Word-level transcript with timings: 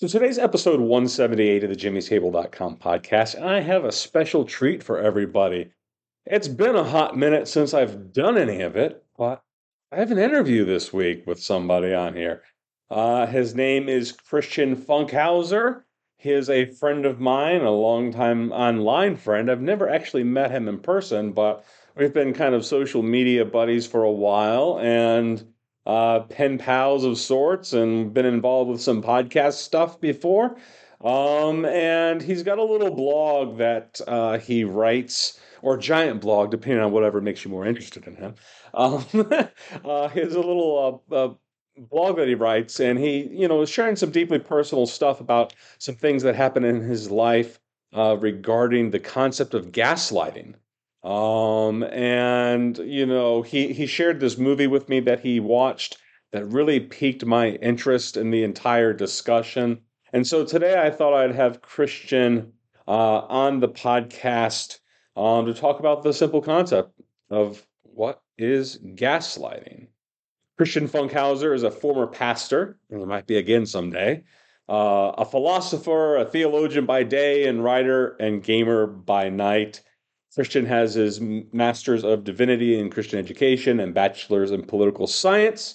So 0.00 0.06
today's 0.06 0.38
episode 0.38 0.80
178 0.80 1.62
of 1.62 1.68
the 1.68 1.76
jimmy'stable.com 1.76 2.78
podcast, 2.78 3.34
and 3.34 3.44
I 3.44 3.60
have 3.60 3.84
a 3.84 3.92
special 3.92 4.46
treat 4.46 4.82
for 4.82 4.98
everybody. 4.98 5.72
It's 6.24 6.48
been 6.48 6.74
a 6.74 6.84
hot 6.84 7.18
minute 7.18 7.46
since 7.46 7.74
I've 7.74 8.10
done 8.10 8.38
any 8.38 8.62
of 8.62 8.76
it, 8.76 9.04
but 9.18 9.42
I 9.92 9.96
have 9.96 10.10
an 10.10 10.16
interview 10.16 10.64
this 10.64 10.90
week 10.90 11.26
with 11.26 11.38
somebody 11.38 11.92
on 11.92 12.16
here. 12.16 12.44
Uh, 12.90 13.26
his 13.26 13.54
name 13.54 13.90
is 13.90 14.12
Christian 14.12 14.74
Funkhauser. 14.74 15.82
He 16.16 16.30
is 16.30 16.48
a 16.48 16.64
friend 16.64 17.04
of 17.04 17.20
mine, 17.20 17.60
a 17.60 17.70
longtime 17.70 18.52
online 18.52 19.16
friend. 19.16 19.50
I've 19.50 19.60
never 19.60 19.86
actually 19.86 20.24
met 20.24 20.50
him 20.50 20.66
in 20.66 20.78
person, 20.78 21.32
but 21.32 21.62
we've 21.94 22.14
been 22.14 22.32
kind 22.32 22.54
of 22.54 22.64
social 22.64 23.02
media 23.02 23.44
buddies 23.44 23.86
for 23.86 24.04
a 24.04 24.10
while, 24.10 24.78
and 24.80 25.44
uh, 25.86 26.20
pen 26.20 26.58
pals 26.58 27.04
of 27.04 27.18
sorts 27.18 27.72
and 27.72 28.12
been 28.12 28.26
involved 28.26 28.70
with 28.70 28.80
some 28.80 29.02
podcast 29.02 29.54
stuff 29.54 30.00
before. 30.00 30.56
Um, 31.02 31.64
and 31.64 32.20
he's 32.20 32.42
got 32.42 32.58
a 32.58 32.64
little 32.64 32.94
blog 32.94 33.58
that 33.58 34.00
uh, 34.06 34.38
he 34.38 34.64
writes, 34.64 35.40
or 35.62 35.76
giant 35.78 36.20
blog, 36.20 36.50
depending 36.50 36.82
on 36.82 36.92
whatever 36.92 37.20
makes 37.20 37.44
you 37.44 37.50
more 37.50 37.66
interested 37.66 38.06
in 38.06 38.16
him. 38.16 38.34
Um, 38.74 39.04
uh, 39.84 40.08
he's 40.08 40.34
a 40.34 40.40
little 40.40 41.02
uh, 41.10 41.14
uh, 41.14 41.34
blog 41.78 42.16
that 42.16 42.28
he 42.28 42.34
writes, 42.34 42.80
and 42.80 42.98
he, 42.98 43.28
you 43.28 43.48
know, 43.48 43.62
is 43.62 43.70
sharing 43.70 43.96
some 43.96 44.10
deeply 44.10 44.38
personal 44.38 44.86
stuff 44.86 45.20
about 45.20 45.54
some 45.78 45.94
things 45.94 46.22
that 46.22 46.34
happen 46.34 46.64
in 46.64 46.80
his 46.80 47.10
life 47.10 47.58
uh, 47.96 48.16
regarding 48.18 48.90
the 48.90 49.00
concept 49.00 49.54
of 49.54 49.72
gaslighting. 49.72 50.54
Um, 51.02 51.82
and 51.84 52.76
you 52.78 53.06
know, 53.06 53.42
he 53.42 53.72
he 53.72 53.86
shared 53.86 54.20
this 54.20 54.38
movie 54.38 54.66
with 54.66 54.88
me 54.88 55.00
that 55.00 55.20
he 55.20 55.40
watched 55.40 55.98
that 56.32 56.46
really 56.46 56.80
piqued 56.80 57.24
my 57.24 57.50
interest 57.50 58.16
in 58.16 58.30
the 58.30 58.44
entire 58.44 58.92
discussion. 58.92 59.80
And 60.12 60.26
so 60.26 60.44
today 60.44 60.80
I 60.80 60.90
thought 60.90 61.14
I'd 61.14 61.34
have 61.34 61.62
Christian 61.62 62.52
uh, 62.86 63.20
on 63.20 63.60
the 63.60 63.68
podcast 63.68 64.78
um, 65.16 65.46
to 65.46 65.54
talk 65.54 65.80
about 65.80 66.02
the 66.02 66.12
simple 66.12 66.40
concept 66.40 66.92
of 67.30 67.66
what 67.82 68.22
is 68.38 68.78
gaslighting. 68.78 69.88
Christian 70.56 70.88
Funkhauser 70.88 71.54
is 71.54 71.62
a 71.62 71.70
former 71.70 72.06
pastor, 72.06 72.78
and 72.90 73.06
might 73.06 73.26
be 73.26 73.38
again 73.38 73.64
someday, 73.64 74.22
uh, 74.68 75.12
a 75.16 75.24
philosopher, 75.24 76.16
a 76.16 76.24
theologian 76.24 76.84
by 76.84 77.02
day, 77.02 77.46
and 77.46 77.64
writer 77.64 78.16
and 78.20 78.42
gamer 78.42 78.86
by 78.86 79.28
night. 79.28 79.80
Christian 80.34 80.66
has 80.66 80.94
his 80.94 81.20
Master's 81.20 82.02
of 82.04 82.24
Divinity 82.24 82.78
in 82.78 82.90
Christian 82.90 83.18
Education 83.18 83.80
and 83.80 83.92
Bachelor's 83.92 84.52
in 84.52 84.62
Political 84.62 85.08
Science. 85.08 85.74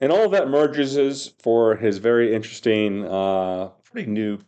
And 0.00 0.10
all 0.10 0.24
of 0.24 0.32
that 0.32 0.48
merges 0.48 1.28
for 1.38 1.76
his 1.76 1.98
very 1.98 2.34
interesting, 2.34 3.06
uh, 3.06 3.68
pretty 3.84 4.10
new 4.10 4.38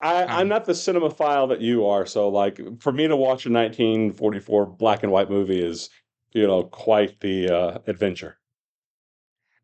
I, 0.02 0.24
um, 0.24 0.30
I'm 0.30 0.48
not 0.50 0.66
the 0.66 0.74
cinemaphile 0.74 1.48
that 1.50 1.62
you 1.62 1.86
are, 1.86 2.06
so 2.06 2.28
like 2.28 2.60
for 2.82 2.92
me 2.92 3.08
to 3.08 3.16
watch 3.16 3.46
a 3.46 3.50
1944 3.50 4.66
black 4.66 5.02
and 5.02 5.12
white 5.14 5.30
movie 5.30 5.64
is, 5.64 5.90
you 6.34 6.46
know, 6.46 6.64
quite 6.64 7.22
the 7.22 7.50
uh, 7.50 7.78
adventure. 7.88 8.38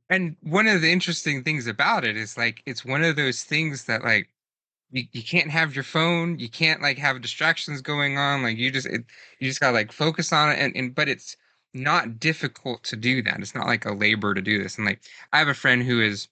And 0.10 0.38
one 0.42 0.66
of 0.68 0.82
the 0.82 0.92
interesting 0.92 1.44
things 1.44 1.68
about 1.68 2.06
it 2.06 2.16
is 2.16 2.38
like 2.38 2.64
it's 2.66 2.86
one 2.86 3.04
of 3.04 3.18
those 3.18 3.44
things 3.44 3.84
that 3.86 4.04
like 4.04 4.30
you, 4.92 5.04
you 5.12 5.24
can't 5.24 5.50
have 5.50 5.76
your 5.76 5.84
phone 5.84 6.40
you 6.40 6.50
can't 6.50 6.82
like 6.82 6.98
have 6.98 7.22
distractions 7.22 7.82
going 7.82 8.18
on 8.18 8.44
like 8.44 8.58
you 8.58 8.72
just 8.72 8.88
it, 8.88 9.04
you 9.40 9.48
just 9.48 9.60
gotta 9.60 9.74
like 9.74 9.92
focus 9.92 10.34
on 10.34 10.52
it 10.52 10.60
and, 10.60 10.76
and 10.76 10.96
but 10.96 11.08
it's 11.08 11.38
not 11.74 12.20
difficult 12.20 12.84
to 12.84 12.96
do 12.96 13.22
that 13.22 13.40
it's 13.40 13.56
not 13.56 13.68
like 13.68 13.86
a 13.86 13.94
labor 13.94 14.34
to 14.34 14.42
do 14.42 14.62
this 14.62 14.78
and 14.78 14.86
like 14.86 15.02
i 15.34 15.40
have 15.40 15.48
a 15.48 15.54
friend 15.54 15.84
who 15.84 16.02
is 16.02 16.28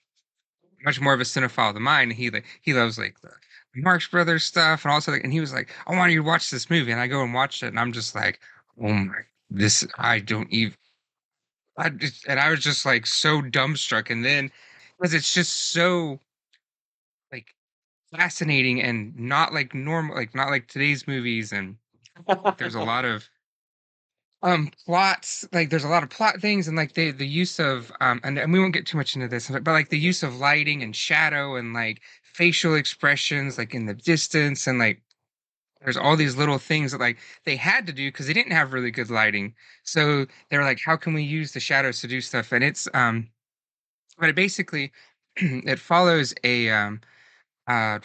much 0.84 1.00
more 1.00 1.14
of 1.14 1.20
a 1.20 1.24
cinephile 1.24 1.74
than 1.74 1.84
mine 1.84 2.10
he 2.10 2.30
like 2.30 2.46
he 2.62 2.74
loves 2.74 2.98
like 2.98 3.20
the 3.22 3.30
marx 3.76 4.08
brothers 4.08 4.44
stuff 4.44 4.84
and 4.84 4.92
also 4.92 5.12
like, 5.12 5.24
and 5.24 5.34
he 5.34 5.40
was 5.40 5.54
like 5.54 5.70
i 5.86 5.96
want 5.96 6.12
you 6.12 6.22
to 6.22 6.28
watch 6.28 6.50
this 6.50 6.70
movie 6.70 6.92
and 6.92 7.02
i 7.02 7.08
go 7.08 7.24
and 7.24 7.34
watch 7.34 7.62
it 7.62 7.68
and 7.68 7.80
i'm 7.80 7.92
just 7.92 8.16
like 8.16 8.40
oh 8.82 8.94
my 8.94 9.16
this 9.50 9.86
i 9.98 10.20
don't 10.20 10.52
even 10.52 10.76
I 11.78 11.90
just, 11.90 12.28
and 12.28 12.40
i 12.40 12.50
was 12.50 12.62
just 12.62 12.86
like 12.86 13.06
so 13.06 13.42
dumbstruck 13.42 14.10
and 14.10 14.26
then 14.26 14.52
because 14.98 15.14
it's 15.14 15.32
just 15.32 15.72
so 15.72 16.20
fascinating 18.16 18.82
and 18.82 19.18
not 19.18 19.54
like 19.54 19.74
normal 19.74 20.16
like 20.16 20.34
not 20.34 20.50
like 20.50 20.68
today's 20.68 21.08
movies 21.08 21.52
and 21.52 21.76
there's 22.58 22.76
a 22.76 22.80
lot 22.84 23.06
of 23.06 23.30
um 24.44 24.72
plots 24.86 25.48
like 25.52 25.70
there's 25.70 25.84
a 25.84 25.90
lot 25.90 26.04
of 26.04 26.10
plot 26.10 26.40
things 26.40 26.68
and 26.68 26.78
like 26.78 26.94
the 26.94 27.12
the 27.12 27.28
use 27.28 27.60
of 27.60 27.92
um 28.00 28.22
and, 28.24 28.38
and 28.38 28.54
we 28.54 28.60
won't 28.60 28.74
get 28.74 28.86
too 28.86 28.98
much 28.98 29.16
into 29.16 29.28
this 29.28 29.50
but 29.50 29.68
like 29.68 29.90
the 29.90 29.98
use 29.98 30.24
of 30.24 30.38
lighting 30.38 30.82
and 30.84 30.96
shadow 30.96 31.56
and 31.56 31.74
like 31.74 32.02
facial 32.24 32.76
expressions 32.76 33.58
like 33.58 33.74
in 33.74 33.88
the 33.88 33.94
distance 33.94 34.68
and 34.68 34.80
like 34.80 35.02
there's 35.82 35.98
all 35.98 36.16
these 36.16 36.36
little 36.36 36.58
things 36.58 36.92
that 36.92 37.00
like 37.00 37.18
they 37.46 37.56
had 37.56 37.88
to 37.88 37.94
do 37.94 38.10
because 38.10 38.28
they 38.28 38.34
didn't 38.34 38.52
have 38.52 38.74
really 38.74 38.92
good 38.92 39.10
lighting. 39.10 39.54
So 39.84 40.26
they 40.50 40.58
were 40.58 40.64
like, 40.64 40.80
how 40.84 40.96
can 40.98 41.14
we 41.14 41.24
use 41.24 41.52
the 41.52 41.60
shadows 41.60 42.02
to 42.02 42.08
do 42.08 42.22
stuff? 42.22 42.52
And 42.52 42.64
it's 42.64 42.88
um, 42.94 43.30
but 44.18 44.30
it 44.30 44.36
basically 44.36 44.92
it 45.36 45.80
follows 45.80 46.34
a 46.44 46.70
um, 46.70 47.02
uh, 47.68 48.00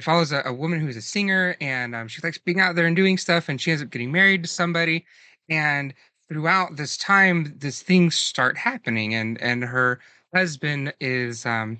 follows 0.00 0.32
a, 0.32 0.42
a 0.44 0.52
woman 0.52 0.80
who's 0.80 0.96
a 0.96 1.02
singer 1.02 1.56
and 1.60 1.94
um, 1.94 2.08
she 2.08 2.20
likes 2.22 2.38
being 2.38 2.60
out 2.60 2.74
there 2.74 2.86
and 2.86 2.96
doing 2.96 3.18
stuff, 3.18 3.48
and 3.48 3.60
she 3.60 3.70
ends 3.70 3.82
up 3.82 3.90
getting 3.90 4.12
married 4.12 4.42
to 4.42 4.48
somebody, 4.48 5.04
and 5.48 5.94
throughout 6.28 6.76
this 6.76 6.96
time, 6.96 7.54
these 7.58 7.82
things 7.82 8.14
start 8.14 8.56
happening, 8.56 9.14
and 9.14 9.40
and 9.40 9.62
her 9.64 10.00
husband 10.34 10.94
is 11.00 11.44
um 11.44 11.78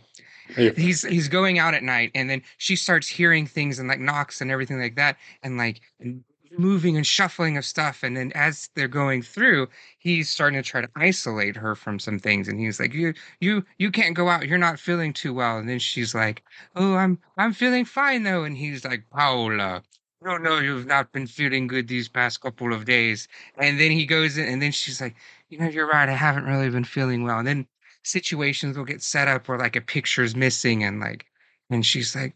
he's 0.55 1.03
he's 1.03 1.29
going 1.29 1.59
out 1.59 1.75
at 1.75 1.83
night 1.83 2.11
and 2.15 2.29
then 2.29 2.43
she 2.59 2.77
starts 2.77 3.09
hearing 3.09 3.47
things 3.47 3.79
and 3.79 3.89
like 3.89 4.01
knocks 4.01 4.41
and 4.41 4.51
everything 4.51 4.79
like 4.79 4.97
that 4.97 5.17
and 5.43 5.57
like 5.57 5.81
and 6.01 6.23
moving 6.59 6.97
and 6.97 7.07
shuffling 7.07 7.57
of 7.57 7.65
stuff 7.65 8.03
and 8.03 8.17
then 8.17 8.33
as 8.35 8.69
they're 8.75 8.89
going 8.89 9.23
through 9.23 9.69
he's 9.99 10.29
starting 10.29 10.63
to 10.63 10.69
try 10.69 10.81
to 10.81 10.89
isolate 10.97 11.57
her 11.57 11.75
from 11.75 11.99
some 11.99 12.19
things 12.19 12.49
and 12.49 12.59
he's 12.61 12.79
like 12.81 12.93
you 12.93 13.15
you 13.41 13.65
you 13.79 13.91
can't 13.91 14.15
go 14.15 14.29
out. 14.29 14.47
You're 14.47 14.59
not 14.59 14.79
feeling 14.79 15.13
too 15.13 15.33
well. 15.35 15.59
And 15.59 15.69
then 15.69 15.79
she's 15.79 16.15
like 16.15 16.43
oh 16.77 16.95
i'm 16.97 17.19
i'm 17.39 17.53
feeling 17.53 17.85
fine 17.85 18.23
though. 18.23 18.45
And 18.45 18.57
he's 18.57 18.85
like 18.85 19.05
paula 19.11 19.83
no 20.23 20.37
no 20.37 20.59
you've 20.59 20.87
not 20.87 21.13
been 21.13 21.27
feeling 21.27 21.67
good 21.67 21.89
these 21.89 22.09
past 22.09 22.41
couple 22.41 22.73
of 22.73 22.85
days. 22.85 23.29
And 23.57 23.81
then 23.81 23.91
he 23.91 24.07
goes 24.07 24.37
in 24.39 24.47
and 24.47 24.61
then 24.63 24.73
she's 24.73 25.01
like 25.01 25.17
you 25.49 25.59
know 25.59 25.69
you're 25.69 25.89
right. 25.89 26.09
I 26.09 26.15
haven't 26.15 26.45
really 26.45 26.71
been 26.71 26.85
feeling 26.85 27.25
well. 27.25 27.39
And 27.39 27.47
then 27.49 27.67
situations 28.05 28.77
will 28.77 28.85
get 28.85 29.03
set 29.03 29.29
up 29.29 29.49
where 29.49 29.59
like 29.59 29.77
a 29.77 29.81
picture's 29.81 30.35
missing 30.37 30.83
and 30.85 31.01
like 31.01 31.27
and 31.71 31.85
she's 31.87 32.15
like 32.15 32.35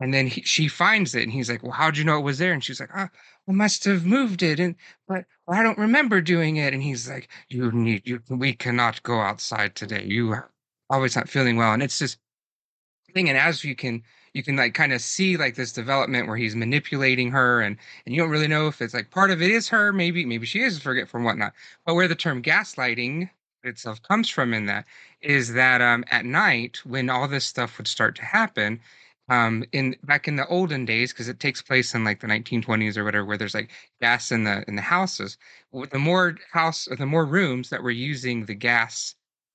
and 0.00 0.12
then 0.12 0.26
he, 0.26 0.42
she 0.42 0.68
finds 0.68 1.14
it 1.14 1.22
and 1.22 1.32
he's 1.32 1.50
like 1.50 1.62
well 1.62 1.72
how'd 1.72 1.96
you 1.96 2.04
know 2.04 2.18
it 2.18 2.22
was 2.22 2.38
there? 2.38 2.52
And 2.52 2.62
she's 2.64 2.80
like 2.80 2.90
oh 2.96 3.08
i 3.48 3.52
must 3.52 3.84
have 3.84 4.06
moved 4.06 4.42
it 4.42 4.58
and 4.60 4.74
but 5.08 5.24
i 5.48 5.62
don't 5.62 5.78
remember 5.78 6.20
doing 6.20 6.56
it. 6.56 6.72
And 6.74 6.82
he's 6.82 7.08
like 7.08 7.28
you 7.48 7.70
need 7.72 8.02
you 8.06 8.20
we 8.28 8.52
cannot 8.54 9.02
go 9.02 9.20
outside 9.20 9.74
today. 9.74 10.04
You 10.04 10.30
are 10.32 10.50
always 10.90 11.16
not 11.16 11.28
feeling 11.28 11.56
well. 11.56 11.72
And 11.72 11.82
it's 11.82 11.98
just 11.98 12.18
thing 13.14 13.28
and 13.28 13.38
as 13.38 13.64
you 13.64 13.76
can 13.76 14.02
you 14.34 14.42
can 14.42 14.56
like 14.56 14.74
kind 14.74 14.92
of 14.92 15.00
see 15.00 15.36
like 15.36 15.54
this 15.54 15.72
development 15.72 16.26
where 16.26 16.36
he's 16.36 16.56
manipulating 16.56 17.30
her 17.30 17.60
and 17.60 17.76
and 18.04 18.14
you 18.14 18.20
don't 18.20 18.30
really 18.30 18.48
know 18.48 18.66
if 18.66 18.82
it's 18.82 18.92
like 18.94 19.10
part 19.10 19.30
of 19.30 19.40
it 19.40 19.50
is 19.50 19.68
her 19.68 19.92
maybe 19.92 20.24
maybe 20.26 20.44
she 20.44 20.60
is 20.60 20.78
forgetful 20.78 21.18
and 21.18 21.24
whatnot. 21.24 21.52
But 21.86 21.94
where 21.94 22.08
the 22.08 22.16
term 22.16 22.42
gaslighting 22.42 23.30
itself 23.62 24.02
comes 24.02 24.28
from 24.28 24.52
in 24.52 24.66
that 24.66 24.84
is 25.22 25.54
that 25.54 25.80
um, 25.80 26.04
at 26.10 26.24
night 26.24 26.80
when 26.84 27.08
all 27.08 27.28
this 27.28 27.46
stuff 27.46 27.78
would 27.78 27.88
start 27.88 28.16
to 28.16 28.24
happen 28.24 28.80
um, 29.28 29.64
in 29.72 29.96
back 30.04 30.28
in 30.28 30.36
the 30.36 30.46
olden 30.48 30.84
days 30.84 31.12
because 31.12 31.28
it 31.28 31.40
takes 31.40 31.62
place 31.62 31.94
in 31.94 32.04
like 32.04 32.20
the 32.20 32.26
1920s 32.26 32.96
or 32.96 33.04
whatever 33.04 33.24
where 33.24 33.38
there's 33.38 33.54
like 33.54 33.70
gas 34.00 34.30
in 34.30 34.44
the 34.44 34.64
in 34.68 34.76
the 34.76 34.82
houses 34.82 35.38
the 35.90 35.98
more 35.98 36.36
house 36.52 36.88
the 36.98 37.06
more 37.06 37.24
rooms 37.24 37.70
that 37.70 37.82
were 37.82 37.90
using 37.90 38.44
the 38.44 38.54
gas 38.54 39.14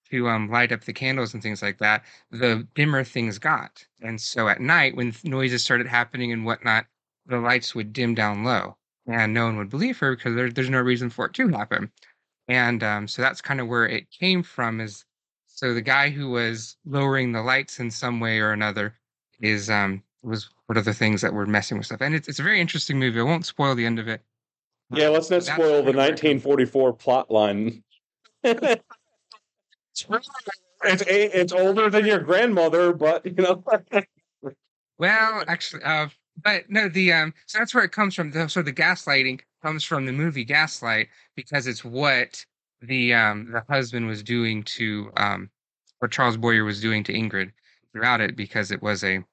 to 0.10 0.28
um, 0.28 0.50
light 0.50 0.72
up 0.72 0.82
the 0.86 0.94
candles 0.94 1.34
and 1.34 1.44
things 1.44 1.62
like 1.62 1.78
that 1.78 2.04
the 2.32 2.68
dimmer 2.76 3.04
things 3.04 3.38
got. 3.38 3.86
And 4.02 4.20
so 4.20 4.48
at 4.48 4.60
night 4.60 4.96
when 4.96 5.14
noises 5.24 5.64
started 5.64 5.88
happening 5.88 6.32
and 6.32 6.46
whatnot 6.46 6.86
the 7.26 7.38
lights 7.40 7.76
would 7.76 7.94
dim 7.94 8.16
down 8.16 8.44
low 8.44 8.76
and 9.08 9.34
no 9.34 9.46
one 9.46 9.58
would 9.58 9.70
believe 9.70 10.00
her 10.00 10.16
because 10.16 10.36
there, 10.36 10.52
there's 10.52 10.70
no 10.70 10.82
reason 10.82 11.10
for 11.10 11.26
it 11.26 11.34
to 11.34 11.48
happen. 11.50 11.92
And 12.48 12.84
um, 12.84 13.08
so 13.08 13.22
that's 13.22 13.42
kind 13.42 13.60
of 13.62 13.68
where 13.68 13.88
it 13.88 14.10
came 14.10 14.42
from 14.42 14.82
is 14.82 15.06
so 15.46 15.74
the 15.74 15.82
guy 15.82 16.10
who 16.10 16.30
was 16.32 16.78
lowering 16.86 17.32
the 17.32 17.44
lights 17.44 17.80
in 17.80 17.92
some 17.92 18.20
way 18.20 18.40
or 18.40 18.52
another 18.52 18.96
is 19.42 19.70
um 19.70 20.04
was 20.24 20.50
one 20.66 20.78
of 20.78 20.86
the 20.86 20.94
things 20.94 21.22
that 21.22 21.34
were 21.34 21.46
messing 21.46 21.78
with 21.78 21.86
stuff. 21.86 22.02
And 22.02 22.14
it's, 22.14 22.28
it's 22.28 22.40
a 22.40 22.44
very 22.44 22.60
interesting 22.60 23.00
movie. 23.00 23.20
I 23.20 23.24
won't 23.24 23.46
spoil 23.46 23.74
the 23.76 23.86
end 23.86 24.00
of 24.00 24.08
it. 24.08 24.22
Yeah 24.92 25.10
let's 25.10 25.30
not 25.30 25.44
spoil 25.44 25.84
the 25.84 25.94
1944 25.94 26.94
plot 26.94 27.30
line 27.30 27.84
it's, 28.44 28.74
it's 30.84 31.04
it's 31.08 31.54
older 31.54 31.90
than 31.90 32.06
your 32.06 32.20
grandmother 32.20 32.94
but 32.94 33.26
you 33.26 33.34
know. 33.34 33.64
Well 34.98 35.44
actually 35.48 35.84
uh 35.84 36.08
but 36.42 36.70
no 36.70 36.90
the 36.90 37.14
um 37.14 37.34
so 37.46 37.60
that's 37.60 37.76
where 37.76 37.84
it 37.84 37.92
comes 37.92 38.16
from. 38.16 38.32
The, 38.32 38.48
so 38.48 38.62
the 38.62 38.74
gaslighting 38.74 39.42
comes 39.62 39.84
from 39.84 40.06
the 40.06 40.12
movie 40.14 40.46
Gaslight 40.46 41.10
because 41.36 41.68
it's 41.68 41.84
what 41.84 42.44
the 42.82 43.14
um 43.14 43.52
the 43.52 43.64
husband 43.70 44.08
was 44.08 44.24
doing 44.24 44.64
to 44.64 45.12
um 45.18 45.50
what 46.00 46.12
Charles 46.12 46.38
Boyer 46.38 46.64
was 46.64 46.82
doing 46.82 47.04
to 47.04 47.14
Ingrid 47.14 47.52
throughout 47.94 48.22
it 48.22 48.36
because 48.36 48.72
it 48.72 48.82
was 48.82 49.04
a 49.04 49.24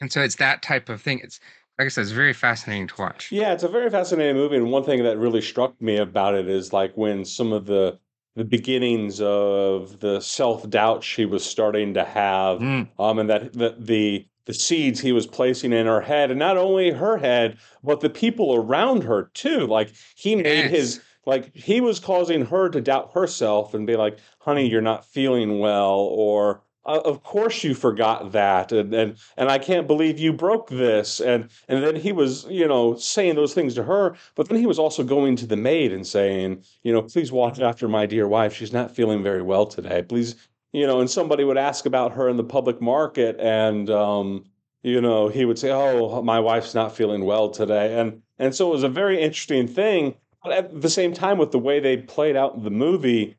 and 0.00 0.12
so 0.12 0.20
it's 0.22 0.36
that 0.36 0.62
type 0.62 0.88
of 0.88 1.02
thing. 1.02 1.20
It's 1.22 1.40
like 1.78 1.86
I 1.86 1.88
said, 1.88 2.02
it's 2.02 2.10
very 2.10 2.32
fascinating 2.32 2.88
to 2.88 2.94
watch. 2.98 3.30
Yeah, 3.30 3.52
it's 3.52 3.62
a 3.62 3.68
very 3.68 3.90
fascinating 3.90 4.36
movie, 4.36 4.56
and 4.56 4.70
one 4.70 4.84
thing 4.84 5.02
that 5.04 5.18
really 5.18 5.40
struck 5.40 5.80
me 5.80 5.96
about 5.96 6.34
it 6.34 6.48
is 6.48 6.72
like 6.72 6.96
when 6.96 7.24
some 7.24 7.52
of 7.52 7.66
the 7.66 7.98
the 8.36 8.44
beginnings 8.44 9.20
of 9.20 9.98
the 10.00 10.20
self 10.20 10.68
doubt 10.70 11.02
she 11.02 11.24
was 11.24 11.44
starting 11.44 11.94
to 11.94 12.04
have, 12.04 12.60
mm. 12.60 12.88
um, 12.98 13.18
and 13.18 13.30
that 13.30 13.52
the, 13.52 13.74
the 13.78 14.26
the 14.44 14.54
seeds 14.54 15.00
he 15.00 15.12
was 15.12 15.26
placing 15.26 15.72
in 15.72 15.86
her 15.86 16.00
head, 16.00 16.30
and 16.30 16.38
not 16.38 16.56
only 16.56 16.90
her 16.90 17.18
head, 17.18 17.58
but 17.82 18.00
the 18.00 18.10
people 18.10 18.54
around 18.54 19.04
her 19.04 19.30
too. 19.34 19.66
Like 19.66 19.92
he 20.14 20.36
made 20.36 20.44
yes. 20.44 20.70
his 20.70 21.00
like 21.26 21.54
he 21.54 21.80
was 21.80 22.00
causing 22.00 22.46
her 22.46 22.68
to 22.70 22.80
doubt 22.80 23.12
herself 23.12 23.74
and 23.74 23.86
be 23.86 23.96
like, 23.96 24.18
"Honey, 24.38 24.68
you're 24.68 24.80
not 24.80 25.04
feeling 25.04 25.58
well," 25.58 25.98
or 25.98 26.62
of 26.88 27.22
course 27.22 27.62
you 27.62 27.74
forgot 27.74 28.32
that 28.32 28.72
and, 28.72 28.94
and 28.94 29.16
and 29.36 29.50
I 29.50 29.58
can't 29.58 29.86
believe 29.86 30.18
you 30.18 30.32
broke 30.32 30.68
this 30.68 31.20
and 31.20 31.48
and 31.68 31.84
then 31.84 31.96
he 31.96 32.12
was 32.12 32.46
you 32.48 32.66
know 32.66 32.96
saying 32.96 33.36
those 33.36 33.54
things 33.54 33.74
to 33.74 33.84
her 33.84 34.16
but 34.34 34.48
then 34.48 34.58
he 34.58 34.66
was 34.66 34.78
also 34.78 35.04
going 35.04 35.36
to 35.36 35.46
the 35.46 35.56
maid 35.56 35.92
and 35.92 36.06
saying 36.06 36.64
you 36.82 36.92
know 36.92 37.02
please 37.02 37.30
watch 37.30 37.60
after 37.60 37.88
my 37.88 38.06
dear 38.06 38.26
wife 38.26 38.54
she's 38.54 38.72
not 38.72 38.94
feeling 38.94 39.22
very 39.22 39.42
well 39.42 39.66
today 39.66 40.02
please 40.02 40.34
you 40.72 40.86
know, 40.86 41.00
and 41.00 41.10
somebody 41.10 41.44
would 41.44 41.56
ask 41.56 41.86
about 41.86 42.12
her 42.12 42.28
in 42.28 42.36
the 42.36 42.44
public 42.44 42.80
market, 42.80 43.36
and 43.40 43.88
um, 43.90 44.44
you 44.82 45.00
know, 45.00 45.28
he 45.28 45.44
would 45.44 45.58
say, 45.58 45.70
"Oh, 45.70 46.22
my 46.22 46.40
wife's 46.40 46.74
not 46.74 46.94
feeling 46.94 47.24
well 47.24 47.48
today," 47.48 47.98
and 47.98 48.22
and 48.38 48.54
so 48.54 48.68
it 48.68 48.72
was 48.72 48.82
a 48.82 48.88
very 48.88 49.20
interesting 49.20 49.66
thing. 49.66 50.14
But 50.42 50.52
at 50.52 50.80
the 50.82 50.90
same 50.90 51.12
time, 51.14 51.38
with 51.38 51.52
the 51.52 51.58
way 51.58 51.80
they 51.80 51.96
played 51.96 52.36
out 52.36 52.62
the 52.62 52.70
movie, 52.70 53.36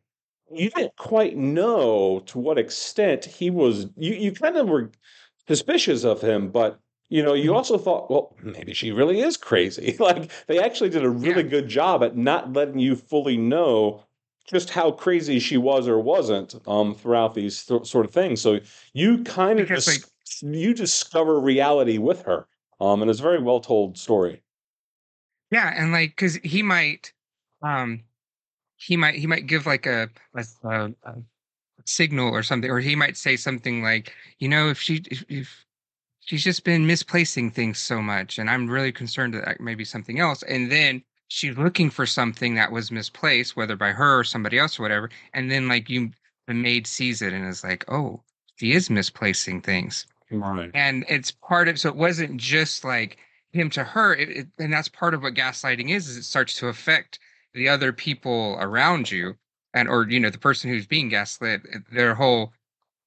you 0.51 0.69
didn't 0.69 0.95
quite 0.97 1.37
know 1.37 2.21
to 2.27 2.39
what 2.39 2.57
extent 2.57 3.25
he 3.25 3.49
was. 3.49 3.87
You 3.97 4.13
you 4.13 4.31
kind 4.31 4.57
of 4.57 4.69
were 4.69 4.91
suspicious 5.47 6.03
of 6.03 6.21
him, 6.21 6.49
but 6.49 6.79
you 7.09 7.23
know, 7.23 7.33
you 7.33 7.49
mm-hmm. 7.49 7.57
also 7.57 7.77
thought, 7.77 8.09
well, 8.09 8.35
maybe 8.43 8.73
she 8.73 8.91
really 8.91 9.19
is 9.21 9.35
crazy. 9.35 9.95
like 9.99 10.31
they 10.47 10.59
actually 10.59 10.89
did 10.89 11.03
a 11.03 11.09
really 11.09 11.43
yeah. 11.43 11.49
good 11.49 11.67
job 11.67 12.03
at 12.03 12.15
not 12.15 12.53
letting 12.53 12.79
you 12.79 12.95
fully 12.95 13.37
know 13.37 14.03
just 14.47 14.69
how 14.69 14.91
crazy 14.91 15.39
she 15.39 15.57
was 15.57 15.87
or 15.87 15.99
wasn't 15.99 16.55
um, 16.67 16.95
throughout 16.95 17.35
these 17.35 17.65
th- 17.65 17.85
sort 17.85 18.05
of 18.05 18.11
things. 18.11 18.41
So 18.41 18.59
you 18.93 19.23
kind 19.23 19.59
of 19.59 19.67
just 19.67 19.87
like, 19.87 20.03
you 20.41 20.73
discover 20.73 21.39
reality 21.39 21.97
with 21.97 22.23
her, 22.23 22.47
um, 22.79 23.01
and 23.01 23.11
it's 23.11 23.19
a 23.19 23.23
very 23.23 23.41
well 23.41 23.59
told 23.59 23.97
story. 23.97 24.41
Yeah, 25.51 25.73
and 25.75 25.91
like 25.91 26.11
because 26.11 26.35
he 26.37 26.63
might, 26.63 27.11
um, 27.61 28.03
he 28.79 28.97
might 28.97 29.15
he 29.15 29.27
might 29.27 29.45
give 29.45 29.65
like 29.65 29.85
a, 29.85 30.09
a, 30.35 30.45
a, 30.63 30.91
a 31.03 31.15
signal 31.85 32.29
or 32.29 32.43
something, 32.43 32.71
or 32.71 32.79
he 32.79 32.95
might 32.95 33.17
say 33.17 33.35
something 33.35 33.83
like, 33.83 34.13
you 34.39 34.47
know, 34.47 34.69
if 34.69 34.79
she 34.79 35.03
if, 35.11 35.23
if 35.29 35.65
she's 36.21 36.43
just 36.43 36.63
been 36.63 36.87
misplacing 36.87 37.51
things 37.51 37.77
so 37.77 38.01
much, 38.01 38.39
and 38.39 38.49
I'm 38.49 38.69
really 38.69 38.91
concerned 38.91 39.33
that 39.33 39.45
that 39.45 39.59
may 39.59 39.75
be 39.75 39.85
something 39.85 40.19
else, 40.19 40.43
and 40.43 40.71
then 40.71 41.03
she's 41.27 41.57
looking 41.57 41.89
for 41.89 42.05
something 42.05 42.55
that 42.55 42.71
was 42.71 42.91
misplaced, 42.91 43.55
whether 43.55 43.75
by 43.75 43.91
her 43.91 44.19
or 44.19 44.23
somebody 44.23 44.57
else 44.57 44.79
or 44.79 44.83
whatever. 44.83 45.09
And 45.33 45.51
then 45.51 45.67
like 45.67 45.89
you, 45.89 46.11
the 46.47 46.53
maid 46.53 46.87
sees 46.87 47.21
it 47.21 47.33
and 47.33 47.47
is 47.47 47.63
like, 47.63 47.85
oh, 47.87 48.23
she 48.55 48.73
is 48.73 48.89
misplacing 48.89 49.61
things. 49.61 50.07
Right. 50.31 50.71
And 50.73 51.05
it's 51.07 51.31
part 51.31 51.67
of, 51.67 51.79
so 51.79 51.89
it 51.89 51.95
wasn't 51.95 52.37
just 52.37 52.83
like 52.83 53.17
him 53.51 53.69
to 53.71 53.83
her. 53.83 54.15
It, 54.15 54.29
it, 54.29 54.47
and 54.57 54.73
that's 54.73 54.89
part 54.89 55.13
of 55.13 55.21
what 55.21 55.35
gaslighting 55.35 55.89
is, 55.89 56.07
is 56.07 56.17
it 56.17 56.23
starts 56.23 56.57
to 56.59 56.67
affect 56.67 57.19
the 57.53 57.69
other 57.69 57.93
people 57.93 58.57
around 58.59 59.11
you 59.11 59.37
and, 59.73 59.87
or, 59.89 60.07
you 60.09 60.19
know, 60.19 60.29
the 60.29 60.37
person 60.37 60.69
who's 60.69 60.87
being 60.87 61.09
gaslit, 61.09 61.61
their 61.91 62.15
whole, 62.15 62.53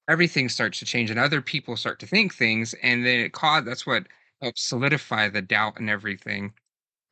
everything 0.08 0.49
starts 0.49 0.78
to 0.80 0.84
change 0.84 1.11
and 1.11 1.18
other 1.20 1.42
people 1.42 1.76
start 1.76 1.99
to 2.00 2.06
think 2.06 2.34
things. 2.34 2.75
And 2.82 3.04
then 3.06 3.20
it 3.20 3.32
caused, 3.32 3.66
that's 3.66 3.87
what 3.87 4.06
helps 4.40 4.62
solidify 4.62 5.28
the 5.28 5.42
doubt 5.42 5.78
and 5.80 5.90
everything 5.90 6.52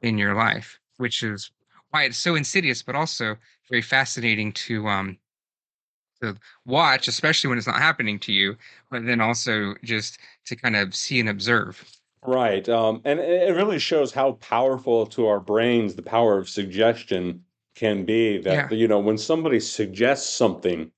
in 0.02 0.18
your 0.18 0.34
life 0.34 0.78
which 0.98 1.22
is 1.22 1.50
why 1.90 2.04
it's 2.04 2.18
so 2.18 2.34
insidious, 2.36 2.82
but 2.82 2.94
also 2.96 3.36
very 3.70 3.82
fascinating 3.82 4.52
to 4.52 4.86
um 4.88 5.18
to 6.22 6.36
watch, 6.64 7.08
especially 7.08 7.48
when 7.48 7.58
it's 7.58 7.66
not 7.66 7.76
happening 7.76 8.18
to 8.20 8.32
you, 8.32 8.56
but 8.90 9.04
then 9.06 9.20
also 9.20 9.74
just 9.82 10.18
to 10.46 10.56
kind 10.56 10.76
of 10.76 10.94
see 10.94 11.20
and 11.20 11.28
observe. 11.28 11.82
Right. 12.26 12.68
Um, 12.68 13.00
and 13.04 13.18
it 13.18 13.54
really 13.56 13.78
shows 13.78 14.12
how 14.12 14.32
powerful 14.32 15.06
to 15.06 15.26
our 15.26 15.40
brains 15.40 15.94
the 15.94 16.02
power 16.02 16.36
of 16.36 16.48
suggestion 16.48 17.44
can 17.74 18.04
be. 18.04 18.38
That, 18.38 18.70
yeah. 18.70 18.76
you 18.76 18.88
know, 18.88 18.98
when 18.98 19.16
somebody 19.16 19.58
suggests 19.58 20.28
something, 20.28 20.90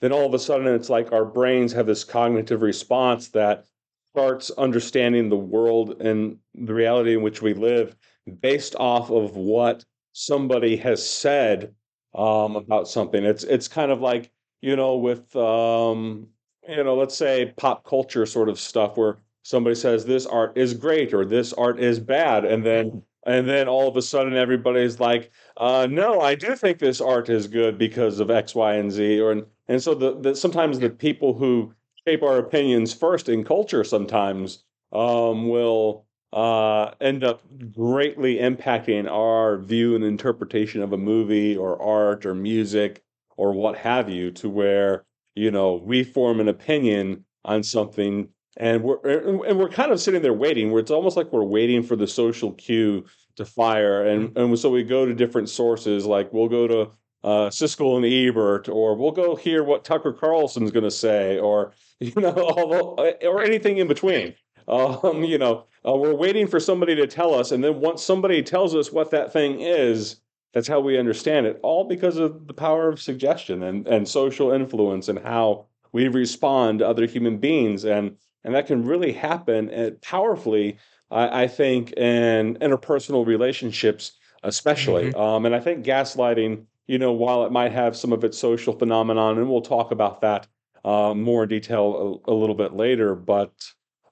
then 0.00 0.12
all 0.12 0.26
of 0.26 0.34
a 0.34 0.38
sudden 0.38 0.68
it's 0.68 0.88
like 0.88 1.10
our 1.12 1.24
brains 1.24 1.72
have 1.72 1.86
this 1.86 2.04
cognitive 2.04 2.62
response 2.62 3.28
that 3.28 3.64
starts 4.12 4.50
understanding 4.52 5.28
the 5.28 5.36
world 5.36 6.00
and 6.00 6.38
the 6.54 6.74
reality 6.74 7.14
in 7.14 7.22
which 7.22 7.42
we 7.42 7.54
live 7.54 7.96
based 8.40 8.76
off 8.76 9.10
of 9.10 9.36
what 9.36 9.84
somebody 10.12 10.76
has 10.76 11.08
said 11.08 11.74
um, 12.14 12.56
about 12.56 12.88
something. 12.88 13.24
It's 13.24 13.44
it's 13.44 13.68
kind 13.68 13.90
of 13.90 14.00
like 14.00 14.30
you 14.60 14.76
know 14.76 14.96
with 14.96 15.34
um, 15.36 16.28
you 16.68 16.82
know 16.82 16.94
let's 16.96 17.16
say 17.16 17.52
pop 17.56 17.84
culture 17.84 18.26
sort 18.26 18.48
of 18.48 18.58
stuff 18.58 18.96
where 18.96 19.18
somebody 19.48 19.74
says 19.74 20.04
this 20.04 20.26
art 20.26 20.52
is 20.56 20.74
great 20.74 21.14
or 21.14 21.24
this 21.24 21.54
art 21.54 21.80
is 21.80 21.98
bad, 21.98 22.44
and 22.44 22.64
then 22.66 23.02
and 23.26 23.48
then 23.48 23.66
all 23.66 23.88
of 23.88 23.96
a 23.96 24.02
sudden 24.02 24.34
everybody's 24.34 25.00
like, 25.00 25.30
uh, 25.56 25.86
no, 25.90 26.20
I 26.20 26.34
do 26.34 26.54
think 26.54 26.78
this 26.78 27.00
art 27.00 27.30
is 27.30 27.46
good 27.46 27.78
because 27.78 28.20
of 28.20 28.30
X, 28.30 28.54
Y, 28.54 28.74
and 28.74 28.92
Z, 28.92 29.18
or 29.20 29.32
and 29.32 29.46
and 29.68 29.82
so 29.82 29.94
the, 29.94 30.20
the 30.20 30.34
sometimes 30.34 30.78
the 30.78 30.90
people 30.90 31.32
who 31.32 31.72
shape 32.06 32.22
our 32.22 32.36
opinions 32.36 32.92
first 32.92 33.30
in 33.30 33.42
culture 33.42 33.84
sometimes 33.84 34.64
um, 34.92 35.48
will 35.48 36.04
uh, 36.34 36.90
end 37.00 37.24
up 37.24 37.40
greatly 37.72 38.36
impacting 38.36 39.10
our 39.10 39.56
view 39.56 39.94
and 39.94 40.04
interpretation 40.04 40.82
of 40.82 40.92
a 40.92 40.98
movie 40.98 41.56
or 41.56 41.80
art 41.80 42.26
or 42.26 42.34
music 42.34 43.02
or 43.38 43.52
what 43.54 43.78
have 43.78 44.10
you, 44.10 44.30
to 44.32 44.50
where 44.50 45.06
you 45.34 45.50
know 45.50 45.76
we 45.82 46.04
form 46.04 46.38
an 46.38 46.48
opinion 46.48 47.24
on 47.46 47.62
something 47.62 48.28
and 48.58 48.82
we're 48.82 48.98
and 49.44 49.58
we're 49.58 49.68
kind 49.68 49.92
of 49.92 50.00
sitting 50.00 50.20
there 50.20 50.34
waiting. 50.34 50.70
Where 50.70 50.80
it's 50.80 50.90
almost 50.90 51.16
like 51.16 51.32
we're 51.32 51.44
waiting 51.44 51.82
for 51.82 51.96
the 51.96 52.06
social 52.06 52.52
cue 52.52 53.06
to 53.36 53.44
fire. 53.44 54.04
And 54.04 54.30
mm-hmm. 54.30 54.38
and 54.38 54.58
so 54.58 54.68
we 54.68 54.82
go 54.82 55.06
to 55.06 55.14
different 55.14 55.48
sources 55.48 56.04
like 56.04 56.32
we'll 56.32 56.48
go 56.48 56.66
to 56.66 56.80
uh, 57.24 57.48
Siskel 57.48 57.96
and 57.96 58.04
Ebert 58.04 58.68
or 58.68 58.96
we'll 58.96 59.12
go 59.12 59.36
hear 59.36 59.62
what 59.62 59.84
Tucker 59.84 60.12
Carlson's 60.12 60.72
going 60.72 60.84
to 60.84 60.90
say 60.90 61.38
or 61.38 61.72
you 62.00 62.12
know 62.20 62.96
or 63.22 63.42
anything 63.42 63.78
in 63.78 63.88
between. 63.88 64.34
Um, 64.66 65.24
you 65.24 65.38
know 65.38 65.64
uh, 65.86 65.94
we're 65.94 66.14
waiting 66.14 66.46
for 66.46 66.60
somebody 66.60 66.94
to 66.96 67.06
tell 67.06 67.34
us 67.34 67.52
and 67.52 67.64
then 67.64 67.80
once 67.80 68.02
somebody 68.02 68.42
tells 68.42 68.74
us 68.74 68.92
what 68.92 69.10
that 69.12 69.32
thing 69.32 69.62
is 69.62 70.20
that's 70.52 70.68
how 70.68 70.78
we 70.78 70.98
understand 70.98 71.46
it 71.46 71.58
all 71.62 71.88
because 71.88 72.18
of 72.18 72.46
the 72.46 72.52
power 72.52 72.90
of 72.90 73.00
suggestion 73.00 73.62
and 73.62 73.88
and 73.88 74.06
social 74.06 74.52
influence 74.52 75.08
and 75.08 75.20
how 75.20 75.64
we 75.92 76.08
respond 76.08 76.80
to 76.80 76.88
other 76.88 77.06
human 77.06 77.38
beings. 77.38 77.84
And 77.84 78.16
and 78.44 78.54
that 78.54 78.66
can 78.66 78.84
really 78.84 79.12
happen 79.12 79.72
uh, 79.72 79.90
powerfully, 80.02 80.78
I, 81.10 81.44
I 81.44 81.48
think, 81.48 81.92
in 81.92 82.56
interpersonal 82.56 83.26
relationships, 83.26 84.12
especially. 84.42 85.10
Mm-hmm. 85.10 85.20
Um, 85.20 85.46
and 85.46 85.54
I 85.54 85.60
think 85.60 85.84
gaslighting, 85.84 86.64
you 86.86 86.98
know, 86.98 87.12
while 87.12 87.44
it 87.44 87.52
might 87.52 87.72
have 87.72 87.96
some 87.96 88.12
of 88.12 88.24
its 88.24 88.38
social 88.38 88.72
phenomenon, 88.72 89.38
and 89.38 89.50
we'll 89.50 89.60
talk 89.60 89.90
about 89.90 90.20
that 90.22 90.46
uh, 90.84 91.14
more 91.14 91.42
in 91.42 91.48
detail 91.48 92.20
a, 92.26 92.32
a, 92.32 92.34
little 92.34 92.54
bit 92.54 92.72
later, 92.72 93.14
but 93.14 93.52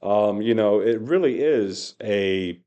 um, 0.02 0.42
you 0.42 0.54
know, 0.54 0.80
it 0.80 1.00
really 1.00 1.40
is 1.40 1.94
a 2.02 2.60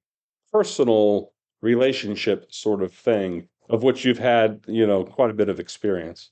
personal 0.52 1.32
relationship 1.62 2.52
sort 2.52 2.82
of 2.82 2.94
thing 2.94 3.48
of 3.70 3.84
which 3.84 4.04
you've 4.04 4.20
had, 4.20 4.62
you 4.68 4.88
know, 4.88 5.04
quite 5.04 5.30
a 5.30 5.34
bit 5.34 5.50
of 5.50 5.60
experience. 5.60 6.32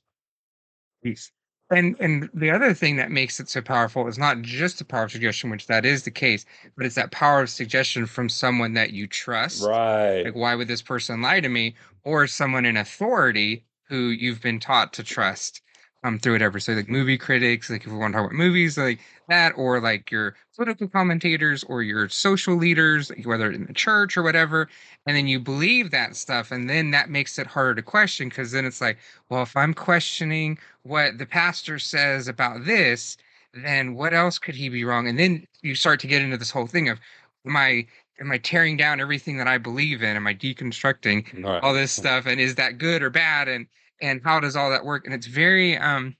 Peace. 1.02 1.30
And 1.70 1.96
and 2.00 2.30
the 2.32 2.50
other 2.50 2.72
thing 2.74 2.96
that 2.96 3.10
makes 3.10 3.40
it 3.40 3.48
so 3.48 3.60
powerful 3.60 4.06
is 4.08 4.18
not 4.18 4.40
just 4.42 4.78
the 4.78 4.84
power 4.84 5.04
of 5.04 5.12
suggestion, 5.12 5.50
which 5.50 5.66
that 5.66 5.84
is 5.84 6.02
the 6.04 6.10
case, 6.10 6.46
but 6.76 6.86
it's 6.86 6.94
that 6.94 7.10
power 7.10 7.42
of 7.42 7.50
suggestion 7.50 8.06
from 8.06 8.28
someone 8.30 8.72
that 8.74 8.92
you 8.92 9.06
trust. 9.06 9.62
Right. 9.62 10.22
Like, 10.22 10.34
why 10.34 10.54
would 10.54 10.68
this 10.68 10.82
person 10.82 11.20
lie 11.22 11.40
to 11.40 11.48
me? 11.48 11.76
Or 12.04 12.26
someone 12.26 12.64
in 12.64 12.76
authority 12.76 13.66
who 13.88 14.08
you've 14.08 14.40
been 14.40 14.60
taught 14.60 14.92
to 14.94 15.02
trust 15.02 15.62
um 16.04 16.18
through 16.18 16.34
whatever. 16.34 16.60
So 16.60 16.72
like 16.72 16.88
movie 16.88 17.18
critics, 17.18 17.68
like 17.70 17.84
if 17.84 17.90
we 17.90 17.98
want 17.98 18.12
to 18.12 18.18
talk 18.18 18.26
about 18.26 18.36
movies, 18.36 18.78
like 18.78 19.00
that, 19.28 19.52
or 19.56 19.80
like 19.80 20.10
your 20.10 20.36
political 20.56 20.88
commentators 20.88 21.64
or 21.64 21.82
your 21.82 22.08
social 22.08 22.56
leaders, 22.56 23.10
whether 23.24 23.50
in 23.50 23.66
the 23.66 23.72
church 23.72 24.16
or 24.16 24.22
whatever, 24.22 24.68
and 25.06 25.16
then 25.16 25.26
you 25.26 25.40
believe 25.40 25.90
that 25.90 26.16
stuff, 26.16 26.50
and 26.52 26.70
then 26.70 26.90
that 26.92 27.10
makes 27.10 27.38
it 27.38 27.46
harder 27.46 27.74
to 27.74 27.82
question 27.82 28.28
because 28.28 28.52
then 28.52 28.64
it's 28.64 28.80
like, 28.80 28.98
well, 29.28 29.42
if 29.42 29.56
I'm 29.56 29.74
questioning 29.74 30.58
what 30.82 31.18
the 31.18 31.26
pastor 31.26 31.78
says 31.78 32.28
about 32.28 32.64
this, 32.64 33.16
then 33.52 33.94
what 33.94 34.14
else 34.14 34.38
could 34.38 34.54
he 34.54 34.68
be 34.68 34.84
wrong? 34.84 35.08
And 35.08 35.18
then 35.18 35.46
you 35.62 35.74
start 35.74 36.00
to 36.00 36.06
get 36.06 36.22
into 36.22 36.36
this 36.36 36.50
whole 36.50 36.66
thing 36.66 36.88
of, 36.88 37.00
am 37.46 37.56
I 37.56 37.86
am 38.20 38.32
I 38.32 38.38
tearing 38.38 38.76
down 38.76 39.00
everything 39.00 39.38
that 39.38 39.46
I 39.46 39.58
believe 39.58 40.02
in? 40.02 40.16
Am 40.16 40.26
I 40.26 40.34
deconstructing 40.34 41.44
right. 41.44 41.62
all 41.62 41.72
this 41.72 41.92
stuff? 41.92 42.26
And 42.26 42.40
is 42.40 42.56
that 42.56 42.78
good 42.78 43.02
or 43.02 43.10
bad? 43.10 43.48
And 43.48 43.66
and 44.00 44.20
how 44.24 44.40
does 44.40 44.56
all 44.56 44.70
that 44.70 44.84
work? 44.84 45.04
And 45.04 45.14
it's 45.14 45.26
very 45.26 45.76
um 45.76 46.16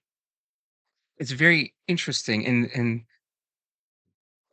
it's 1.18 1.32
very 1.32 1.74
interesting 1.86 2.46
and 2.46 2.70
and 2.74 3.02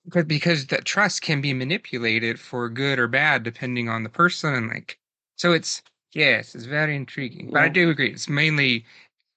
but 0.07 0.27
because 0.27 0.67
that 0.67 0.85
trust 0.85 1.21
can 1.21 1.41
be 1.41 1.53
manipulated 1.53 2.39
for 2.39 2.69
good 2.69 2.99
or 2.99 3.07
bad 3.07 3.43
depending 3.43 3.89
on 3.89 4.03
the 4.03 4.09
person 4.09 4.53
and 4.53 4.67
like 4.67 4.99
so 5.35 5.51
it's 5.53 5.81
yes 6.13 6.55
it's 6.55 6.65
very 6.65 6.95
intriguing 6.95 7.49
but 7.51 7.61
i 7.61 7.69
do 7.69 7.89
agree 7.89 8.11
it's 8.11 8.29
mainly 8.29 8.85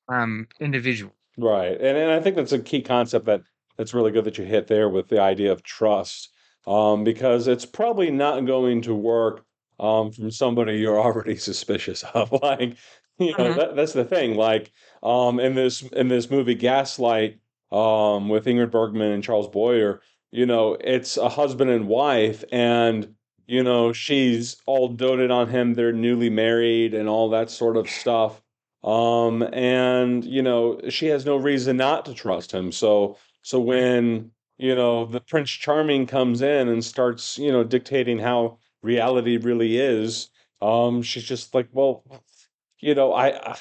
um 0.09 0.47
individual 0.61 1.13
right 1.37 1.81
and, 1.81 1.97
and 1.97 2.11
i 2.11 2.21
think 2.21 2.37
that's 2.37 2.53
a 2.53 2.59
key 2.59 2.83
concept 2.83 3.27
that 3.27 3.43
that's 3.77 3.95
really 3.95 4.11
good 4.11 4.25
that 4.25 4.39
you 4.39 4.45
hit 4.45 4.67
there 4.67 4.89
with 4.89 5.09
the 5.09 5.21
idea 5.21 5.53
of 5.53 5.63
trust 5.63 6.31
um 6.67 7.05
because 7.05 7.47
it's 7.47 7.65
probably 7.65 8.11
not 8.11 8.45
going 8.45 8.83
to 8.83 8.95
work 8.95 9.45
um 9.81 10.11
from 10.11 10.31
somebody 10.31 10.79
you're 10.79 11.01
already 11.01 11.37
suspicious 11.37 12.03
of 12.15 12.33
like 12.43 12.77
you 13.19 13.33
know 13.33 13.37
mm-hmm. 13.37 13.59
that, 13.59 13.77
that's 13.77 13.93
the 13.93 14.05
thing 14.05 14.35
like 14.35 14.73
um 15.03 15.41
in 15.41 15.55
this 15.55 15.83
in 15.83 16.09
this 16.09 16.31
movie 16.31 16.55
gaslight 16.55 17.39
um 17.73 18.29
with 18.29 18.47
ingrid 18.47 18.71
bergman 18.71 19.13
and 19.13 19.25
charles 19.25 19.49
boyer 19.49 20.01
you 20.31 20.47
know 20.47 20.77
it's 20.81 21.17
a 21.17 21.29
husband 21.29 21.71
and 21.71 21.89
wife 21.89 22.45
and 22.53 23.15
you 23.47 23.63
know 23.63 23.93
she's 23.93 24.57
all 24.67 24.89
doted 24.89 25.31
on 25.31 25.49
him 25.49 25.75
they're 25.75 25.93
newly 25.93 26.31
married 26.31 26.95
and 26.95 27.09
all 27.09 27.31
that 27.31 27.51
sort 27.51 27.77
of 27.77 27.89
stuff 27.89 28.43
um 28.85 29.43
and 29.53 30.25
you 30.25 30.43
know 30.43 30.81
she 30.89 31.07
has 31.07 31.27
no 31.27 31.37
reason 31.37 31.77
not 31.77 32.05
to 32.05 32.15
trust 32.15 32.53
him 32.53 32.71
so 32.71 33.17
so 33.43 33.59
when 33.59 34.31
you 34.59 34.75
know 34.75 35.05
the 35.05 35.21
prince 35.21 35.51
charming 35.51 36.07
comes 36.07 36.43
in 36.43 36.69
and 36.69 36.85
starts 36.85 37.39
you 37.39 37.51
know 37.51 37.65
dictating 37.65 38.19
how 38.19 38.57
reality 38.83 39.37
really 39.37 39.79
is 39.79 40.29
um 40.63 41.03
she's 41.03 41.25
just 41.25 41.55
like 41.55 41.69
well 41.73 42.05
you 42.81 42.95
know, 42.95 43.13
I, 43.13 43.53
I 43.53 43.57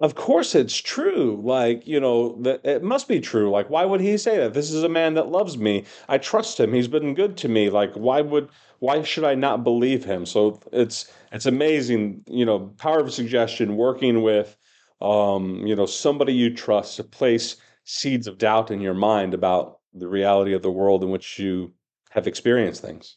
of 0.00 0.14
course 0.16 0.54
it's 0.54 0.76
true. 0.76 1.40
Like, 1.42 1.86
you 1.86 2.00
know, 2.00 2.36
that 2.42 2.64
it 2.64 2.82
must 2.82 3.08
be 3.08 3.20
true. 3.20 3.50
Like, 3.50 3.70
why 3.70 3.84
would 3.84 4.00
he 4.00 4.16
say 4.18 4.38
that? 4.38 4.54
This 4.54 4.70
is 4.70 4.82
a 4.82 4.88
man 4.88 5.14
that 5.14 5.28
loves 5.28 5.56
me. 5.56 5.84
I 6.08 6.18
trust 6.18 6.58
him. 6.58 6.72
He's 6.72 6.88
been 6.88 7.14
good 7.14 7.36
to 7.38 7.48
me. 7.48 7.70
Like, 7.70 7.92
why 7.94 8.20
would 8.20 8.48
why 8.80 9.02
should 9.02 9.24
I 9.24 9.34
not 9.34 9.64
believe 9.64 10.04
him? 10.04 10.26
So 10.26 10.60
it's 10.72 11.12
it's 11.32 11.46
amazing, 11.46 12.24
you 12.28 12.44
know, 12.44 12.72
power 12.78 13.00
of 13.00 13.12
suggestion 13.12 13.76
working 13.76 14.22
with 14.22 14.56
um, 15.00 15.66
you 15.66 15.76
know, 15.76 15.86
somebody 15.86 16.32
you 16.32 16.54
trust 16.54 16.96
to 16.96 17.04
place 17.04 17.56
seeds 17.84 18.26
of 18.26 18.38
doubt 18.38 18.70
in 18.70 18.80
your 18.80 18.94
mind 18.94 19.34
about 19.34 19.80
the 19.92 20.08
reality 20.08 20.54
of 20.54 20.62
the 20.62 20.70
world 20.70 21.04
in 21.04 21.10
which 21.10 21.38
you 21.38 21.72
have 22.10 22.26
experienced 22.26 22.82
things. 22.82 23.16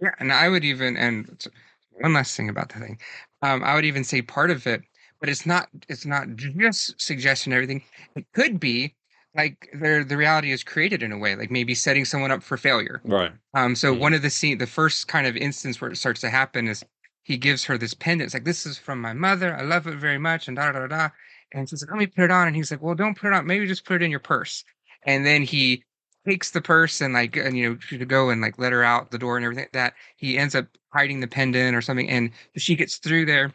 Yeah, 0.00 0.10
and 0.18 0.32
I 0.32 0.48
would 0.48 0.64
even 0.64 0.96
and 0.96 1.46
one 1.92 2.12
last 2.12 2.36
thing 2.36 2.50
about 2.50 2.68
the 2.68 2.78
thing. 2.78 2.98
Um, 3.42 3.62
I 3.62 3.74
would 3.74 3.84
even 3.84 4.04
say 4.04 4.22
part 4.22 4.50
of 4.50 4.66
it, 4.66 4.82
but 5.20 5.28
it's 5.28 5.46
not 5.46 5.68
it's 5.88 6.06
not 6.06 6.34
just 6.36 7.00
suggestion 7.00 7.52
everything. 7.52 7.82
It 8.14 8.26
could 8.32 8.58
be 8.58 8.94
like 9.34 9.68
the 9.72 10.04
the 10.06 10.16
reality 10.16 10.52
is 10.52 10.64
created 10.64 11.02
in 11.02 11.12
a 11.12 11.18
way, 11.18 11.36
like 11.36 11.50
maybe 11.50 11.74
setting 11.74 12.04
someone 12.04 12.30
up 12.30 12.42
for 12.42 12.56
failure. 12.56 13.00
Right. 13.04 13.32
Um. 13.54 13.76
So 13.76 13.92
mm-hmm. 13.92 14.00
one 14.00 14.14
of 14.14 14.22
the 14.22 14.30
scene, 14.30 14.58
the 14.58 14.66
first 14.66 15.08
kind 15.08 15.26
of 15.26 15.36
instance 15.36 15.80
where 15.80 15.90
it 15.90 15.96
starts 15.96 16.20
to 16.22 16.30
happen 16.30 16.68
is 16.68 16.84
he 17.22 17.36
gives 17.36 17.64
her 17.64 17.76
this 17.76 17.94
pendant. 17.94 18.26
It's 18.26 18.34
like 18.34 18.44
this 18.44 18.66
is 18.66 18.78
from 18.78 19.00
my 19.00 19.12
mother. 19.12 19.56
I 19.56 19.62
love 19.62 19.86
it 19.86 19.96
very 19.96 20.18
much, 20.18 20.48
and 20.48 20.56
da 20.56 20.72
da 20.72 20.80
da 20.80 20.86
da. 20.86 21.08
And 21.52 21.68
she's 21.68 21.82
like, 21.82 21.90
let 21.90 21.98
me 21.98 22.06
put 22.06 22.24
it 22.24 22.30
on. 22.30 22.48
And 22.48 22.56
he's 22.56 22.70
like, 22.70 22.82
well, 22.82 22.94
don't 22.94 23.16
put 23.16 23.28
it 23.28 23.32
on. 23.32 23.46
Maybe 23.46 23.66
just 23.66 23.84
put 23.84 23.96
it 23.96 24.04
in 24.04 24.10
your 24.10 24.20
purse. 24.20 24.64
And 25.04 25.24
then 25.24 25.42
he 25.42 25.84
takes 26.26 26.50
the 26.50 26.60
purse 26.60 27.00
and 27.00 27.14
like 27.14 27.36
and 27.36 27.56
you 27.56 27.70
know 27.70 27.98
to 27.98 28.04
go 28.04 28.30
and 28.30 28.40
like 28.40 28.58
let 28.58 28.72
her 28.72 28.82
out 28.82 29.10
the 29.10 29.18
door 29.18 29.36
and 29.36 29.44
everything 29.44 29.62
like 29.62 29.72
that 29.72 29.94
he 30.16 30.36
ends 30.36 30.56
up 30.56 30.66
hiding 30.96 31.20
the 31.20 31.26
pendant 31.26 31.76
or 31.76 31.82
something 31.82 32.08
and 32.08 32.30
she 32.56 32.74
gets 32.74 32.96
through 32.96 33.26
there 33.26 33.52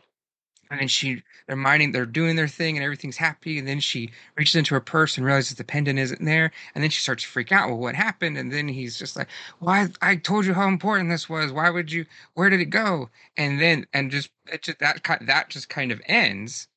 and 0.71 0.79
then 0.79 0.87
she 0.87 1.21
they're 1.47 1.55
minding 1.55 1.91
they're 1.91 2.05
doing 2.05 2.35
their 2.35 2.47
thing 2.47 2.77
and 2.77 2.83
everything's 2.83 3.17
happy 3.17 3.59
and 3.59 3.67
then 3.67 3.79
she 3.79 4.09
reaches 4.37 4.55
into 4.55 4.73
her 4.73 4.79
purse 4.79 5.17
and 5.17 5.25
realizes 5.25 5.55
the 5.57 5.63
pendant 5.63 5.99
isn't 5.99 6.23
there 6.23 6.51
and 6.73 6.83
then 6.83 6.89
she 6.89 7.01
starts 7.01 7.23
to 7.23 7.29
freak 7.29 7.51
out 7.51 7.67
well 7.69 7.77
what 7.77 7.95
happened? 7.95 8.37
And 8.37 8.51
then 8.51 8.67
he's 8.67 8.97
just 8.97 9.15
like 9.15 9.27
why 9.59 9.89
i 10.01 10.15
told 10.15 10.45
you 10.45 10.53
how 10.53 10.67
important 10.67 11.09
this 11.09 11.29
was. 11.29 11.51
Why 11.51 11.69
would 11.69 11.91
you 11.91 12.05
where 12.35 12.49
did 12.49 12.61
it 12.61 12.65
go? 12.65 13.09
And 13.37 13.59
then 13.61 13.85
and 13.93 14.09
just 14.11 14.29
just 14.61 14.79
that 14.79 15.01
that 15.21 15.49
just 15.49 15.69
kind 15.69 15.91
of 15.91 16.01
ends 16.05 16.67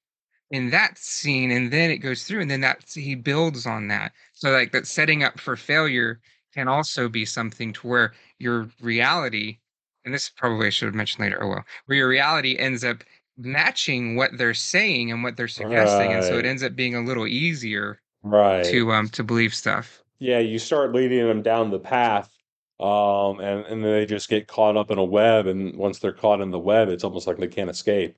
in 0.50 0.70
that 0.70 0.98
scene 0.98 1.50
and 1.50 1.72
then 1.72 1.90
it 1.90 1.98
goes 1.98 2.24
through 2.24 2.40
and 2.40 2.50
then 2.50 2.60
that 2.62 2.84
he 2.92 3.14
builds 3.14 3.66
on 3.66 3.88
that. 3.88 4.12
So 4.32 4.50
like 4.50 4.72
that 4.72 4.86
setting 4.86 5.22
up 5.22 5.38
for 5.40 5.56
failure 5.56 6.20
can 6.52 6.68
also 6.68 7.08
be 7.08 7.24
something 7.24 7.72
to 7.74 7.86
where 7.86 8.12
your 8.38 8.68
reality 8.80 9.58
and 10.04 10.14
this 10.14 10.28
probably 10.28 10.66
I 10.66 10.70
should 10.70 10.86
have 10.86 10.94
mentioned 10.94 11.24
later 11.24 11.42
oh 11.42 11.48
well 11.48 11.64
where 11.86 11.98
your 11.98 12.08
reality 12.08 12.56
ends 12.58 12.84
up 12.84 13.04
matching 13.36 14.16
what 14.16 14.36
they're 14.38 14.54
saying 14.54 15.10
and 15.10 15.22
what 15.22 15.36
they're 15.36 15.48
suggesting 15.48 16.08
right. 16.08 16.16
and 16.16 16.24
so 16.24 16.38
it 16.38 16.46
ends 16.46 16.62
up 16.62 16.76
being 16.76 16.94
a 16.94 17.00
little 17.00 17.26
easier 17.26 18.00
right 18.22 18.64
to 18.66 18.92
um 18.92 19.08
to 19.08 19.24
believe 19.24 19.54
stuff 19.54 20.04
yeah, 20.18 20.38
you 20.38 20.58
start 20.58 20.92
leading 20.92 21.26
them 21.26 21.42
down 21.42 21.70
the 21.70 21.78
path, 21.78 22.30
um, 22.80 23.40
and 23.40 23.66
and 23.66 23.84
then 23.84 23.92
they 23.92 24.06
just 24.06 24.28
get 24.28 24.48
caught 24.48 24.76
up 24.76 24.90
in 24.90 24.98
a 24.98 25.04
web, 25.04 25.46
and 25.46 25.76
once 25.76 25.98
they're 25.98 26.12
caught 26.12 26.40
in 26.40 26.50
the 26.50 26.58
web, 26.58 26.88
it's 26.88 27.04
almost 27.04 27.26
like 27.26 27.36
they 27.36 27.46
can't 27.46 27.70
escape. 27.70 28.16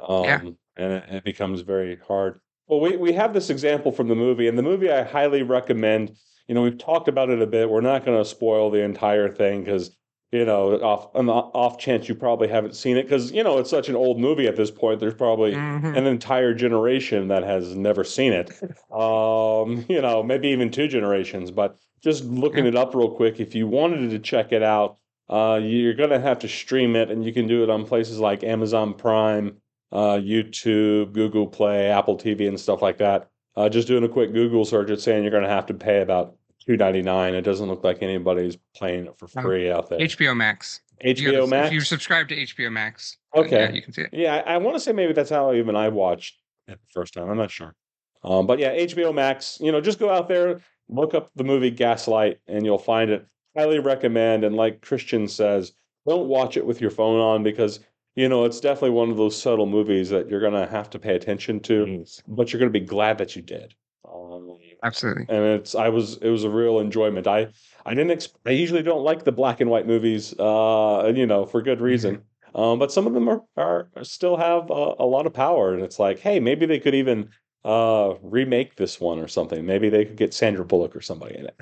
Yeah. 0.00 0.40
Um, 0.42 0.58
and 0.76 0.92
it, 0.92 1.04
it 1.08 1.24
becomes 1.24 1.62
very 1.62 1.98
hard. 2.06 2.40
Well, 2.66 2.80
we 2.80 2.96
we 2.96 3.12
have 3.14 3.32
this 3.32 3.48
example 3.50 3.92
from 3.92 4.08
the 4.08 4.14
movie, 4.14 4.48
and 4.48 4.58
the 4.58 4.62
movie 4.62 4.90
I 4.90 5.02
highly 5.02 5.42
recommend. 5.42 6.16
You 6.46 6.54
know, 6.54 6.62
we've 6.62 6.78
talked 6.78 7.06
about 7.06 7.30
it 7.30 7.40
a 7.40 7.46
bit. 7.46 7.70
We're 7.70 7.80
not 7.80 8.04
going 8.04 8.18
to 8.18 8.28
spoil 8.28 8.70
the 8.70 8.82
entire 8.82 9.28
thing 9.28 9.62
because 9.62 9.96
you 10.32 10.44
know, 10.44 10.74
off 10.80 11.08
on 11.14 11.26
the 11.26 11.32
off 11.32 11.78
chance 11.78 12.08
you 12.08 12.14
probably 12.14 12.46
haven't 12.46 12.76
seen 12.76 12.96
it 12.96 13.02
because 13.02 13.32
you 13.32 13.42
know 13.42 13.58
it's 13.58 13.70
such 13.70 13.88
an 13.88 13.96
old 13.96 14.20
movie 14.20 14.46
at 14.46 14.56
this 14.56 14.70
point. 14.70 15.00
There's 15.00 15.14
probably 15.14 15.52
Mhm. 15.52 15.96
an 15.96 16.06
entire 16.06 16.54
generation 16.54 17.28
that 17.28 17.42
has 17.42 17.74
never 17.74 18.04
seen 18.04 18.32
it. 18.32 18.50
Um, 18.92 19.84
you 19.88 20.00
know, 20.00 20.22
maybe 20.22 20.48
even 20.48 20.70
two 20.70 20.86
generations. 20.88 21.50
But 21.50 21.76
just 22.02 22.24
looking 22.24 22.66
it 22.66 22.76
up 22.76 22.94
real 22.94 23.10
quick, 23.10 23.40
if 23.40 23.54
you 23.54 23.66
wanted 23.66 24.10
to 24.10 24.18
check 24.18 24.52
it 24.52 24.62
out, 24.62 24.96
uh, 25.28 25.60
you're 25.62 25.94
gonna 25.94 26.20
have 26.20 26.38
to 26.40 26.48
stream 26.48 26.94
it, 26.96 27.10
and 27.10 27.24
you 27.24 27.32
can 27.32 27.46
do 27.46 27.62
it 27.62 27.70
on 27.70 27.84
places 27.84 28.20
like 28.20 28.44
Amazon 28.44 28.94
Prime, 28.94 29.56
uh, 29.92 30.14
YouTube, 30.16 31.12
Google 31.12 31.46
Play, 31.46 31.88
Apple 31.88 32.16
TV, 32.16 32.46
and 32.46 32.58
stuff 32.58 32.82
like 32.82 32.98
that. 32.98 33.28
Uh, 33.56 33.68
just 33.68 33.88
doing 33.88 34.04
a 34.04 34.08
quick 34.08 34.32
Google 34.32 34.64
search, 34.64 34.90
it's 34.90 35.02
saying 35.02 35.22
you're 35.24 35.32
gonna 35.32 35.48
have 35.48 35.66
to 35.66 35.74
pay 35.74 36.00
about 36.02 36.34
two 36.70 36.76
ninety 36.76 37.02
nine. 37.02 37.34
It 37.34 37.42
doesn't 37.42 37.66
look 37.68 37.82
like 37.82 38.00
anybody's 38.02 38.56
playing 38.76 39.06
it 39.06 39.18
for 39.18 39.26
free 39.26 39.70
out 39.70 39.88
there. 39.90 39.98
HBO 39.98 40.36
Max. 40.36 40.80
HBO 41.04 41.48
Max. 41.48 41.68
If 41.68 41.72
you 41.72 41.80
subscribe 41.80 42.28
to 42.28 42.36
HBO 42.36 42.70
Max, 42.70 43.16
Okay. 43.34 43.62
yeah, 43.62 43.70
you 43.70 43.82
can 43.82 43.92
see 43.92 44.02
it. 44.02 44.10
Yeah, 44.12 44.36
I, 44.46 44.54
I 44.54 44.56
want 44.58 44.76
to 44.76 44.80
say 44.80 44.92
maybe 44.92 45.12
that's 45.12 45.30
how 45.30 45.52
even 45.52 45.74
I 45.74 45.88
watched 45.88 46.40
it 46.68 46.78
the 46.80 46.92
first 46.92 47.14
time. 47.14 47.28
I'm 47.28 47.36
not 47.36 47.50
sure. 47.50 47.74
Um, 48.22 48.46
but 48.46 48.58
yeah, 48.60 48.72
HBO 48.76 49.12
Max. 49.12 49.58
You 49.60 49.72
know, 49.72 49.80
just 49.80 49.98
go 49.98 50.10
out 50.10 50.28
there, 50.28 50.60
look 50.88 51.14
up 51.14 51.30
the 51.34 51.42
movie 51.44 51.70
Gaslight, 51.70 52.38
and 52.46 52.64
you'll 52.64 52.78
find 52.78 53.10
it. 53.10 53.26
Highly 53.56 53.80
recommend. 53.80 54.44
And 54.44 54.54
like 54.54 54.80
Christian 54.82 55.26
says, 55.26 55.72
don't 56.06 56.28
watch 56.28 56.56
it 56.56 56.64
with 56.64 56.80
your 56.80 56.90
phone 56.90 57.18
on 57.18 57.42
because 57.42 57.80
you 58.14 58.28
know 58.28 58.44
it's 58.44 58.60
definitely 58.60 58.90
one 58.90 59.10
of 59.10 59.16
those 59.16 59.40
subtle 59.40 59.66
movies 59.66 60.10
that 60.10 60.28
you're 60.30 60.40
gonna 60.40 60.68
have 60.68 60.88
to 60.90 60.98
pay 61.00 61.16
attention 61.16 61.58
to, 61.60 62.04
but 62.28 62.52
you're 62.52 62.60
gonna 62.60 62.70
be 62.70 62.78
glad 62.78 63.18
that 63.18 63.34
you 63.34 63.42
did. 63.42 63.74
Um, 64.08 64.49
Absolutely. 64.82 65.26
and 65.28 65.44
it's 65.44 65.74
I 65.74 65.88
was 65.88 66.16
it 66.18 66.30
was 66.30 66.44
a 66.44 66.50
real 66.50 66.78
enjoyment. 66.80 67.26
I 67.26 67.48
I 67.84 67.94
didn't 67.94 68.10
ex- 68.12 68.28
I 68.46 68.50
usually 68.50 68.82
don't 68.82 69.02
like 69.02 69.24
the 69.24 69.32
black 69.32 69.60
and 69.60 69.70
white 69.70 69.86
movies, 69.86 70.34
uh, 70.38 71.00
and 71.00 71.16
you 71.16 71.26
know 71.26 71.46
for 71.46 71.62
good 71.62 71.80
reason. 71.80 72.22
Um, 72.54 72.78
but 72.80 72.90
some 72.90 73.06
of 73.06 73.14
them 73.14 73.28
are, 73.28 73.42
are 73.56 73.88
still 74.02 74.36
have 74.36 74.70
a, 74.70 74.94
a 74.98 75.06
lot 75.06 75.26
of 75.26 75.32
power, 75.32 75.72
and 75.72 75.82
it's 75.82 75.98
like, 76.00 76.18
hey, 76.18 76.40
maybe 76.40 76.66
they 76.66 76.80
could 76.80 76.94
even 76.94 77.28
uh 77.64 78.14
remake 78.22 78.76
this 78.76 79.00
one 79.00 79.18
or 79.18 79.28
something. 79.28 79.64
Maybe 79.66 79.88
they 79.88 80.04
could 80.04 80.16
get 80.16 80.34
Sandra 80.34 80.64
Bullock 80.64 80.96
or 80.96 81.00
somebody 81.00 81.36
in 81.38 81.46
it. 81.46 81.56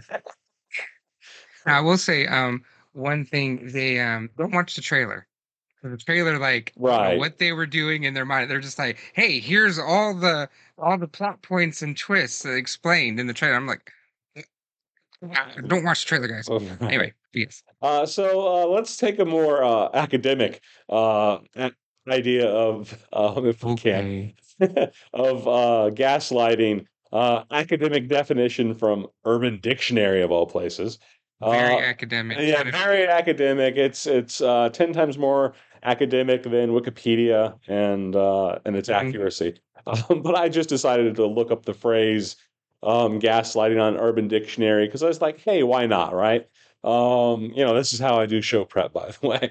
I 1.67 1.81
will 1.81 1.99
say, 1.99 2.27
um, 2.27 2.63
one 2.93 3.25
thing 3.25 3.69
they 3.73 4.01
um 4.01 4.31
don't 4.39 4.53
watch 4.53 4.77
the 4.77 4.83
trailer. 4.83 5.27
The 5.83 5.97
trailer, 5.97 6.39
like, 6.39 6.73
I 6.77 6.81
don't 6.81 7.15
know 7.15 7.19
what 7.19 7.39
they 7.39 7.53
were 7.53 7.67
doing 7.67 8.05
in 8.05 8.15
their 8.15 8.25
mind. 8.25 8.51
They're 8.51 8.61
just 8.61 8.79
like, 8.79 8.99
"Hey, 9.13 9.39
here's 9.39 9.79
all 9.79 10.13
the 10.15 10.49
all 10.77 10.99
the 10.99 11.07
plot 11.07 11.41
points 11.43 11.83
and 11.83 11.97
twists 11.97 12.45
explained 12.45 13.21
in 13.21 13.27
the 13.29 13.33
trailer." 13.33 13.55
I'm 13.55 13.67
like, 13.67 13.93
"Ah, 15.35 15.53
"Don't 15.67 15.85
watch 15.85 16.05
the 16.05 16.09
trailer, 16.09 16.29
guys." 16.29 16.49
Anyway, 16.81 17.13
yes. 17.33 17.63
Uh, 17.81 18.05
so 18.07 18.41
uh, 18.47 18.67
let's 18.67 18.97
take 18.97 19.19
a 19.21 19.25
more 19.25 19.63
uh, 19.63 19.89
academic 19.95 20.63
uh, 20.89 21.39
idea 22.11 22.49
of, 22.49 23.07
um, 23.13 23.47
if 23.53 23.63
we 23.63 23.77
can, 23.77 24.33
of 24.61 25.47
uh, 25.47 25.91
gaslighting. 25.95 26.87
Uh, 27.11 27.43
academic 27.53 28.07
definition 28.07 28.75
from 28.75 29.07
Urban 29.25 29.59
Dictionary 29.63 30.21
of 30.21 30.31
all 30.31 30.45
places. 30.45 30.99
Very 31.41 31.77
Uh, 31.77 31.79
academic. 31.79 32.37
yeah, 32.39 32.63
very 32.71 33.07
academic. 33.07 33.77
It's 33.77 34.07
it's 34.07 34.43
uh, 34.43 34.69
ten 34.71 34.93
times 34.93 35.17
more 35.17 35.55
academic 35.83 36.43
than 36.43 36.71
Wikipedia 36.71 37.59
and 37.69 38.15
uh, 38.17 38.59
and 38.65 38.77
its 38.77 38.89
Mhm. 38.89 38.95
accuracy. 38.95 39.61
Um, 39.87 40.23
but 40.23 40.35
I 40.35 40.49
just 40.49 40.69
decided 40.69 41.15
to 41.17 41.27
look 41.27 41.51
up 41.51 41.65
the 41.65 41.75
phrase 41.75 42.37
um, 42.83 43.21
"gaslighting" 43.21 43.81
on 43.81 43.97
Urban 43.97 44.29
Dictionary 44.29 44.87
because 44.87 45.03
I 45.03 45.09
was 45.09 45.21
like, 45.23 45.41
hey, 45.41 45.63
why 45.63 45.87
not, 45.87 46.15
right? 46.15 46.49
Um, 46.85 47.53
you 47.55 47.65
know, 47.65 47.75
this 47.75 47.93
is 47.93 47.99
how 48.01 48.19
I 48.21 48.27
do 48.27 48.41
show 48.43 48.65
prep, 48.65 48.93
by 48.93 49.11
the 49.11 49.27
way. 49.27 49.51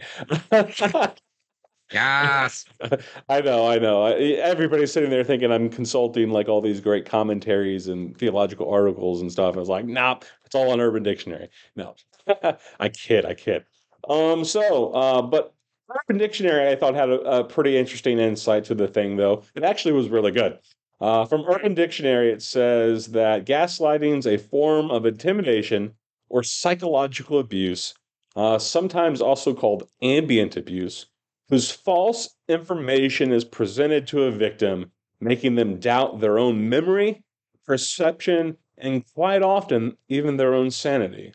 Yes. 1.92 2.66
I 3.30 3.40
know, 3.42 3.68
I 3.68 3.80
know. 3.80 4.06
Everybody's 4.06 4.92
sitting 4.92 5.10
there 5.10 5.24
thinking 5.24 5.52
I'm 5.52 5.70
consulting 5.70 6.32
like 6.32 6.50
all 6.50 6.62
these 6.62 6.82
great 6.82 7.06
commentaries 7.06 7.88
and 7.88 8.18
theological 8.18 8.70
articles 8.70 9.22
and 9.22 9.32
stuff. 9.32 9.56
I 9.56 9.60
was 9.60 9.70
like, 9.70 9.86
nah, 9.86 10.20
it's 10.46 10.56
all 10.56 10.72
on 10.72 10.82
Urban 10.82 11.04
Dictionary. 11.04 11.50
No, 11.78 11.96
I 12.80 12.90
kid, 12.90 13.26
I 13.26 13.36
kid. 13.36 13.66
Um, 14.10 14.44
so, 14.44 14.92
uh, 14.94 15.22
but 15.22 15.54
Urban 15.90 16.18
Dictionary, 16.18 16.70
I 16.70 16.76
thought 16.76 16.96
had 16.96 17.10
a, 17.10 17.20
a 17.22 17.44
pretty 17.44 17.78
interesting 17.78 18.20
insight 18.20 18.66
to 18.66 18.76
the 18.76 18.88
thing, 18.88 19.16
though. 19.16 19.44
It 19.56 19.64
actually 19.64 19.94
was 19.94 20.10
really 20.10 20.32
good. 20.32 20.60
Uh, 21.00 21.26
from 21.26 21.46
Urban 21.48 21.74
Dictionary, 21.74 22.32
it 22.32 22.42
says 22.42 23.08
that 23.08 23.46
gaslighting 23.46 24.18
is 24.20 24.28
a 24.28 24.38
form 24.38 24.92
of 24.92 25.06
intimidation 25.06 25.94
or 26.30 26.44
psychological 26.44 27.40
abuse, 27.40 27.94
uh, 28.36 28.58
sometimes 28.60 29.22
also 29.22 29.54
called 29.54 29.88
ambient 30.02 30.58
abuse, 30.58 31.06
whose 31.50 31.72
false 31.72 32.36
information 32.50 33.32
is 33.32 33.46
presented 33.46 34.08
to 34.08 34.24
a 34.24 34.32
victim, 34.32 34.92
making 35.22 35.56
them 35.56 35.80
doubt 35.80 36.20
their 36.20 36.38
own 36.38 36.68
memory, 36.68 37.24
perception, 37.66 38.58
and 38.78 39.06
quite 39.14 39.42
often 39.42 39.96
even 40.10 40.36
their 40.38 40.54
own 40.54 40.70
sanity. 40.70 41.34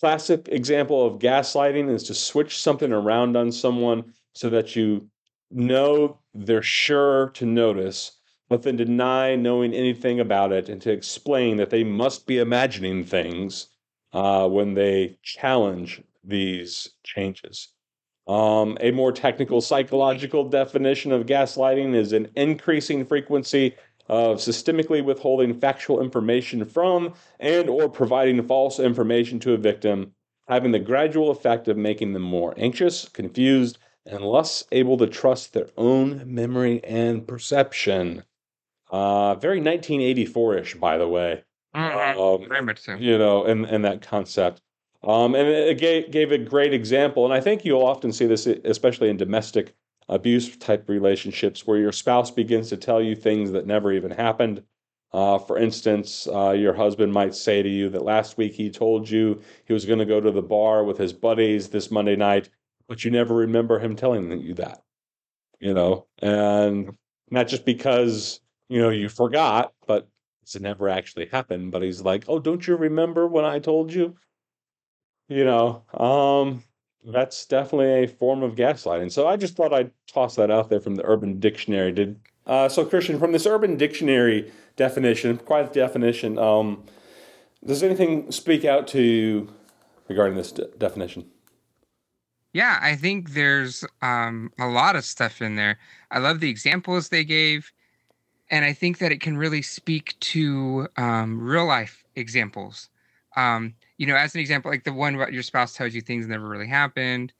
Classic 0.00 0.48
example 0.48 1.04
of 1.04 1.18
gaslighting 1.18 1.92
is 1.92 2.04
to 2.04 2.14
switch 2.14 2.60
something 2.60 2.92
around 2.92 3.36
on 3.36 3.50
someone 3.50 4.12
so 4.32 4.48
that 4.48 4.76
you 4.76 5.08
know 5.50 6.18
they're 6.34 6.62
sure 6.62 7.30
to 7.30 7.44
notice, 7.44 8.12
but 8.48 8.62
then 8.62 8.76
deny 8.76 9.34
knowing 9.34 9.74
anything 9.74 10.20
about 10.20 10.52
it 10.52 10.68
and 10.68 10.80
to 10.82 10.92
explain 10.92 11.56
that 11.56 11.70
they 11.70 11.82
must 11.82 12.26
be 12.26 12.38
imagining 12.38 13.02
things 13.02 13.68
uh, 14.12 14.48
when 14.48 14.74
they 14.74 15.18
challenge 15.22 16.00
these 16.22 16.90
changes. 17.02 17.68
Um, 18.28 18.76
a 18.80 18.90
more 18.90 19.10
technical 19.10 19.60
psychological 19.60 20.48
definition 20.48 21.12
of 21.12 21.26
gaslighting 21.26 21.94
is 21.94 22.12
an 22.12 22.28
increasing 22.36 23.04
frequency 23.04 23.74
of 24.08 24.38
systemically 24.38 25.04
withholding 25.04 25.58
factual 25.58 26.00
information 26.00 26.64
from 26.64 27.14
and 27.40 27.68
or 27.68 27.88
providing 27.88 28.42
false 28.46 28.78
information 28.78 29.38
to 29.40 29.52
a 29.52 29.56
victim, 29.58 30.12
having 30.48 30.72
the 30.72 30.78
gradual 30.78 31.30
effect 31.30 31.68
of 31.68 31.76
making 31.76 32.12
them 32.14 32.22
more 32.22 32.54
anxious, 32.56 33.08
confused, 33.08 33.78
and 34.06 34.24
less 34.24 34.64
able 34.72 34.96
to 34.96 35.06
trust 35.06 35.52
their 35.52 35.68
own 35.76 36.22
memory 36.24 36.82
and 36.84 37.26
perception. 37.28 38.22
Uh, 38.90 39.34
very 39.34 39.60
1984-ish, 39.60 40.74
by 40.76 40.96
the 40.96 41.08
way 41.08 41.44
Mhm. 41.76 42.16
um, 42.42 42.48
Very 42.48 42.62
much 42.62 42.78
so. 42.80 42.94
you 42.94 43.18
know, 43.18 43.44
and 43.44 43.66
and 43.66 43.84
that 43.84 44.00
concept. 44.00 44.62
Um, 45.04 45.34
and 45.34 45.46
it 45.46 45.78
gave, 45.78 46.10
gave 46.10 46.32
a 46.32 46.38
great 46.38 46.72
example, 46.72 47.24
and 47.24 47.32
I 47.34 47.40
think 47.40 47.64
you'll 47.64 47.84
often 47.84 48.10
see 48.10 48.26
this, 48.26 48.46
especially 48.46 49.10
in 49.10 49.16
domestic 49.16 49.74
abuse 50.08 50.56
type 50.56 50.88
relationships, 50.88 51.66
where 51.66 51.78
your 51.78 51.92
spouse 51.92 52.30
begins 52.30 52.68
to 52.70 52.76
tell 52.76 53.02
you 53.02 53.14
things 53.14 53.50
that 53.52 53.66
never 53.66 53.92
even 53.92 54.10
happened. 54.10 54.62
Uh, 55.12 55.38
for 55.38 55.58
instance, 55.58 56.28
uh, 56.28 56.50
your 56.50 56.74
husband 56.74 57.12
might 57.12 57.34
say 57.34 57.62
to 57.62 57.68
you 57.68 57.88
that 57.88 58.04
last 58.04 58.36
week 58.36 58.52
he 58.52 58.70
told 58.70 59.08
you 59.08 59.40
he 59.64 59.72
was 59.72 59.86
going 59.86 59.98
to 59.98 60.04
go 60.04 60.20
to 60.20 60.30
the 60.30 60.42
bar 60.42 60.84
with 60.84 60.98
his 60.98 61.12
buddies 61.12 61.68
this 61.68 61.90
Monday 61.90 62.16
night, 62.16 62.50
but 62.88 63.04
you 63.04 63.10
never 63.10 63.34
remember 63.34 63.78
him 63.78 63.96
telling 63.96 64.30
you 64.40 64.54
that. 64.54 64.82
You 65.60 65.74
know, 65.74 66.06
and 66.22 66.96
not 67.30 67.48
just 67.48 67.64
because 67.64 68.40
you 68.68 68.80
know 68.80 68.90
you 68.90 69.08
forgot, 69.08 69.72
but 69.86 70.08
it 70.54 70.62
never 70.62 70.88
actually 70.88 71.26
happened. 71.26 71.72
But 71.72 71.82
he's 71.82 72.02
like, 72.02 72.24
"Oh, 72.28 72.38
don't 72.38 72.66
you 72.66 72.76
remember 72.76 73.26
when 73.26 73.44
I 73.44 73.58
told 73.58 73.92
you?" 73.92 74.16
You 75.28 75.44
know, 75.44 75.84
um, 75.92 76.62
that's 77.04 77.46
definitely 77.46 78.04
a 78.04 78.06
form 78.08 78.42
of 78.42 78.54
gaslighting. 78.54 79.12
So 79.12 79.26
I 79.26 79.36
just 79.36 79.56
thought 79.56 79.72
I'd 79.72 79.90
toss 80.06 80.36
that 80.36 80.50
out 80.50 80.68
there 80.68 80.80
from 80.80 80.96
the 80.96 81.04
Urban 81.04 81.38
Dictionary. 81.40 81.92
Did 81.92 82.20
uh, 82.46 82.68
so, 82.68 82.84
Christian? 82.84 83.18
From 83.18 83.32
this 83.32 83.46
Urban 83.46 83.76
Dictionary 83.76 84.50
definition, 84.76 85.36
quite 85.38 85.72
the 85.72 85.80
definition. 85.80 86.38
Um, 86.38 86.84
does 87.64 87.82
anything 87.82 88.30
speak 88.32 88.64
out 88.64 88.86
to 88.88 89.02
you 89.02 89.52
regarding 90.08 90.36
this 90.36 90.52
de- 90.52 90.66
definition? 90.78 91.26
Yeah, 92.52 92.78
I 92.80 92.96
think 92.96 93.34
there's 93.34 93.84
um, 94.00 94.50
a 94.58 94.66
lot 94.66 94.96
of 94.96 95.04
stuff 95.04 95.42
in 95.42 95.56
there. 95.56 95.78
I 96.10 96.18
love 96.18 96.40
the 96.40 96.48
examples 96.48 97.08
they 97.08 97.24
gave, 97.24 97.70
and 98.50 98.64
I 98.64 98.72
think 98.72 98.98
that 98.98 99.12
it 99.12 99.20
can 99.20 99.36
really 99.36 99.62
speak 99.62 100.18
to 100.20 100.88
um, 100.96 101.40
real 101.40 101.66
life 101.66 102.04
examples. 102.16 102.88
Um, 103.36 103.74
you 103.98 104.06
know, 104.06 104.16
as 104.16 104.34
an 104.34 104.40
example, 104.40 104.70
like 104.70 104.84
the 104.84 104.92
one 104.92 105.14
about 105.14 105.32
your 105.32 105.42
spouse 105.42 105.74
tells 105.74 105.92
you 105.92 106.00
things 106.00 106.26
never 106.26 106.48
really 106.48 106.68
happened, 106.68 107.32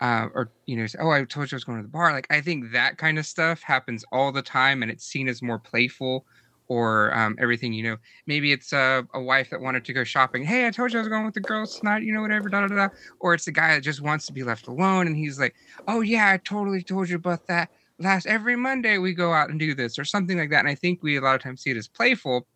uh, 0.00 0.28
or 0.34 0.52
you 0.66 0.76
know, 0.76 0.86
oh, 1.00 1.10
I 1.10 1.24
told 1.24 1.50
you 1.50 1.56
I 1.56 1.56
was 1.56 1.64
going 1.64 1.78
to 1.78 1.82
the 1.82 1.88
bar. 1.88 2.12
Like 2.12 2.26
I 2.30 2.40
think 2.42 2.72
that 2.72 2.98
kind 2.98 3.18
of 3.18 3.26
stuff 3.26 3.62
happens 3.62 4.04
all 4.12 4.30
the 4.30 4.42
time, 4.42 4.82
and 4.82 4.92
it's 4.92 5.04
seen 5.04 5.26
as 5.26 5.42
more 5.42 5.58
playful 5.58 6.26
or 6.68 7.16
um, 7.16 7.36
everything. 7.40 7.72
You 7.72 7.82
know, 7.84 7.96
maybe 8.26 8.52
it's 8.52 8.74
a, 8.74 9.06
a 9.14 9.22
wife 9.22 9.48
that 9.50 9.62
wanted 9.62 9.86
to 9.86 9.92
go 9.94 10.04
shopping. 10.04 10.44
Hey, 10.44 10.66
I 10.66 10.70
told 10.70 10.92
you 10.92 10.98
I 10.98 11.02
was 11.02 11.08
going 11.08 11.24
with 11.24 11.34
the 11.34 11.40
girls 11.40 11.78
tonight. 11.78 12.02
You 12.02 12.12
know, 12.12 12.20
whatever. 12.20 12.50
Da 12.50 12.66
da 12.66 12.74
da. 12.74 12.88
Or 13.20 13.32
it's 13.32 13.46
the 13.46 13.52
guy 13.52 13.74
that 13.74 13.80
just 13.80 14.02
wants 14.02 14.26
to 14.26 14.34
be 14.34 14.44
left 14.44 14.66
alone, 14.66 15.06
and 15.06 15.16
he's 15.16 15.40
like, 15.40 15.54
"Oh 15.88 16.02
yeah, 16.02 16.30
I 16.30 16.36
totally 16.36 16.82
told 16.82 17.08
you 17.08 17.16
about 17.16 17.46
that." 17.46 17.70
Last 17.98 18.26
every 18.26 18.56
Monday 18.56 18.98
we 18.98 19.14
go 19.14 19.32
out 19.32 19.48
and 19.48 19.58
do 19.58 19.74
this 19.74 19.98
or 19.98 20.04
something 20.04 20.36
like 20.36 20.50
that. 20.50 20.60
And 20.60 20.68
I 20.68 20.74
think 20.74 21.02
we 21.02 21.16
a 21.16 21.20
lot 21.22 21.36
of 21.36 21.42
times 21.42 21.62
see 21.62 21.70
it 21.70 21.76
as 21.76 21.88
playful, 21.88 22.46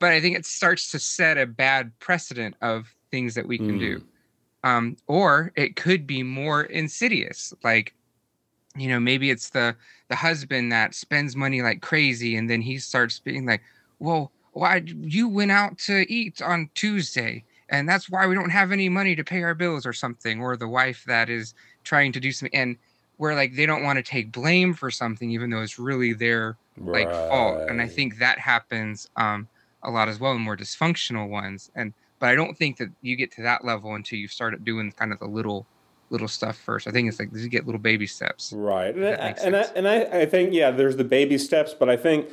but 0.00 0.12
I 0.12 0.20
think 0.20 0.36
it 0.36 0.44
starts 0.44 0.90
to 0.90 0.98
set 0.98 1.38
a 1.38 1.46
bad 1.46 1.92
precedent 2.00 2.56
of 2.60 2.95
things 3.16 3.34
that 3.34 3.48
we 3.48 3.56
can 3.56 3.78
mm. 3.78 3.80
do. 3.80 4.04
Um, 4.62 4.96
or 5.06 5.52
it 5.56 5.76
could 5.76 6.06
be 6.06 6.22
more 6.22 6.64
insidious, 6.64 7.54
like 7.64 7.94
you 8.76 8.88
know 8.88 9.00
maybe 9.00 9.30
it's 9.30 9.50
the 9.50 9.74
the 10.08 10.16
husband 10.16 10.70
that 10.70 10.94
spends 10.94 11.34
money 11.34 11.62
like 11.62 11.80
crazy 11.80 12.36
and 12.36 12.48
then 12.48 12.60
he 12.60 12.78
starts 12.78 13.18
being 13.18 13.46
like 13.46 13.62
well 13.98 14.30
why 14.52 14.82
you 15.00 15.28
went 15.28 15.50
out 15.50 15.78
to 15.78 16.04
eat 16.12 16.42
on 16.42 16.68
tuesday 16.74 17.42
and 17.68 17.88
that's 17.88 18.10
why 18.10 18.26
we 18.26 18.34
don't 18.34 18.50
have 18.50 18.72
any 18.72 18.88
money 18.88 19.16
to 19.16 19.24
pay 19.24 19.42
our 19.42 19.54
bills 19.54 19.86
or 19.86 19.92
something 19.92 20.40
or 20.40 20.56
the 20.56 20.68
wife 20.68 21.04
that 21.06 21.28
is 21.28 21.54
trying 21.84 22.12
to 22.12 22.20
do 22.20 22.30
something 22.30 22.58
and 22.58 22.76
where 23.16 23.34
like 23.34 23.54
they 23.54 23.66
don't 23.66 23.82
want 23.82 23.96
to 23.96 24.02
take 24.02 24.30
blame 24.30 24.74
for 24.74 24.90
something 24.90 25.30
even 25.30 25.50
though 25.50 25.62
it's 25.62 25.78
really 25.78 26.12
their 26.12 26.56
like 26.78 27.10
fault 27.10 27.58
and 27.68 27.80
i 27.80 27.88
think 27.88 28.18
that 28.18 28.38
happens 28.38 29.08
um 29.16 29.48
a 29.82 29.90
lot 29.90 30.08
as 30.08 30.20
well 30.20 30.32
in 30.32 30.40
more 30.40 30.56
dysfunctional 30.56 31.28
ones 31.28 31.70
and 31.74 31.94
but 32.18 32.28
i 32.28 32.34
don't 32.34 32.56
think 32.56 32.76
that 32.76 32.88
you 33.02 33.16
get 33.16 33.30
to 33.30 33.42
that 33.42 33.64
level 33.64 33.94
until 33.94 34.18
you 34.18 34.28
start 34.28 34.64
doing 34.64 34.92
kind 34.92 35.12
of 35.12 35.18
the 35.18 35.26
little 35.26 35.66
little 36.10 36.28
stuff 36.28 36.56
first. 36.56 36.86
I 36.86 36.90
think 36.90 37.08
it's 37.08 37.18
like 37.18 37.30
you 37.32 37.48
get 37.48 37.66
little 37.66 37.80
baby 37.80 38.06
steps. 38.06 38.52
Right, 38.52 38.94
and, 38.94 39.04
I, 39.04 39.34
and 39.42 39.56
I, 39.56 39.62
and 39.74 39.88
I, 39.88 40.02
I 40.20 40.26
think 40.26 40.52
yeah, 40.52 40.70
there's 40.70 40.96
the 40.96 41.04
baby 41.04 41.38
steps, 41.38 41.74
but 41.74 41.88
I 41.88 41.96
think 41.96 42.28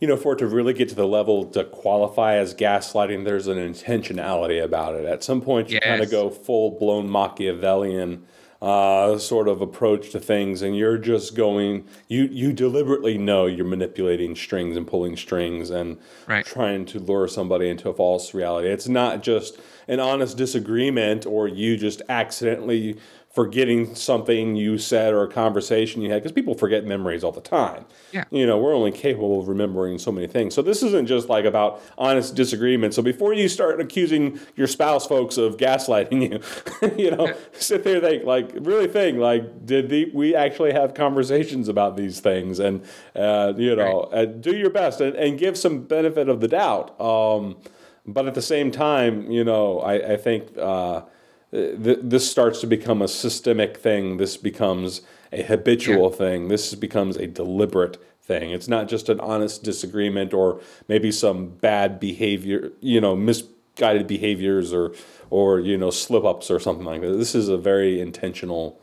you 0.00 0.08
know 0.08 0.16
for 0.16 0.34
it 0.34 0.38
to 0.38 0.46
really 0.46 0.72
get 0.72 0.88
to 0.90 0.94
the 0.94 1.06
level 1.06 1.44
to 1.46 1.64
qualify 1.64 2.34
as 2.34 2.54
gaslighting, 2.54 3.24
there's 3.24 3.46
an 3.46 3.58
intentionality 3.58 4.62
about 4.62 4.94
it. 4.94 5.04
At 5.04 5.24
some 5.24 5.40
point, 5.40 5.70
you 5.70 5.74
yes. 5.74 5.84
kind 5.84 6.02
of 6.02 6.10
go 6.10 6.30
full 6.30 6.78
blown 6.78 7.08
Machiavellian 7.08 8.26
uh, 8.62 9.18
sort 9.18 9.48
of 9.48 9.60
approach 9.60 10.10
to 10.10 10.20
things, 10.20 10.62
and 10.62 10.76
you're 10.76 10.96
just 10.96 11.34
going. 11.34 11.84
You 12.06 12.28
you 12.30 12.52
deliberately 12.52 13.18
know 13.18 13.46
you're 13.46 13.66
manipulating 13.66 14.36
strings 14.36 14.76
and 14.76 14.86
pulling 14.86 15.16
strings 15.16 15.68
and 15.68 15.98
right. 16.28 16.46
trying 16.46 16.86
to 16.86 17.00
lure 17.00 17.26
somebody 17.26 17.68
into 17.68 17.90
a 17.90 17.94
false 17.94 18.32
reality. 18.32 18.68
It's 18.68 18.86
not 18.86 19.24
just 19.24 19.58
an 19.88 19.98
honest 19.98 20.36
disagreement 20.36 21.26
or 21.26 21.48
you 21.48 21.76
just 21.76 22.02
accidentally 22.08 22.98
forgetting 23.32 23.94
something 23.94 24.56
you 24.56 24.76
said 24.76 25.14
or 25.14 25.22
a 25.22 25.28
conversation 25.28 26.02
you 26.02 26.10
had 26.10 26.22
because 26.22 26.32
people 26.32 26.54
forget 26.54 26.84
memories 26.84 27.24
all 27.24 27.32
the 27.32 27.40
time. 27.40 27.86
Yeah. 28.12 28.24
You 28.30 28.46
know, 28.46 28.58
we're 28.58 28.74
only 28.74 28.92
capable 28.92 29.40
of 29.40 29.48
remembering 29.48 29.98
so 29.98 30.12
many 30.12 30.26
things. 30.26 30.54
So 30.54 30.60
this 30.60 30.82
isn't 30.82 31.06
just 31.06 31.30
like 31.30 31.46
about 31.46 31.80
honest 31.96 32.34
disagreement. 32.34 32.92
So 32.92 33.00
before 33.00 33.32
you 33.32 33.48
start 33.48 33.80
accusing 33.80 34.38
your 34.54 34.66
spouse 34.66 35.06
folks 35.06 35.38
of 35.38 35.56
gaslighting 35.56 36.30
you, 36.30 36.96
you 37.02 37.10
know, 37.10 37.34
sit 37.52 37.84
there 37.84 37.96
and 37.96 38.04
think 38.04 38.24
like 38.24 38.50
really 38.54 38.86
think 38.86 39.16
like 39.16 39.64
did 39.64 39.88
the, 39.88 40.10
we 40.12 40.34
actually 40.34 40.72
have 40.72 40.92
conversations 40.92 41.68
about 41.68 41.96
these 41.96 42.20
things 42.20 42.58
and 42.58 42.84
uh, 43.16 43.54
you 43.56 43.74
know, 43.74 44.10
right. 44.12 44.18
uh, 44.18 44.24
do 44.26 44.54
your 44.54 44.70
best 44.70 45.00
and, 45.00 45.16
and 45.16 45.38
give 45.38 45.56
some 45.56 45.84
benefit 45.84 46.28
of 46.28 46.40
the 46.40 46.48
doubt. 46.48 47.00
Um, 47.00 47.56
but 48.04 48.26
at 48.26 48.34
the 48.34 48.42
same 48.42 48.70
time, 48.70 49.30
you 49.30 49.44
know, 49.44 49.80
I, 49.80 50.12
I 50.12 50.16
think 50.18 50.58
uh, 50.58 51.02
Uh, 51.52 51.76
th- 51.82 51.98
this 52.02 52.30
starts 52.30 52.60
to 52.60 52.66
become 52.66 53.02
a 53.02 53.08
systemic 53.08 53.76
thing. 53.76 54.16
This 54.16 54.36
becomes 54.36 55.02
a 55.32 55.42
habitual 55.42 56.10
yeah. 56.10 56.16
thing. 56.16 56.48
This 56.48 56.74
becomes 56.74 57.16
a 57.16 57.26
deliberate 57.26 58.02
thing. 58.22 58.50
It's 58.50 58.68
not 58.68 58.88
just 58.88 59.08
an 59.08 59.20
honest 59.20 59.62
disagreement 59.62 60.32
or 60.32 60.60
maybe 60.88 61.10
some 61.12 61.48
bad 61.48 62.00
behavior, 62.00 62.70
you 62.80 63.00
know, 63.00 63.16
misguided 63.16 64.06
behaviors 64.06 64.72
or 64.72 64.92
or 65.30 65.60
you 65.60 65.76
know 65.76 65.90
slip 65.90 66.24
ups 66.24 66.50
or 66.50 66.60
something 66.60 66.84
like 66.84 67.00
that. 67.00 67.16
This 67.16 67.34
is 67.34 67.48
a 67.48 67.56
very 67.56 68.00
intentional 68.00 68.80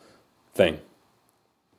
thing. 0.53 0.79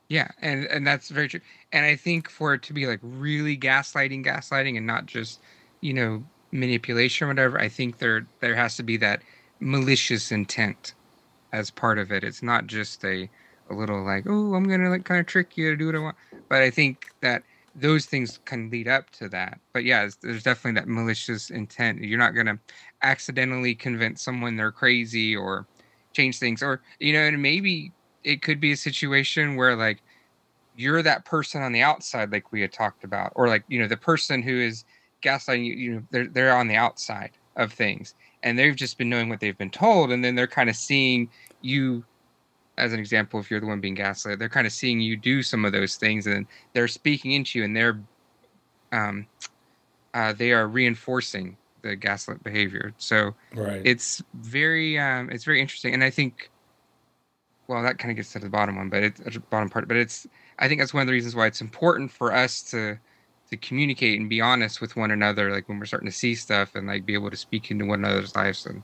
Yeah, 0.08 0.28
and 0.40 0.64
and 0.66 0.86
that's 0.86 1.08
very 1.08 1.28
true. 1.28 1.40
And 1.72 1.86
I 1.86 1.96
think 1.96 2.28
for 2.28 2.54
it 2.54 2.62
to 2.64 2.72
be 2.72 2.86
like 2.86 3.00
really 3.02 3.56
gaslighting, 3.56 4.24
gaslighting, 4.24 4.76
and 4.76 4.86
not 4.86 5.06
just 5.06 5.40
you 5.80 5.92
know 5.92 6.24
manipulation 6.52 7.26
or 7.26 7.28
whatever, 7.28 7.60
I 7.60 7.68
think 7.68 7.98
there 7.98 8.26
there 8.40 8.56
has 8.56 8.76
to 8.76 8.82
be 8.82 8.96
that 8.98 9.22
malicious 9.60 10.32
intent 10.32 10.94
as 11.52 11.70
part 11.70 11.98
of 11.98 12.12
it. 12.12 12.24
It's 12.24 12.42
not 12.42 12.66
just 12.66 13.04
a 13.04 13.30
a 13.70 13.74
little 13.74 14.04
like, 14.04 14.24
oh, 14.28 14.54
I'm 14.54 14.64
gonna 14.68 14.90
like 14.90 15.04
kind 15.04 15.20
of 15.20 15.26
trick 15.26 15.56
you 15.56 15.70
to 15.70 15.76
do 15.76 15.86
what 15.86 15.94
I 15.96 15.98
want. 16.00 16.16
But 16.48 16.62
I 16.62 16.70
think 16.70 17.06
that 17.22 17.44
those 17.74 18.06
things 18.06 18.38
can 18.46 18.70
lead 18.70 18.88
up 18.88 19.10
to 19.12 19.28
that. 19.30 19.60
But 19.74 19.84
yeah, 19.84 20.08
there's 20.22 20.42
definitely 20.42 20.80
that 20.80 20.88
malicious 20.88 21.50
intent. 21.50 22.00
You're 22.02 22.18
not 22.18 22.34
gonna 22.34 22.58
accidentally 23.02 23.74
convince 23.74 24.22
someone 24.22 24.56
they're 24.56 24.72
crazy 24.72 25.36
or 25.36 25.68
change 26.14 26.38
things, 26.38 26.62
or 26.62 26.82
you 27.00 27.12
know, 27.12 27.20
and 27.20 27.40
maybe 27.42 27.94
it 28.24 28.42
could 28.42 28.60
be 28.60 28.72
a 28.72 28.76
situation 28.76 29.56
where 29.56 29.76
like 29.76 30.02
you're 30.74 31.02
that 31.02 31.24
person 31.24 31.62
on 31.62 31.72
the 31.72 31.82
outside, 31.82 32.32
like 32.32 32.52
we 32.52 32.60
had 32.60 32.72
talked 32.72 33.04
about, 33.04 33.32
or 33.36 33.48
like 33.48 33.64
you 33.68 33.78
know 33.80 33.88
the 33.88 33.96
person 33.96 34.42
who 34.42 34.60
is 34.60 34.84
gaslighting 35.24 35.64
you, 35.66 35.74
you 35.74 35.92
know, 35.94 36.02
they're 36.10 36.28
they're 36.28 36.56
on 36.56 36.68
the 36.68 36.76
outside 36.76 37.32
of 37.56 37.72
things 37.72 38.14
and 38.42 38.58
they've 38.58 38.76
just 38.76 38.98
been 38.98 39.08
knowing 39.08 39.28
what 39.28 39.40
they've 39.40 39.58
been 39.58 39.70
told 39.70 40.10
and 40.10 40.24
then 40.24 40.34
they're 40.34 40.46
kind 40.46 40.70
of 40.70 40.76
seeing 40.76 41.28
you 41.60 42.04
as 42.78 42.92
an 42.92 42.98
example 42.98 43.38
if 43.38 43.50
you're 43.50 43.60
the 43.60 43.66
one 43.66 43.80
being 43.80 43.94
gaslit 43.94 44.38
they're 44.38 44.48
kind 44.48 44.66
of 44.66 44.72
seeing 44.72 45.00
you 45.00 45.16
do 45.16 45.42
some 45.42 45.64
of 45.64 45.72
those 45.72 45.96
things 45.96 46.26
and 46.26 46.46
they're 46.72 46.88
speaking 46.88 47.32
into 47.32 47.58
you 47.58 47.64
and 47.64 47.76
they're 47.76 48.00
um 48.92 49.26
uh, 50.12 50.32
they 50.32 50.50
are 50.52 50.66
reinforcing 50.66 51.56
the 51.82 51.94
gaslit 51.94 52.42
behavior 52.42 52.92
so 52.98 53.34
right. 53.54 53.82
it's 53.84 54.22
very 54.34 54.98
um 54.98 55.30
it's 55.30 55.44
very 55.44 55.60
interesting 55.60 55.94
and 55.94 56.02
i 56.02 56.10
think 56.10 56.50
well 57.68 57.82
that 57.82 57.98
kind 57.98 58.10
of 58.10 58.16
gets 58.16 58.32
to 58.32 58.38
the 58.38 58.48
bottom 58.48 58.76
one 58.76 58.88
but 58.88 59.02
it's 59.02 59.38
bottom 59.50 59.68
part 59.68 59.86
but 59.86 59.96
it's 59.96 60.26
i 60.58 60.66
think 60.66 60.80
that's 60.80 60.92
one 60.92 61.00
of 61.00 61.06
the 61.06 61.12
reasons 61.12 61.34
why 61.34 61.46
it's 61.46 61.60
important 61.60 62.10
for 62.10 62.34
us 62.34 62.62
to 62.62 62.98
to 63.50 63.56
communicate 63.56 64.18
and 64.18 64.28
be 64.28 64.40
honest 64.40 64.80
with 64.80 64.96
one 64.96 65.10
another 65.10 65.50
like 65.50 65.68
when 65.68 65.78
we're 65.78 65.86
starting 65.86 66.08
to 66.08 66.14
see 66.14 66.34
stuff 66.34 66.74
and 66.74 66.86
like 66.86 67.04
be 67.04 67.14
able 67.14 67.30
to 67.30 67.36
speak 67.36 67.70
into 67.70 67.84
one 67.84 68.04
another's 68.04 68.34
lives 68.34 68.64
and 68.66 68.82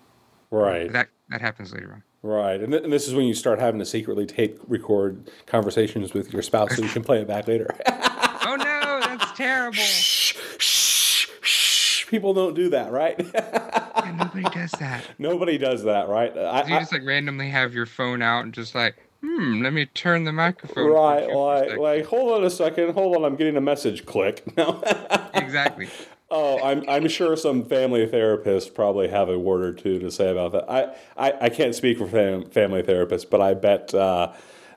right. 0.51 0.93
that 0.93 1.09
that 1.29 1.41
happens 1.41 1.73
later 1.73 1.93
on. 1.93 2.03
Right. 2.23 2.61
And, 2.61 2.73
th- 2.73 2.83
and 2.83 2.93
this 2.93 3.07
is 3.07 3.15
when 3.15 3.27
you 3.27 3.35
start 3.35 3.61
having 3.61 3.79
to 3.79 3.87
secretly 3.87 4.27
tape 4.27 4.59
record 4.67 5.31
conversations 5.47 6.13
with 6.13 6.33
your 6.33 6.43
spouse 6.43 6.75
so 6.75 6.83
you 6.83 6.89
can 6.89 7.05
play 7.05 7.21
it 7.21 7.29
back 7.29 7.49
later. 7.49 7.69
Oh 8.49 8.55
no 8.55 9.01
that's 9.01 9.33
terrible. 9.33 9.77
Shh, 9.77 10.37
shh, 10.59 11.27
shh. 11.41 12.07
people 12.07 12.33
don't 12.33 12.55
do 12.55 12.71
that 12.71 12.93
right? 12.93 13.21
Yeah, 14.07 14.13
nobody 14.13 14.45
does 14.45 14.71
that. 14.79 15.05
Nobody 15.19 15.59
does 15.59 15.83
that 15.83 16.09
right? 16.09 16.37
I, 16.39 16.63
you 16.63 16.79
just 16.79 16.93
like 16.93 17.05
randomly 17.05 17.51
have 17.51 17.75
your 17.75 17.87
phone 17.87 18.23
out 18.23 18.45
and 18.45 18.55
just 18.55 18.73
like 18.73 18.95
hmm, 19.27 19.63
let 19.63 19.73
me 19.73 19.87
turn 19.87 20.25
the 20.25 20.33
microphone. 20.33 20.91
Right, 20.91 21.29
like, 21.29 21.79
like, 21.79 22.07
hold 22.07 22.33
on 22.33 22.45
a 22.45 22.51
second, 22.51 22.95
hold 22.95 23.17
on, 23.17 23.25
I'm 23.25 23.37
getting 23.37 23.57
a 23.57 23.61
message. 23.61 24.07
Click. 24.07 24.45
No. 24.57 24.83
exactly. 25.35 25.89
Oh, 26.31 26.61
I'm 26.61 26.89
I'm 26.89 27.09
sure 27.09 27.37
some 27.37 27.65
family 27.65 28.07
therapists 28.07 28.73
probably 28.73 29.09
have 29.09 29.29
a 29.29 29.39
word 29.39 29.63
or 29.63 29.73
two 29.73 29.99
to 30.01 30.11
say 30.11 30.31
about 30.31 30.53
that. 30.53 30.71
I 30.71 30.97
I, 31.17 31.33
I 31.43 31.49
can't 31.51 31.75
speak 31.75 31.99
for 31.99 32.09
fam- 32.09 32.51
family 32.51 32.83
therapists, 32.83 33.29
but 33.29 33.41
I 33.41 33.55
bet 33.55 33.95
uh, 33.95 34.33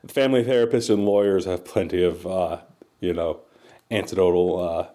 family 0.08 0.44
therapists 0.44 0.94
and 0.94 1.06
lawyers 1.06 1.46
have 1.46 1.66
plenty 1.66 2.04
of 2.04 2.28
uh, 2.28 2.60
you 3.00 3.14
know 3.14 3.42
anecdotal 3.90 4.60
uh, 4.60 4.88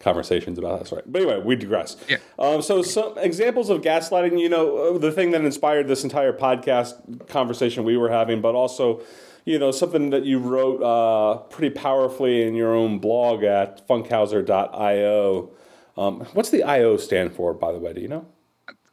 conversations 0.00 0.58
about 0.58 0.78
that's 0.78 0.92
right. 0.92 1.02
But 1.06 1.22
anyway, 1.22 1.42
we 1.44 1.56
digress. 1.56 1.96
Yeah. 2.08 2.18
Um, 2.38 2.62
so 2.62 2.82
some 2.82 3.18
examples 3.18 3.70
of 3.70 3.80
gaslighting. 3.80 4.40
You 4.40 4.48
know, 4.48 4.76
uh, 4.76 4.98
the 4.98 5.12
thing 5.12 5.32
that 5.32 5.44
inspired 5.44 5.88
this 5.88 6.04
entire 6.04 6.32
podcast 6.32 7.28
conversation 7.28 7.84
we 7.84 7.96
were 7.96 8.10
having, 8.10 8.40
but 8.40 8.54
also, 8.54 9.00
you 9.44 9.58
know, 9.58 9.70
something 9.70 10.10
that 10.10 10.24
you 10.24 10.38
wrote 10.38 10.82
uh, 10.82 11.38
pretty 11.48 11.74
powerfully 11.74 12.42
in 12.42 12.54
your 12.54 12.74
own 12.74 12.98
blog 12.98 13.42
at 13.42 13.86
funkhauser.io. 13.88 15.50
Um, 15.96 16.20
what's 16.32 16.50
the 16.50 16.62
IO 16.62 16.96
stand 16.96 17.32
for, 17.32 17.52
by 17.52 17.72
the 17.72 17.78
way? 17.78 17.92
Do 17.92 18.00
you 18.00 18.08
know? 18.08 18.26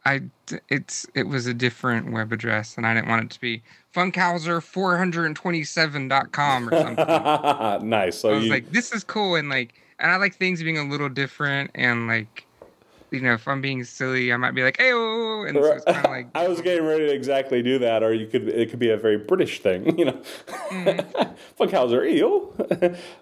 I 0.08 0.22
it's 0.70 1.08
it 1.16 1.28
was 1.28 1.48
a 1.48 1.54
different 1.54 2.12
web 2.12 2.32
address, 2.32 2.78
and 2.78 2.86
I 2.86 2.94
didn't 2.94 3.10
want 3.10 3.26
it 3.26 3.32
to 3.32 3.42
be 3.42 3.64
funkhauser427.com 3.96 6.70
or 6.70 6.80
something. 6.80 7.90
nice. 7.92 8.18
So 8.18 8.30
I 8.30 8.34
was 8.34 8.46
you... 8.46 8.52
like, 8.52 8.72
this 8.72 8.92
is 8.92 9.04
cool, 9.04 9.34
and 9.36 9.50
like 9.50 9.74
and 10.00 10.12
I 10.12 10.18
like 10.18 10.36
things 10.36 10.62
being 10.62 10.78
a 10.78 10.84
little 10.84 11.10
different 11.10 11.72
and 11.76 12.08
like 12.08 12.46
you 13.12 13.22
know, 13.22 13.34
if 13.34 13.48
I'm 13.48 13.62
being 13.62 13.84
silly, 13.84 14.32
I 14.34 14.38
might 14.38 14.52
be 14.52 14.64
like, 14.64 14.78
"Hey, 14.78 14.92
oh," 14.92 15.46
and 15.48 15.56
so 15.56 15.64
it's 15.72 15.86
kind 15.86 16.06
of 16.06 16.12
like. 16.12 16.28
I 16.36 16.48
was 16.48 16.62
getting 16.62 16.86
ready 16.86 17.06
to 17.06 17.14
exactly 17.14 17.62
do 17.62 17.80
that, 17.80 18.04
or 18.04 18.14
you 18.14 18.28
could 18.28 18.48
it 18.50 18.70
could 18.70 18.80
be 18.80 18.90
a 18.90 18.98
very 18.98 19.18
British 19.18 19.62
thing, 19.62 19.98
you 19.98 20.06
know. 20.06 20.22
Mm-hmm. 20.76 21.64
Funkhauser, 21.64 22.06
eel, 22.10 22.54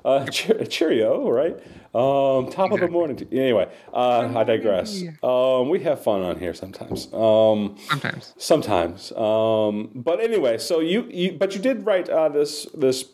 uh, 0.06 0.26
cheerio, 0.26 1.30
right? 1.30 1.54
Um, 1.94 2.50
top 2.50 2.72
exactly. 2.72 2.74
of 2.74 2.80
the 2.80 2.88
morning. 2.88 3.28
Anyway, 3.32 3.70
uh, 3.94 4.32
I 4.36 4.44
digress. 4.44 5.04
Um, 5.22 5.70
we 5.70 5.82
have 5.82 6.02
fun 6.02 6.22
on 6.22 6.40
here 6.40 6.54
sometimes. 6.54 7.14
Um, 7.14 7.76
sometimes. 7.90 8.34
Sometimes. 8.38 9.12
Um, 9.12 9.92
but 9.94 10.20
anyway, 10.20 10.58
so 10.58 10.80
you, 10.80 11.08
you 11.12 11.34
but 11.34 11.54
you 11.54 11.62
did 11.62 11.86
write 11.86 12.10
uh, 12.10 12.30
this 12.30 12.66
this 12.74 13.06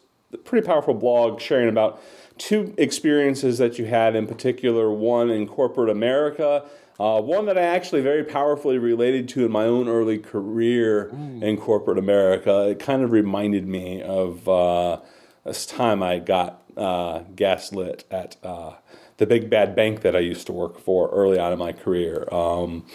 pretty 0.46 0.66
powerful 0.66 0.94
blog 0.94 1.42
sharing 1.42 1.70
about 1.70 2.02
two 2.40 2.74
experiences 2.78 3.60
that 3.60 3.78
you 3.78 3.86
had 3.86 4.16
in 4.16 4.26
particular 4.26 4.90
one 4.90 5.30
in 5.30 5.46
corporate 5.46 5.90
America. 5.90 6.66
Uh, 7.00 7.22
one 7.22 7.46
that 7.46 7.58
I 7.58 7.62
actually 7.62 8.02
very 8.02 8.26
powerfully 8.26 8.78
related 8.78 9.30
to 9.30 9.46
in 9.46 9.52
my 9.52 9.64
own 9.66 9.88
early 9.88 10.18
career 10.18 11.10
Ooh. 11.14 11.42
in 11.42 11.56
corporate 11.56 11.98
America. 11.98 12.70
It 12.70 12.80
kind 12.80 13.04
of 13.04 13.12
reminded 13.12 13.68
me 13.68 14.02
of 14.02 14.50
uh, 14.50 15.00
this 15.46 15.66
time 15.66 16.04
I 16.04 16.20
got 16.20 16.62
uh, 16.76 17.20
gaslit 17.36 18.04
at 18.12 18.36
uh, 18.44 18.74
the 19.18 19.26
big 19.26 19.50
bad 19.50 19.76
bank 19.76 20.02
that 20.02 20.16
I 20.16 20.20
used 20.20 20.48
to 20.48 20.54
work 20.54 20.80
for 20.80 21.10
early 21.10 21.40
on 21.40 21.54
in 21.54 21.60
my 21.60 21.72
career. 21.72 22.28
Um, 22.34 22.86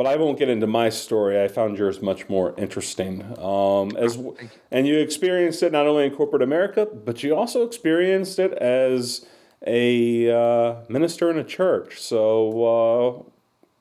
but 0.00 0.06
I 0.06 0.16
won't 0.16 0.38
get 0.38 0.48
into 0.48 0.66
my 0.66 0.88
story. 0.88 1.42
I 1.42 1.46
found 1.46 1.76
yours 1.76 2.00
much 2.00 2.26
more 2.30 2.54
interesting. 2.56 3.20
Um, 3.38 3.94
as 3.98 4.18
and 4.70 4.86
you 4.86 4.98
experienced 4.98 5.62
it 5.62 5.72
not 5.72 5.86
only 5.86 6.06
in 6.06 6.14
corporate 6.14 6.40
America, 6.40 6.86
but 6.86 7.22
you 7.22 7.36
also 7.36 7.66
experienced 7.66 8.38
it 8.38 8.54
as 8.54 9.26
a 9.66 10.30
uh, 10.30 10.76
minister 10.88 11.30
in 11.30 11.36
a 11.36 11.44
church. 11.44 12.00
So 12.00 12.64
uh, 12.64 13.22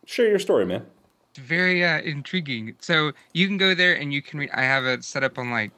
share 0.06 0.28
your 0.28 0.40
story, 0.40 0.66
man. 0.66 0.86
It's 1.30 1.40
very 1.40 1.86
uh, 1.86 2.02
intriguing. 2.02 2.76
So 2.82 3.14
you 3.34 3.48
can 3.48 3.56
go 3.56 3.74
there 3.74 3.94
and 3.94 4.14
you 4.14 4.22
can 4.22 4.40
read. 4.40 4.50
I 4.54 4.64
have 4.64 4.84
it 4.84 5.06
set 5.06 5.24
up 5.24 5.38
on 5.38 5.52
like 5.52 5.72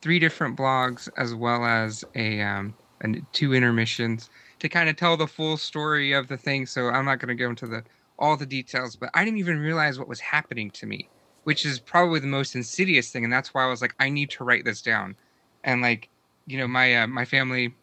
three 0.00 0.18
different 0.18 0.56
blogs 0.56 1.10
as 1.18 1.34
well 1.34 1.66
as 1.66 2.02
a 2.14 2.40
um, 2.40 2.72
and 3.02 3.26
two 3.34 3.52
intermissions 3.52 4.30
to 4.60 4.70
kind 4.70 4.88
of 4.88 4.96
tell 4.96 5.18
the 5.18 5.26
full 5.26 5.58
story 5.58 6.14
of 6.14 6.28
the 6.28 6.38
thing. 6.38 6.64
So 6.64 6.88
I'm 6.88 7.04
not 7.04 7.18
going 7.18 7.28
to 7.28 7.34
go 7.34 7.50
into 7.50 7.66
the 7.66 7.84
all 8.18 8.36
the 8.36 8.46
details, 8.46 8.96
but 8.96 9.10
I 9.14 9.24
didn't 9.24 9.38
even 9.38 9.58
realize 9.58 9.98
what 9.98 10.08
was 10.08 10.20
happening 10.20 10.70
to 10.72 10.86
me, 10.86 11.08
which 11.44 11.64
is 11.64 11.80
probably 11.80 12.20
the 12.20 12.26
most 12.26 12.54
insidious 12.54 13.10
thing. 13.10 13.24
And 13.24 13.32
that's 13.32 13.52
why 13.54 13.64
I 13.64 13.68
was 13.68 13.82
like, 13.82 13.94
I 13.98 14.08
need 14.08 14.30
to 14.30 14.44
write 14.44 14.64
this 14.64 14.82
down. 14.82 15.16
And 15.64 15.80
like, 15.82 16.08
you 16.46 16.58
know, 16.58 16.68
my 16.68 17.02
uh, 17.02 17.06
my 17.06 17.24
family 17.24 17.74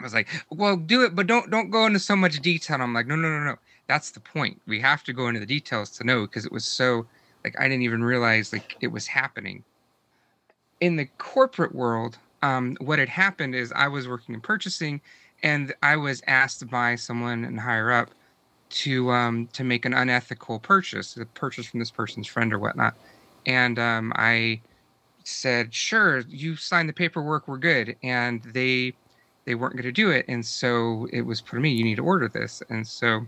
was 0.00 0.14
like, 0.14 0.28
well, 0.50 0.76
do 0.76 1.04
it, 1.04 1.14
but 1.14 1.26
don't 1.26 1.50
don't 1.50 1.70
go 1.70 1.86
into 1.86 1.98
so 1.98 2.16
much 2.16 2.40
detail. 2.40 2.74
And 2.74 2.82
I'm 2.82 2.94
like, 2.94 3.06
no, 3.06 3.16
no, 3.16 3.28
no, 3.28 3.44
no. 3.44 3.56
That's 3.88 4.10
the 4.10 4.20
point. 4.20 4.60
We 4.66 4.80
have 4.80 5.04
to 5.04 5.12
go 5.12 5.28
into 5.28 5.40
the 5.40 5.46
details 5.46 5.90
to 5.90 6.04
know 6.04 6.22
because 6.22 6.46
it 6.46 6.52
was 6.52 6.64
so 6.64 7.06
like 7.44 7.58
I 7.58 7.64
didn't 7.64 7.82
even 7.82 8.04
realize 8.04 8.52
like 8.52 8.76
it 8.80 8.88
was 8.88 9.06
happening. 9.06 9.64
In 10.80 10.96
the 10.96 11.06
corporate 11.18 11.74
world, 11.74 12.18
um, 12.42 12.76
what 12.80 12.98
had 12.98 13.08
happened 13.08 13.54
is 13.54 13.72
I 13.72 13.88
was 13.88 14.08
working 14.08 14.34
in 14.34 14.40
purchasing, 14.40 15.00
and 15.42 15.72
I 15.82 15.96
was 15.96 16.22
asked 16.26 16.68
by 16.68 16.96
someone 16.96 17.44
and 17.44 17.60
higher 17.60 17.92
up 17.92 18.10
to 18.72 19.10
um, 19.10 19.48
to 19.52 19.64
make 19.64 19.84
an 19.84 19.94
unethical 19.94 20.58
purchase, 20.58 21.16
a 21.16 21.24
purchase 21.26 21.66
from 21.66 21.80
this 21.80 21.90
person's 21.90 22.26
friend 22.26 22.52
or 22.52 22.58
whatnot. 22.58 22.94
And 23.46 23.78
um, 23.78 24.12
I 24.16 24.60
said, 25.24 25.74
"Sure, 25.74 26.20
you 26.28 26.56
signed 26.56 26.88
the 26.88 26.92
paperwork. 26.92 27.48
We're 27.48 27.58
good." 27.58 27.96
And 28.02 28.42
they 28.42 28.94
they 29.44 29.54
weren't 29.54 29.74
going 29.74 29.84
to 29.84 29.92
do 29.92 30.10
it, 30.10 30.26
and 30.28 30.44
so 30.44 31.06
it 31.12 31.22
was 31.22 31.40
put 31.40 31.56
to 31.56 31.62
me. 31.62 31.70
You 31.70 31.84
need 31.84 31.96
to 31.96 32.04
order 32.04 32.28
this, 32.28 32.62
and 32.68 32.86
so. 32.86 33.26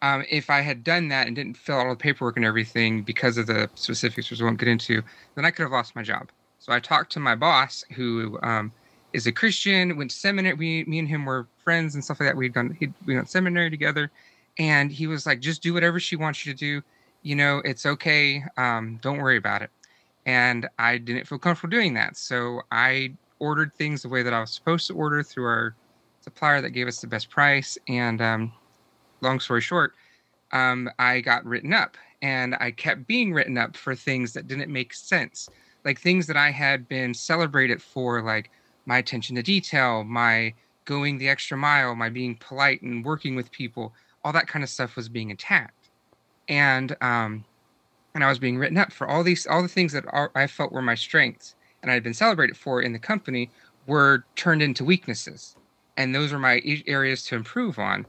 Um, 0.00 0.24
if 0.30 0.48
I 0.48 0.60
had 0.60 0.84
done 0.84 1.08
that 1.08 1.26
and 1.26 1.34
didn't 1.34 1.56
fill 1.56 1.78
out 1.78 1.86
all 1.88 1.92
the 1.92 1.96
paperwork 1.96 2.36
and 2.36 2.44
everything 2.44 3.02
because 3.02 3.36
of 3.36 3.48
the 3.48 3.68
specifics, 3.74 4.30
which 4.30 4.40
I 4.40 4.44
won't 4.44 4.60
get 4.60 4.68
into, 4.68 5.02
then 5.34 5.44
I 5.44 5.50
could 5.50 5.62
have 5.64 5.72
lost 5.72 5.96
my 5.96 6.04
job. 6.04 6.28
So 6.60 6.72
I 6.72 6.78
talked 6.78 7.10
to 7.12 7.20
my 7.20 7.34
boss, 7.34 7.84
who 7.96 8.38
um, 8.44 8.70
is 9.12 9.26
a 9.26 9.32
Christian, 9.32 9.96
went 9.96 10.10
to 10.10 10.16
seminary. 10.16 10.54
We, 10.54 10.84
me 10.84 10.98
and 10.98 11.08
him 11.08 11.24
were 11.24 11.48
friends 11.64 11.94
and 11.94 12.04
stuff 12.04 12.20
like 12.20 12.28
that. 12.28 12.36
We'd 12.36 12.52
gone, 12.52 12.76
he'd, 12.78 12.92
we 13.06 13.14
went 13.14 13.26
to 13.26 13.30
seminary 13.30 13.70
together, 13.70 14.10
and 14.58 14.92
he 14.92 15.06
was 15.06 15.26
like, 15.26 15.40
"Just 15.40 15.62
do 15.62 15.72
whatever 15.72 15.98
she 15.98 16.16
wants 16.16 16.44
you 16.44 16.52
to 16.52 16.58
do. 16.58 16.82
You 17.22 17.36
know, 17.36 17.62
it's 17.64 17.86
okay. 17.86 18.44
Um, 18.56 18.98
don't 19.02 19.18
worry 19.18 19.36
about 19.36 19.62
it." 19.62 19.70
And 20.26 20.68
I 20.78 20.98
didn't 20.98 21.26
feel 21.26 21.38
comfortable 21.38 21.70
doing 21.70 21.94
that, 21.94 22.16
so 22.16 22.62
I 22.70 23.14
ordered 23.38 23.72
things 23.74 24.02
the 24.02 24.08
way 24.08 24.22
that 24.22 24.34
I 24.34 24.40
was 24.40 24.50
supposed 24.50 24.86
to 24.88 24.94
order 24.94 25.22
through 25.22 25.46
our 25.46 25.74
supplier 26.20 26.60
that 26.60 26.70
gave 26.70 26.88
us 26.88 27.00
the 27.00 27.06
best 27.06 27.30
price. 27.30 27.78
And 27.88 28.20
um, 28.20 28.52
long 29.20 29.40
story 29.40 29.60
short, 29.60 29.92
um, 30.52 30.90
I 30.98 31.20
got 31.20 31.44
written 31.44 31.72
up, 31.72 31.96
and 32.20 32.56
I 32.56 32.72
kept 32.72 33.06
being 33.06 33.32
written 33.32 33.56
up 33.56 33.76
for 33.76 33.94
things 33.94 34.32
that 34.34 34.48
didn't 34.48 34.72
make 34.72 34.92
sense, 34.92 35.48
like 35.84 35.98
things 35.98 36.26
that 36.26 36.36
I 36.36 36.50
had 36.50 36.88
been 36.88 37.14
celebrated 37.14 37.80
for, 37.80 38.22
like 38.22 38.50
my 38.88 38.96
attention 38.98 39.36
to 39.36 39.42
detail, 39.42 40.02
my 40.02 40.54
going 40.86 41.18
the 41.18 41.28
extra 41.28 41.56
mile, 41.58 41.94
my 41.94 42.08
being 42.08 42.34
polite 42.36 42.80
and 42.80 43.04
working 43.04 43.36
with 43.36 43.52
people, 43.52 43.92
all 44.24 44.32
that 44.32 44.48
kind 44.48 44.62
of 44.64 44.70
stuff 44.70 44.96
was 44.96 45.10
being 45.10 45.30
attacked. 45.30 45.90
And 46.48 46.96
um, 47.02 47.44
and 48.14 48.24
I 48.24 48.28
was 48.28 48.38
being 48.38 48.56
written 48.56 48.78
up 48.78 48.90
for 48.90 49.06
all 49.06 49.22
these 49.22 49.46
all 49.46 49.60
the 49.62 49.68
things 49.68 49.92
that 49.92 50.06
I 50.34 50.46
felt 50.46 50.72
were 50.72 50.82
my 50.82 50.94
strengths 50.94 51.54
and 51.82 51.90
I 51.90 51.94
had 51.94 52.02
been 52.02 52.14
celebrated 52.14 52.56
for 52.56 52.80
in 52.80 52.94
the 52.94 52.98
company 52.98 53.50
were 53.86 54.24
turned 54.34 54.62
into 54.62 54.84
weaknesses, 54.84 55.54
and 55.98 56.14
those 56.14 56.32
were 56.32 56.38
my 56.38 56.62
areas 56.86 57.22
to 57.24 57.36
improve 57.36 57.78
on. 57.78 58.06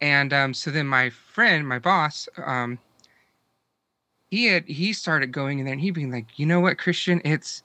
And 0.00 0.32
um, 0.32 0.54
so 0.54 0.70
then 0.70 0.86
my 0.86 1.10
friend, 1.10 1.68
my 1.68 1.80
boss, 1.80 2.28
um, 2.46 2.78
he 4.30 4.46
had 4.46 4.64
he 4.68 4.92
started 4.92 5.32
going 5.32 5.58
in 5.58 5.64
there 5.64 5.72
and 5.72 5.82
he 5.82 5.90
being 5.90 6.12
like, 6.12 6.38
you 6.38 6.46
know 6.46 6.60
what, 6.60 6.78
Christian, 6.78 7.20
it's 7.24 7.64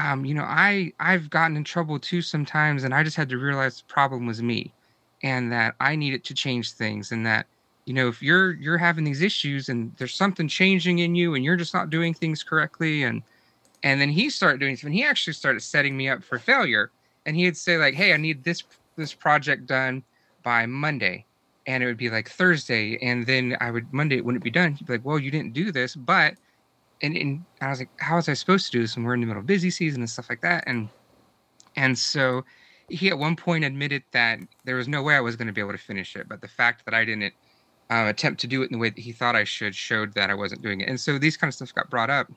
um, 0.00 0.24
you 0.24 0.34
know, 0.34 0.44
I 0.44 0.92
I've 1.00 1.30
gotten 1.30 1.56
in 1.56 1.64
trouble 1.64 1.98
too 1.98 2.22
sometimes, 2.22 2.84
and 2.84 2.94
I 2.94 3.02
just 3.02 3.16
had 3.16 3.28
to 3.30 3.38
realize 3.38 3.78
the 3.78 3.92
problem 3.92 4.26
was 4.26 4.42
me, 4.42 4.72
and 5.22 5.52
that 5.52 5.74
I 5.80 5.96
needed 5.96 6.24
to 6.24 6.34
change 6.34 6.72
things, 6.72 7.12
and 7.12 7.26
that 7.26 7.46
you 7.86 7.94
know, 7.94 8.08
if 8.08 8.22
you're 8.22 8.52
you're 8.52 8.78
having 8.78 9.04
these 9.04 9.22
issues 9.22 9.68
and 9.68 9.94
there's 9.98 10.14
something 10.14 10.48
changing 10.48 11.00
in 11.00 11.14
you, 11.14 11.34
and 11.34 11.44
you're 11.44 11.56
just 11.56 11.74
not 11.74 11.90
doing 11.90 12.14
things 12.14 12.42
correctly, 12.42 13.02
and 13.02 13.22
and 13.82 14.00
then 14.00 14.10
he 14.10 14.30
started 14.30 14.60
doing 14.60 14.76
something. 14.76 14.96
He 14.96 15.04
actually 15.04 15.34
started 15.34 15.60
setting 15.60 15.96
me 15.96 16.08
up 16.08 16.24
for 16.24 16.38
failure, 16.38 16.90
and 17.26 17.36
he'd 17.36 17.56
say 17.56 17.76
like, 17.78 17.94
"Hey, 17.94 18.14
I 18.14 18.16
need 18.16 18.44
this 18.44 18.62
this 18.96 19.14
project 19.14 19.66
done 19.66 20.02
by 20.42 20.66
Monday," 20.66 21.26
and 21.66 21.82
it 21.82 21.86
would 21.86 21.98
be 21.98 22.10
like 22.10 22.28
Thursday, 22.30 22.98
and 23.02 23.26
then 23.26 23.56
I 23.60 23.70
would 23.70 23.92
Monday 23.92 24.16
it 24.16 24.24
wouldn't 24.24 24.44
be 24.44 24.50
done. 24.50 24.74
He'd 24.74 24.86
be 24.86 24.94
like, 24.94 25.04
"Well, 25.04 25.18
you 25.18 25.30
didn't 25.30 25.52
do 25.54 25.72
this, 25.72 25.96
but." 25.96 26.36
And, 27.02 27.16
and 27.16 27.44
I 27.60 27.68
was 27.68 27.78
like, 27.78 27.90
how 27.98 28.16
was 28.16 28.28
I 28.28 28.34
supposed 28.34 28.66
to 28.66 28.72
do 28.72 28.82
this 28.82 28.96
when 28.96 29.04
we're 29.04 29.14
in 29.14 29.20
the 29.20 29.26
middle 29.26 29.40
of 29.40 29.46
busy 29.46 29.70
season 29.70 30.02
and 30.02 30.10
stuff 30.10 30.28
like 30.28 30.40
that? 30.42 30.64
And 30.66 30.88
and 31.76 31.98
so 31.98 32.44
he 32.88 33.08
at 33.08 33.18
one 33.18 33.36
point 33.36 33.64
admitted 33.64 34.02
that 34.12 34.40
there 34.64 34.76
was 34.76 34.88
no 34.88 35.02
way 35.02 35.14
I 35.14 35.20
was 35.20 35.36
going 35.36 35.46
to 35.46 35.52
be 35.52 35.60
able 35.60 35.72
to 35.72 35.78
finish 35.78 36.16
it, 36.16 36.28
but 36.28 36.40
the 36.40 36.48
fact 36.48 36.84
that 36.84 36.94
I 36.94 37.04
didn't 37.04 37.32
uh, 37.90 38.06
attempt 38.08 38.40
to 38.40 38.46
do 38.46 38.62
it 38.62 38.66
in 38.66 38.72
the 38.72 38.78
way 38.78 38.90
that 38.90 38.98
he 38.98 39.12
thought 39.12 39.36
I 39.36 39.44
should 39.44 39.74
showed 39.74 40.14
that 40.14 40.30
I 40.30 40.34
wasn't 40.34 40.62
doing 40.62 40.80
it. 40.80 40.88
And 40.88 41.00
so 41.00 41.18
these 41.18 41.36
kind 41.36 41.48
of 41.48 41.54
stuff 41.54 41.74
got 41.74 41.90
brought 41.90 42.10
up, 42.10 42.28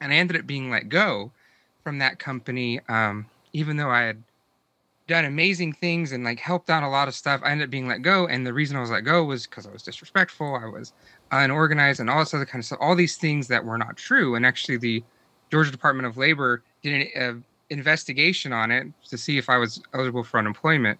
and 0.00 0.12
I 0.12 0.16
ended 0.16 0.36
up 0.36 0.46
being 0.46 0.70
let 0.70 0.88
go 0.88 1.32
from 1.84 1.98
that 1.98 2.18
company, 2.18 2.80
um, 2.88 3.26
even 3.52 3.76
though 3.76 3.90
I 3.90 4.02
had 4.02 4.22
done 5.08 5.24
amazing 5.24 5.72
things 5.72 6.12
and 6.12 6.24
like 6.24 6.38
helped 6.38 6.70
out 6.70 6.82
a 6.82 6.88
lot 6.88 7.08
of 7.08 7.14
stuff. 7.14 7.40
I 7.44 7.50
ended 7.50 7.66
up 7.66 7.70
being 7.70 7.88
let 7.88 8.02
go, 8.02 8.26
and 8.26 8.46
the 8.46 8.52
reason 8.52 8.76
I 8.76 8.80
was 8.80 8.90
let 8.90 9.04
go 9.04 9.24
was 9.24 9.46
because 9.46 9.66
I 9.66 9.70
was 9.70 9.82
disrespectful. 9.82 10.54
I 10.54 10.66
was 10.66 10.92
unorganized 11.30 12.00
and 12.00 12.08
all 12.08 12.20
this 12.20 12.34
other 12.34 12.46
kind 12.46 12.60
of 12.60 12.66
stuff. 12.66 12.78
All 12.80 12.94
these 12.94 13.16
things 13.16 13.48
that 13.48 13.64
were 13.64 13.78
not 13.78 13.96
true. 13.96 14.34
And 14.34 14.46
actually, 14.46 14.78
the 14.78 15.04
Georgia 15.50 15.70
Department 15.70 16.06
of 16.06 16.16
Labor 16.16 16.62
did 16.82 17.08
an 17.14 17.22
uh, 17.22 17.40
investigation 17.70 18.52
on 18.52 18.70
it 18.70 18.86
to 19.08 19.18
see 19.18 19.38
if 19.38 19.48
I 19.48 19.58
was 19.58 19.82
eligible 19.94 20.24
for 20.24 20.38
unemployment, 20.38 20.98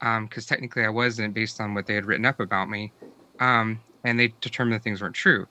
because 0.00 0.18
um, 0.18 0.28
technically 0.46 0.84
I 0.84 0.88
wasn't, 0.88 1.34
based 1.34 1.60
on 1.60 1.74
what 1.74 1.86
they 1.86 1.94
had 1.94 2.06
written 2.06 2.26
up 2.26 2.40
about 2.40 2.68
me. 2.68 2.92
Um, 3.40 3.80
and 4.04 4.18
they 4.18 4.34
determined 4.40 4.74
that 4.74 4.82
things 4.82 5.02
weren't 5.02 5.14
true. 5.14 5.46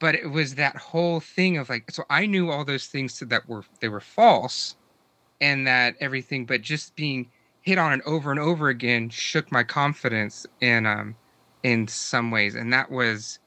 But 0.00 0.14
it 0.14 0.26
was 0.30 0.56
that 0.56 0.76
whole 0.76 1.20
thing 1.20 1.56
of 1.56 1.68
like, 1.68 1.90
so 1.90 2.04
I 2.10 2.26
knew 2.26 2.50
all 2.50 2.64
those 2.64 2.86
things 2.86 3.18
that 3.20 3.48
were 3.48 3.64
they 3.80 3.88
were 3.88 4.00
false, 4.00 4.76
and 5.40 5.66
that 5.66 5.96
everything, 6.00 6.46
but 6.46 6.62
just 6.62 6.96
being 6.96 7.30
hit 7.62 7.78
on 7.78 7.92
it 7.94 8.02
over 8.06 8.30
and 8.30 8.40
over 8.40 8.68
again 8.68 9.08
shook 9.08 9.50
my 9.50 9.62
confidence 9.62 10.46
in 10.60 10.86
um 10.86 11.16
in 11.62 11.88
some 11.88 12.30
ways, 12.30 12.54
and 12.54 12.72
that 12.72 12.90
was 12.90 13.38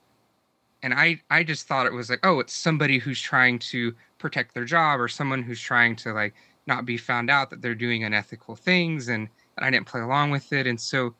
and 0.83 0.93
I 0.93 1.21
I 1.29 1.43
just 1.43 1.67
thought 1.67 1.85
it 1.85 1.93
was 1.93 2.09
like 2.09 2.25
oh 2.25 2.39
it's 2.39 2.53
somebody 2.53 2.97
who's 2.97 3.21
trying 3.21 3.59
to 3.59 3.93
protect 4.17 4.53
their 4.53 4.65
job 4.65 4.99
or 4.99 5.07
someone 5.07 5.43
who's 5.43 5.61
trying 5.61 5.95
to 5.97 6.13
like 6.13 6.33
not 6.67 6.85
be 6.85 6.97
found 6.97 7.29
out 7.29 7.49
that 7.49 7.61
they're 7.61 7.75
doing 7.75 8.03
unethical 8.03 8.55
things 8.55 9.07
and, 9.07 9.29
and 9.55 9.65
I 9.65 9.69
didn't 9.71 9.87
play 9.87 10.01
along 10.01 10.31
with 10.31 10.51
it. 10.51 10.67
And 10.67 10.79
so 10.79 11.15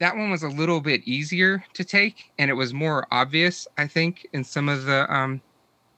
that 0.00 0.16
one 0.16 0.30
was 0.30 0.42
a 0.42 0.48
little 0.48 0.80
bit 0.80 1.02
easier 1.04 1.64
to 1.74 1.84
take 1.84 2.32
and 2.38 2.50
it 2.50 2.54
was 2.54 2.74
more 2.74 3.06
obvious 3.10 3.68
I 3.78 3.86
think 3.86 4.26
in 4.32 4.44
some 4.44 4.68
of 4.68 4.84
the 4.84 5.12
um, 5.12 5.40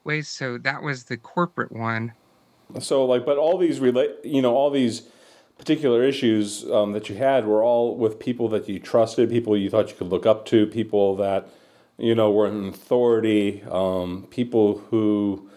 ways. 0.05 0.29
So 0.29 0.59
that 0.59 0.83
was 0.83 1.05
the 1.05 1.17
corporate 1.17 1.73
one 1.73 2.13
so 2.81 3.05
like 3.05 3.25
but 3.25 3.39
all 3.39 3.59
these 3.59 3.81
relate 3.81 4.11
you 4.25 4.43
know 4.43 4.55
all 4.55 4.71
these 4.71 5.03
particular 5.59 6.03
issues 6.03 6.69
um, 6.71 6.93
that 6.93 7.09
you 7.09 7.15
had 7.15 7.47
were 7.47 7.63
all 7.63 7.97
with 7.97 8.19
people 8.19 8.49
that 8.49 8.69
you 8.69 8.79
trusted 8.79 9.31
people 9.31 9.57
you 9.57 9.71
thought 9.71 9.89
you 9.89 9.95
could 9.95 10.09
look 10.09 10.27
up 10.27 10.45
to 10.47 10.67
people 10.67 11.17
that 11.17 11.49
you 11.99 12.15
know, 12.15 12.31
were 12.31 12.47
an 12.47 12.69
authority, 12.69 13.63
um, 13.71 14.27
people 14.31 14.79
who, 14.91 15.49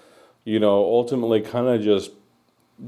you 0.43 0.59
know, 0.59 0.77
ultimately 0.83 1.41
kind 1.41 1.67
of 1.67 1.81
just, 1.81 2.11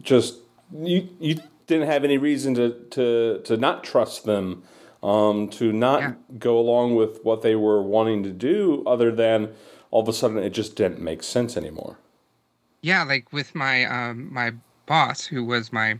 just 0.01 0.35
you 0.71 1.09
you 1.19 1.39
didn't 1.65 1.87
have 1.87 2.03
any 2.03 2.17
reason 2.17 2.53
to 2.53 2.71
to 2.91 3.41
to 3.43 3.57
not 3.57 3.83
trust 3.83 4.25
them, 4.25 4.61
um, 5.01 5.49
to 5.49 5.71
not 5.71 6.01
yeah. 6.01 6.13
go 6.37 6.59
along 6.59 6.95
with 6.95 7.23
what 7.23 7.41
they 7.41 7.55
were 7.55 7.81
wanting 7.81 8.23
to 8.23 8.31
do, 8.31 8.83
other 8.85 9.11
than 9.11 9.49
all 9.89 10.01
of 10.01 10.07
a 10.07 10.13
sudden 10.13 10.37
it 10.37 10.51
just 10.51 10.75
didn't 10.75 11.01
make 11.01 11.23
sense 11.23 11.57
anymore. 11.57 11.97
Yeah, 12.81 13.03
like 13.03 13.31
with 13.33 13.55
my 13.55 13.85
um, 13.85 14.33
my 14.33 14.53
boss, 14.85 15.25
who 15.25 15.43
was 15.43 15.71
my 15.73 15.99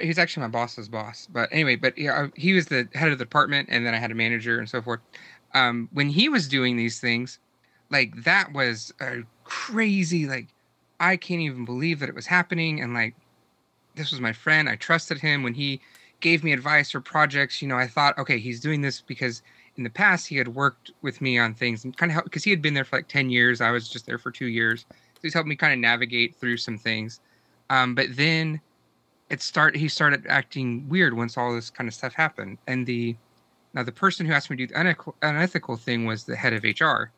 he 0.00 0.08
was 0.08 0.18
actually 0.18 0.42
my 0.42 0.48
boss's 0.48 0.88
boss. 0.88 1.28
But 1.30 1.48
anyway, 1.52 1.76
but 1.76 1.96
yeah, 1.98 2.28
he 2.36 2.52
was 2.52 2.66
the 2.66 2.88
head 2.94 3.10
of 3.12 3.18
the 3.18 3.24
department, 3.24 3.68
and 3.70 3.84
then 3.84 3.94
I 3.94 3.98
had 3.98 4.10
a 4.10 4.14
manager 4.14 4.58
and 4.58 4.68
so 4.68 4.80
forth. 4.80 5.00
Um, 5.54 5.88
when 5.92 6.08
he 6.08 6.28
was 6.28 6.48
doing 6.48 6.76
these 6.76 7.00
things, 7.00 7.38
like 7.90 8.22
that 8.24 8.52
was 8.52 8.92
a 9.00 9.22
crazy. 9.44 10.26
Like 10.26 10.48
I 11.00 11.16
can't 11.16 11.40
even 11.40 11.64
believe 11.64 12.00
that 12.00 12.08
it 12.08 12.14
was 12.14 12.26
happening, 12.26 12.80
and 12.80 12.94
like 12.94 13.14
this 13.96 14.10
was 14.12 14.20
my 14.20 14.32
friend. 14.32 14.68
I 14.68 14.76
trusted 14.76 15.18
him 15.18 15.42
when 15.42 15.54
he 15.54 15.80
gave 16.20 16.44
me 16.44 16.52
advice 16.52 16.94
or 16.94 17.00
projects. 17.00 17.60
You 17.60 17.68
know, 17.68 17.76
I 17.76 17.88
thought, 17.88 18.16
okay, 18.18 18.38
he's 18.38 18.60
doing 18.60 18.80
this 18.82 19.00
because 19.00 19.42
in 19.76 19.84
the 19.84 19.90
past 19.90 20.26
he 20.26 20.36
had 20.36 20.48
worked 20.48 20.92
with 21.02 21.20
me 21.20 21.38
on 21.38 21.54
things 21.54 21.84
and 21.84 21.96
kind 21.96 22.12
of 22.12 22.24
because 22.24 22.44
he 22.44 22.50
had 22.50 22.60
been 22.60 22.74
there 22.74 22.84
for 22.84 22.96
like 22.96 23.08
10 23.08 23.30
years 23.30 23.60
i 23.60 23.70
was 23.70 23.88
just 23.88 24.04
there 24.04 24.18
for 24.18 24.30
two 24.30 24.46
years 24.46 24.84
he's 25.22 25.34
helped 25.34 25.48
me 25.48 25.56
kind 25.56 25.72
of 25.72 25.78
navigate 25.78 26.36
through 26.36 26.56
some 26.56 26.78
things. 26.78 27.20
Um, 27.68 27.94
but 27.94 28.06
then 28.10 28.60
it 29.28 29.42
start 29.42 29.76
he 29.76 29.88
started 29.88 30.26
acting 30.28 30.88
weird 30.88 31.16
once 31.16 31.36
all 31.36 31.54
this 31.54 31.70
kind 31.70 31.88
of 31.88 31.94
stuff 31.94 32.12
happened. 32.12 32.58
And 32.66 32.86
the 32.86 33.16
now 33.74 33.82
the 33.82 33.92
person 33.92 34.26
who 34.26 34.32
asked 34.32 34.50
me 34.50 34.56
to 34.56 34.66
do 34.66 34.72
the 34.72 34.80
unethical, 34.80 35.14
unethical 35.22 35.76
thing 35.76 36.04
was 36.04 36.24
the 36.24 36.36
head 36.36 36.52
of 36.52 36.64
hr 36.64 37.10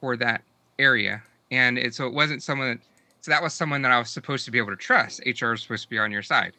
for 0.00 0.16
that 0.16 0.42
area. 0.78 1.22
And 1.50 1.78
it, 1.78 1.94
so 1.94 2.06
it 2.06 2.14
wasn't 2.14 2.42
someone 2.42 2.68
that, 2.68 2.78
so 3.20 3.30
that 3.30 3.42
was 3.42 3.52
someone 3.52 3.82
that 3.82 3.92
i 3.92 3.98
was 3.98 4.08
supposed 4.08 4.44
to 4.46 4.50
be 4.50 4.58
able 4.58 4.70
to 4.70 4.76
trust. 4.76 5.20
Hr 5.26 5.52
is 5.52 5.62
supposed 5.62 5.82
to 5.82 5.90
be 5.90 5.98
on 5.98 6.10
your 6.10 6.22
side. 6.22 6.52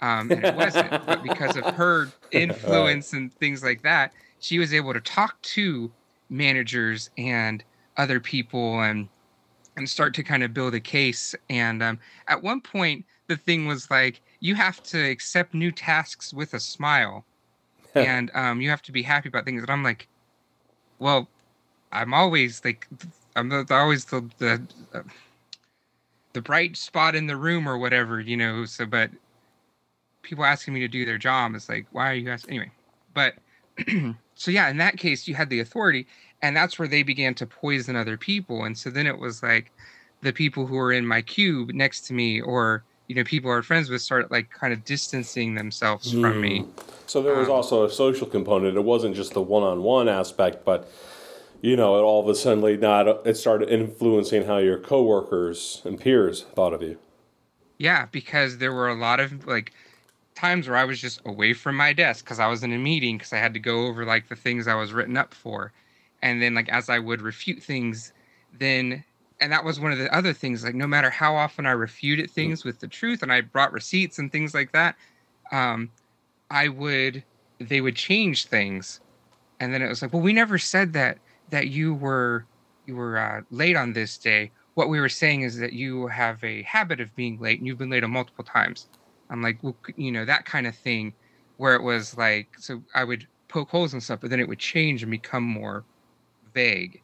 Um, 0.00 0.30
and 0.30 0.44
it 0.44 0.54
wasn't 0.54 0.90
but 1.06 1.22
because 1.22 1.56
of 1.56 1.64
her 1.74 2.12
influence 2.30 3.14
and 3.14 3.32
things 3.34 3.64
like 3.64 3.82
that 3.82 4.12
she 4.38 4.58
was 4.58 4.74
able 4.74 4.92
to 4.92 5.00
talk 5.00 5.40
to 5.42 5.90
managers 6.28 7.10
and 7.16 7.62
other 7.96 8.20
people 8.20 8.80
and 8.80 9.08
and 9.76 9.88
start 9.88 10.14
to 10.14 10.22
kind 10.22 10.42
of 10.42 10.54
build 10.54 10.74
a 10.74 10.80
case 10.80 11.34
and 11.50 11.82
um, 11.82 11.98
at 12.28 12.42
one 12.42 12.60
point 12.60 13.04
the 13.28 13.36
thing 13.36 13.66
was 13.66 13.90
like 13.90 14.20
you 14.40 14.54
have 14.54 14.82
to 14.82 14.98
accept 14.98 15.54
new 15.54 15.70
tasks 15.70 16.32
with 16.32 16.54
a 16.54 16.60
smile 16.60 17.24
and 17.94 18.30
um, 18.34 18.60
you 18.60 18.70
have 18.70 18.82
to 18.82 18.92
be 18.92 19.02
happy 19.02 19.28
about 19.28 19.44
things 19.44 19.62
and 19.62 19.70
i'm 19.70 19.82
like 19.82 20.08
well 20.98 21.28
i'm 21.92 22.14
always 22.14 22.64
like 22.64 22.88
i'm 23.36 23.48
the, 23.48 23.66
always 23.70 24.06
the 24.06 24.28
the, 24.38 24.60
uh, 24.94 25.02
the 26.32 26.42
bright 26.42 26.76
spot 26.76 27.14
in 27.14 27.26
the 27.26 27.36
room 27.36 27.68
or 27.68 27.78
whatever 27.78 28.20
you 28.20 28.36
know 28.36 28.64
so 28.64 28.86
but 28.86 29.10
people 30.22 30.44
asking 30.44 30.74
me 30.74 30.80
to 30.80 30.88
do 30.88 31.04
their 31.04 31.18
job 31.18 31.54
is 31.54 31.68
like 31.68 31.86
why 31.92 32.10
are 32.10 32.14
you 32.14 32.30
asking? 32.30 32.50
Anyway 32.54 32.70
but 33.14 33.34
so 34.34 34.50
yeah, 34.50 34.68
in 34.68 34.76
that 34.76 34.96
case, 34.98 35.26
you 35.26 35.34
had 35.34 35.50
the 35.50 35.60
authority, 35.60 36.06
and 36.42 36.56
that's 36.56 36.78
where 36.78 36.88
they 36.88 37.02
began 37.02 37.34
to 37.34 37.46
poison 37.46 37.96
other 37.96 38.16
people. 38.16 38.64
And 38.64 38.76
so 38.76 38.90
then 38.90 39.06
it 39.06 39.18
was 39.18 39.42
like 39.42 39.72
the 40.22 40.32
people 40.32 40.66
who 40.66 40.76
were 40.76 40.92
in 40.92 41.06
my 41.06 41.22
cube 41.22 41.70
next 41.70 42.02
to 42.02 42.14
me, 42.14 42.40
or 42.40 42.84
you 43.08 43.14
know, 43.14 43.24
people 43.24 43.50
I 43.50 43.62
friends 43.62 43.88
with, 43.88 44.02
started 44.02 44.30
like 44.30 44.50
kind 44.50 44.72
of 44.72 44.84
distancing 44.84 45.54
themselves 45.54 46.12
mm. 46.12 46.20
from 46.20 46.40
me. 46.40 46.60
Hmm. 46.60 46.80
So 47.06 47.22
there 47.22 47.36
was 47.36 47.48
um, 47.48 47.54
also 47.54 47.84
a 47.84 47.90
social 47.90 48.26
component. 48.26 48.76
It 48.76 48.84
wasn't 48.84 49.14
just 49.14 49.32
the 49.32 49.42
one-on-one 49.42 50.08
aspect, 50.08 50.64
but 50.64 50.90
you 51.62 51.76
know, 51.76 51.96
it 51.96 52.02
all 52.02 52.20
of 52.20 52.28
a 52.28 52.34
sudden 52.34 52.80
not 52.80 53.26
it 53.26 53.36
started 53.36 53.68
influencing 53.68 54.44
how 54.44 54.58
your 54.58 54.78
coworkers 54.78 55.82
and 55.84 56.00
peers 56.00 56.42
thought 56.54 56.72
of 56.72 56.82
you. 56.82 56.98
Yeah, 57.78 58.06
because 58.10 58.58
there 58.58 58.72
were 58.72 58.88
a 58.88 58.94
lot 58.94 59.20
of 59.20 59.46
like 59.46 59.72
times 60.34 60.68
where 60.68 60.76
I 60.76 60.84
was 60.84 61.00
just 61.00 61.20
away 61.24 61.52
from 61.52 61.76
my 61.76 61.92
desk 61.92 62.24
because 62.24 62.38
I 62.38 62.46
was 62.46 62.62
in 62.62 62.72
a 62.72 62.78
meeting 62.78 63.18
because 63.18 63.32
I 63.32 63.38
had 63.38 63.54
to 63.54 63.60
go 63.60 63.86
over 63.86 64.04
like 64.04 64.28
the 64.28 64.36
things 64.36 64.68
I 64.68 64.74
was 64.74 64.92
written 64.92 65.16
up 65.16 65.32
for. 65.34 65.72
And 66.22 66.42
then 66.42 66.54
like 66.54 66.68
as 66.68 66.88
I 66.88 66.98
would 66.98 67.22
refute 67.22 67.62
things, 67.62 68.12
then 68.58 69.04
and 69.40 69.52
that 69.52 69.64
was 69.64 69.78
one 69.78 69.92
of 69.92 69.98
the 69.98 70.14
other 70.14 70.32
things, 70.32 70.64
like 70.64 70.74
no 70.74 70.86
matter 70.86 71.10
how 71.10 71.36
often 71.36 71.66
I 71.66 71.72
refuted 71.72 72.30
things 72.30 72.64
with 72.64 72.80
the 72.80 72.88
truth 72.88 73.22
and 73.22 73.32
I 73.32 73.42
brought 73.42 73.72
receipts 73.72 74.18
and 74.18 74.32
things 74.32 74.54
like 74.54 74.72
that, 74.72 74.96
um, 75.52 75.90
I 76.50 76.68
would 76.68 77.22
they 77.60 77.80
would 77.80 77.96
change 77.96 78.46
things. 78.46 79.00
And 79.60 79.72
then 79.72 79.82
it 79.82 79.88
was 79.88 80.02
like, 80.02 80.12
well, 80.12 80.22
we 80.22 80.32
never 80.32 80.58
said 80.58 80.92
that 80.94 81.18
that 81.50 81.68
you 81.68 81.94
were 81.94 82.46
you 82.86 82.96
were 82.96 83.18
uh, 83.18 83.42
late 83.50 83.76
on 83.76 83.92
this 83.92 84.16
day. 84.18 84.52
What 84.74 84.88
we 84.88 85.00
were 85.00 85.08
saying 85.08 85.42
is 85.42 85.58
that 85.58 85.72
you 85.72 86.06
have 86.08 86.42
a 86.44 86.62
habit 86.62 87.00
of 87.00 87.14
being 87.16 87.38
late 87.40 87.58
and 87.58 87.66
you've 87.66 87.78
been 87.78 87.90
late 87.90 88.04
on 88.04 88.10
multiple 88.10 88.44
times. 88.44 88.88
I'm 89.30 89.42
like, 89.42 89.62
well, 89.62 89.76
you 89.96 90.12
know, 90.12 90.24
that 90.24 90.44
kind 90.44 90.66
of 90.66 90.76
thing, 90.76 91.14
where 91.56 91.74
it 91.74 91.82
was 91.82 92.16
like, 92.16 92.48
so 92.58 92.82
I 92.94 93.04
would 93.04 93.26
poke 93.48 93.70
holes 93.70 93.92
and 93.92 94.02
stuff, 94.02 94.20
but 94.20 94.30
then 94.30 94.40
it 94.40 94.48
would 94.48 94.58
change 94.58 95.02
and 95.02 95.10
become 95.10 95.42
more 95.42 95.84
vague, 96.56 97.02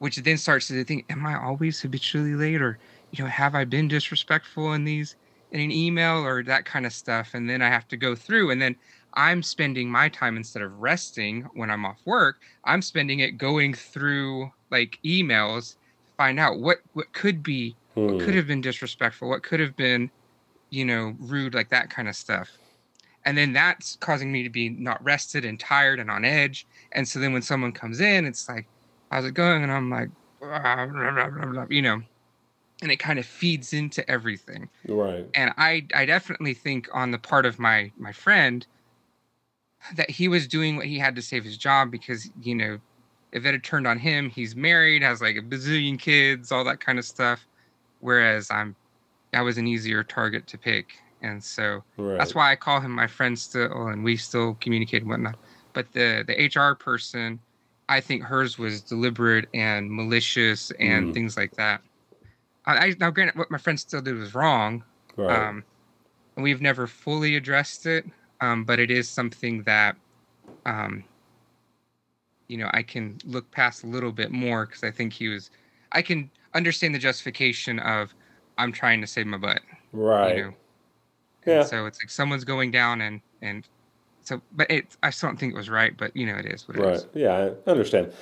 which 0.00 0.16
then 0.16 0.36
starts 0.36 0.68
to 0.68 0.84
think, 0.84 1.06
am 1.08 1.24
I 1.24 1.42
always 1.42 1.80
habitually 1.80 2.34
late, 2.34 2.60
or 2.60 2.78
you 3.12 3.22
know, 3.22 3.30
have 3.30 3.54
I 3.54 3.64
been 3.64 3.88
disrespectful 3.88 4.72
in 4.72 4.84
these 4.84 5.16
in 5.52 5.60
an 5.60 5.72
email 5.72 6.18
or 6.24 6.42
that 6.42 6.64
kind 6.64 6.84
of 6.84 6.92
stuff? 6.92 7.34
And 7.34 7.48
then 7.48 7.62
I 7.62 7.68
have 7.68 7.88
to 7.88 7.96
go 7.96 8.14
through, 8.14 8.50
and 8.50 8.60
then 8.60 8.74
I'm 9.14 9.42
spending 9.42 9.88
my 9.90 10.08
time 10.08 10.36
instead 10.36 10.62
of 10.62 10.80
resting 10.80 11.48
when 11.54 11.70
I'm 11.70 11.86
off 11.86 12.00
work, 12.04 12.40
I'm 12.64 12.82
spending 12.82 13.20
it 13.20 13.38
going 13.38 13.74
through 13.74 14.50
like 14.70 14.98
emails, 15.04 15.76
to 15.76 16.12
find 16.16 16.40
out 16.40 16.58
what 16.58 16.78
what 16.92 17.12
could 17.12 17.42
be, 17.42 17.76
hmm. 17.94 18.06
what 18.06 18.18
could 18.18 18.34
hmm. 18.34 18.36
have 18.36 18.46
been 18.48 18.60
disrespectful, 18.60 19.28
what 19.28 19.42
could 19.42 19.60
have 19.60 19.76
been 19.76 20.10
you 20.70 20.84
know, 20.84 21.14
rude, 21.18 21.54
like 21.54 21.68
that 21.68 21.90
kind 21.90 22.08
of 22.08 22.16
stuff. 22.16 22.48
And 23.24 23.36
then 23.36 23.52
that's 23.52 23.96
causing 23.96 24.32
me 24.32 24.42
to 24.44 24.50
be 24.50 24.70
not 24.70 25.02
rested 25.04 25.44
and 25.44 25.60
tired 25.60 26.00
and 26.00 26.10
on 26.10 26.24
edge. 26.24 26.66
And 26.92 27.06
so 27.06 27.18
then 27.18 27.32
when 27.32 27.42
someone 27.42 27.72
comes 27.72 28.00
in, 28.00 28.24
it's 28.24 28.48
like, 28.48 28.66
how's 29.10 29.24
it 29.24 29.34
going? 29.34 29.62
And 29.62 29.72
I'm 29.72 29.90
like, 29.90 30.08
blah, 30.40 30.86
blah, 30.86 31.46
blah, 31.46 31.66
you 31.68 31.82
know, 31.82 32.00
and 32.82 32.90
it 32.90 32.96
kind 32.96 33.18
of 33.18 33.26
feeds 33.26 33.72
into 33.72 34.08
everything. 34.10 34.68
Right. 34.88 35.26
And 35.34 35.52
I, 35.58 35.86
I 35.94 36.06
definitely 36.06 36.54
think 36.54 36.88
on 36.92 37.10
the 37.10 37.18
part 37.18 37.46
of 37.46 37.58
my, 37.58 37.92
my 37.98 38.12
friend 38.12 38.66
that 39.96 40.10
he 40.10 40.28
was 40.28 40.46
doing 40.46 40.76
what 40.76 40.86
he 40.86 40.98
had 40.98 41.14
to 41.16 41.22
save 41.22 41.44
his 41.44 41.56
job 41.56 41.90
because, 41.90 42.30
you 42.42 42.54
know, 42.54 42.78
if 43.32 43.44
it 43.44 43.52
had 43.52 43.64
turned 43.64 43.86
on 43.86 43.98
him, 43.98 44.30
he's 44.30 44.56
married, 44.56 45.02
has 45.02 45.20
like 45.20 45.36
a 45.36 45.42
bazillion 45.42 45.98
kids, 45.98 46.50
all 46.50 46.64
that 46.64 46.80
kind 46.80 46.98
of 46.98 47.04
stuff. 47.04 47.46
Whereas 48.00 48.50
I'm 48.50 48.74
I 49.32 49.42
was 49.42 49.58
an 49.58 49.66
easier 49.66 50.02
target 50.02 50.46
to 50.48 50.58
pick, 50.58 50.98
and 51.22 51.42
so 51.42 51.84
right. 51.96 52.18
that's 52.18 52.34
why 52.34 52.50
I 52.50 52.56
call 52.56 52.80
him 52.80 52.90
my 52.90 53.06
friend 53.06 53.38
still, 53.38 53.88
and 53.88 54.02
we 54.02 54.16
still 54.16 54.54
communicate 54.60 55.02
and 55.02 55.10
whatnot. 55.10 55.38
But 55.72 55.92
the 55.92 56.24
the 56.26 56.60
HR 56.60 56.74
person, 56.74 57.38
I 57.90 58.00
think 58.00 58.22
hers 58.22 58.56
was 58.56 58.80
deliberate 58.80 59.48
and 59.52 59.90
malicious 59.90 60.70
and 60.78 61.08
mm. 61.08 61.12
things 61.12 61.36
like 61.36 61.56
that. 61.56 61.82
I, 62.64 62.76
I, 62.76 62.94
now 63.00 63.10
granted, 63.10 63.36
what 63.36 63.50
my 63.50 63.58
friend 63.58 63.78
still 63.78 64.00
did 64.00 64.14
was 64.14 64.32
wrong, 64.32 64.84
right. 65.16 65.48
um, 65.48 65.64
and 66.36 66.44
we've 66.44 66.62
never 66.62 66.86
fully 66.86 67.34
addressed 67.34 67.86
it, 67.86 68.04
um, 68.40 68.64
but 68.64 68.78
it 68.78 68.92
is 68.92 69.08
something 69.08 69.64
that, 69.64 69.96
um, 70.66 71.02
you 72.46 72.58
know, 72.58 72.70
I 72.72 72.84
can 72.84 73.18
look 73.24 73.50
past 73.50 73.82
a 73.82 73.88
little 73.88 74.12
bit 74.12 74.30
more 74.30 74.66
because 74.66 74.84
I 74.84 74.92
think 74.92 75.12
he 75.12 75.26
was. 75.26 75.50
I 75.90 76.00
can 76.00 76.30
understand 76.54 76.94
the 76.94 77.00
justification 77.00 77.80
of 77.80 78.14
I'm 78.56 78.70
trying 78.70 79.00
to 79.00 79.06
save 79.08 79.26
my 79.26 79.36
butt. 79.36 79.62
Right. 79.92 80.36
You 80.36 80.42
know? 80.44 80.54
Yeah. 81.44 81.64
so 81.64 81.86
it's 81.86 81.98
like 82.00 82.10
someone's 82.10 82.44
going 82.44 82.70
down 82.70 83.00
and 83.00 83.20
and 83.42 83.66
so 84.22 84.40
but 84.52 84.70
it 84.70 84.86
I 85.02 85.10
still 85.10 85.28
don't 85.28 85.36
think 85.36 85.52
it 85.52 85.56
was 85.56 85.68
right, 85.68 85.96
but 85.96 86.16
you 86.16 86.26
know 86.26 86.36
it 86.36 86.46
is 86.46 86.66
what 86.68 86.76
it 86.76 86.82
right. 86.82 86.94
is. 86.94 87.06
Yeah, 87.14 87.52
I 87.66 87.70
understand. 87.70 88.12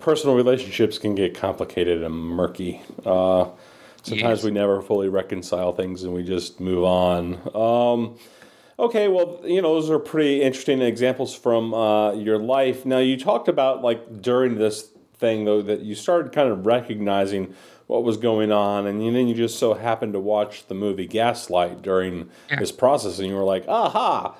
Personal 0.00 0.36
relationships 0.36 0.98
can 0.98 1.14
get 1.14 1.34
complicated 1.34 2.02
and 2.02 2.14
murky. 2.14 2.82
Uh, 3.04 3.46
sometimes 4.02 4.40
yes. 4.40 4.44
we 4.44 4.50
never 4.50 4.82
fully 4.82 5.08
reconcile 5.08 5.72
things 5.72 6.02
and 6.04 6.12
we 6.12 6.22
just 6.22 6.60
move 6.60 6.84
on. 6.84 7.40
Um, 7.54 8.18
okay, 8.78 9.08
well, 9.08 9.40
you 9.44 9.60
know, 9.62 9.74
those 9.74 9.90
are 9.90 9.98
pretty 9.98 10.42
interesting 10.42 10.82
examples 10.82 11.34
from 11.34 11.74
uh, 11.74 12.12
your 12.12 12.38
life. 12.38 12.84
Now, 12.84 12.98
you 12.98 13.18
talked 13.18 13.48
about 13.48 13.82
like 13.82 14.20
during 14.20 14.56
this 14.56 14.90
thing 15.14 15.46
though 15.46 15.62
that 15.62 15.80
you 15.80 15.94
started 15.94 16.32
kind 16.32 16.50
of 16.50 16.66
recognizing 16.66 17.54
what 17.86 18.02
was 18.02 18.16
going 18.16 18.50
on, 18.50 18.86
and 18.86 19.00
then 19.00 19.28
you 19.28 19.34
just 19.34 19.58
so 19.58 19.74
happened 19.74 20.12
to 20.12 20.20
watch 20.20 20.66
the 20.66 20.74
movie 20.74 21.06
Gaslight 21.06 21.82
during 21.82 22.28
yeah. 22.50 22.58
this 22.58 22.72
process, 22.72 23.18
and 23.18 23.28
you 23.28 23.34
were 23.34 23.44
like, 23.44 23.64
aha. 23.68 24.36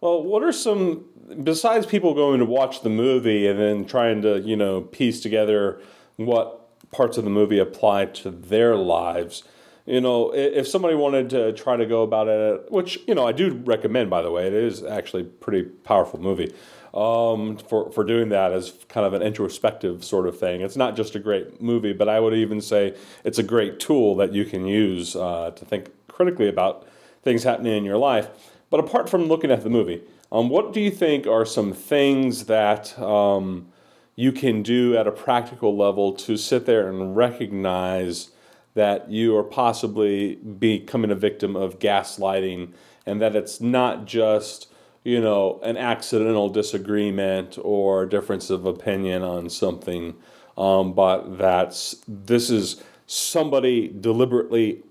Well, 0.00 0.22
what 0.22 0.42
are 0.44 0.52
some 0.52 1.06
besides 1.42 1.86
people 1.86 2.14
going 2.14 2.38
to 2.38 2.44
watch 2.44 2.82
the 2.82 2.88
movie 2.88 3.46
and 3.48 3.58
then 3.58 3.84
trying 3.84 4.22
to 4.22 4.40
you 4.40 4.56
know 4.56 4.82
piece 4.82 5.20
together 5.20 5.80
what 6.16 6.90
parts 6.90 7.18
of 7.18 7.24
the 7.24 7.30
movie 7.30 7.58
apply 7.58 8.06
to 8.06 8.30
their 8.30 8.76
lives? 8.76 9.42
You 9.86 10.02
know, 10.02 10.32
if 10.34 10.68
somebody 10.68 10.94
wanted 10.94 11.30
to 11.30 11.52
try 11.54 11.76
to 11.76 11.86
go 11.86 12.02
about 12.02 12.28
it, 12.28 12.70
which 12.70 13.00
you 13.08 13.14
know 13.14 13.26
I 13.26 13.32
do 13.32 13.54
recommend, 13.64 14.10
by 14.10 14.22
the 14.22 14.30
way, 14.30 14.46
it 14.46 14.52
is 14.52 14.84
actually 14.84 15.24
pretty 15.24 15.62
powerful 15.62 16.20
movie 16.20 16.54
um, 16.94 17.56
for 17.56 17.90
for 17.90 18.04
doing 18.04 18.28
that 18.28 18.52
as 18.52 18.72
kind 18.88 19.04
of 19.04 19.14
an 19.14 19.22
introspective 19.22 20.04
sort 20.04 20.28
of 20.28 20.38
thing. 20.38 20.60
It's 20.60 20.76
not 20.76 20.94
just 20.94 21.16
a 21.16 21.18
great 21.18 21.60
movie, 21.60 21.92
but 21.92 22.08
I 22.08 22.20
would 22.20 22.34
even 22.34 22.60
say 22.60 22.94
it's 23.24 23.38
a 23.38 23.42
great 23.42 23.80
tool 23.80 24.14
that 24.16 24.32
you 24.32 24.44
can 24.44 24.66
use 24.66 25.16
uh, 25.16 25.50
to 25.56 25.64
think 25.64 25.90
critically 26.06 26.48
about 26.48 26.86
things 27.22 27.42
happening 27.42 27.76
in 27.76 27.84
your 27.84 27.98
life. 27.98 28.28
But 28.70 28.80
apart 28.80 29.08
from 29.08 29.28
looking 29.28 29.50
at 29.50 29.62
the 29.62 29.70
movie, 29.70 30.02
um, 30.30 30.48
what 30.48 30.72
do 30.72 30.80
you 30.80 30.90
think 30.90 31.26
are 31.26 31.46
some 31.46 31.72
things 31.72 32.44
that 32.44 32.98
um, 32.98 33.68
you 34.14 34.32
can 34.32 34.62
do 34.62 34.96
at 34.96 35.06
a 35.06 35.12
practical 35.12 35.76
level 35.76 36.12
to 36.12 36.36
sit 36.36 36.66
there 36.66 36.88
and 36.88 37.16
recognize 37.16 38.30
that 38.74 39.10
you 39.10 39.36
are 39.36 39.42
possibly 39.44 40.36
becoming 40.36 41.10
a 41.10 41.14
victim 41.14 41.56
of 41.56 41.78
gaslighting 41.78 42.72
and 43.06 43.20
that 43.20 43.34
it's 43.34 43.60
not 43.60 44.04
just 44.04 44.68
you 45.04 45.20
know 45.20 45.58
an 45.62 45.76
accidental 45.76 46.48
disagreement 46.48 47.58
or 47.62 48.04
difference 48.04 48.50
of 48.50 48.66
opinion 48.66 49.22
on 49.22 49.48
something, 49.48 50.14
um, 50.58 50.92
but 50.92 51.38
that's 51.38 51.96
this 52.06 52.50
is 52.50 52.82
somebody 53.06 53.88
deliberately 53.88 54.82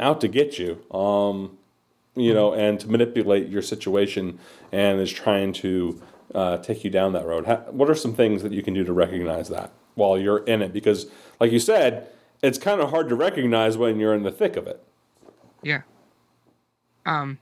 out 0.00 0.20
to 0.20 0.28
get 0.28 0.58
you. 0.58 0.82
Um, 0.90 1.58
you 2.16 2.34
know, 2.34 2.54
and 2.54 2.80
to 2.80 2.90
manipulate 2.90 3.48
your 3.48 3.62
situation 3.62 4.38
and 4.72 5.00
is 5.00 5.12
trying 5.12 5.52
to 5.52 6.00
uh, 6.34 6.58
take 6.58 6.82
you 6.82 6.90
down 6.90 7.12
that 7.12 7.26
road. 7.26 7.46
How, 7.46 7.56
what 7.70 7.88
are 7.88 7.94
some 7.94 8.14
things 8.14 8.42
that 8.42 8.52
you 8.52 8.62
can 8.62 8.74
do 8.74 8.84
to 8.84 8.92
recognize 8.92 9.48
that 9.50 9.72
while 9.94 10.18
you're 10.18 10.44
in 10.44 10.62
it? 10.62 10.72
Because, 10.72 11.06
like 11.38 11.52
you 11.52 11.60
said, 11.60 12.08
it's 12.42 12.58
kind 12.58 12.80
of 12.80 12.90
hard 12.90 13.08
to 13.10 13.14
recognize 13.14 13.76
when 13.76 14.00
you're 14.00 14.14
in 14.14 14.22
the 14.22 14.32
thick 14.32 14.56
of 14.56 14.66
it. 14.66 14.82
Yeah. 15.62 15.82
Um, 17.04 17.38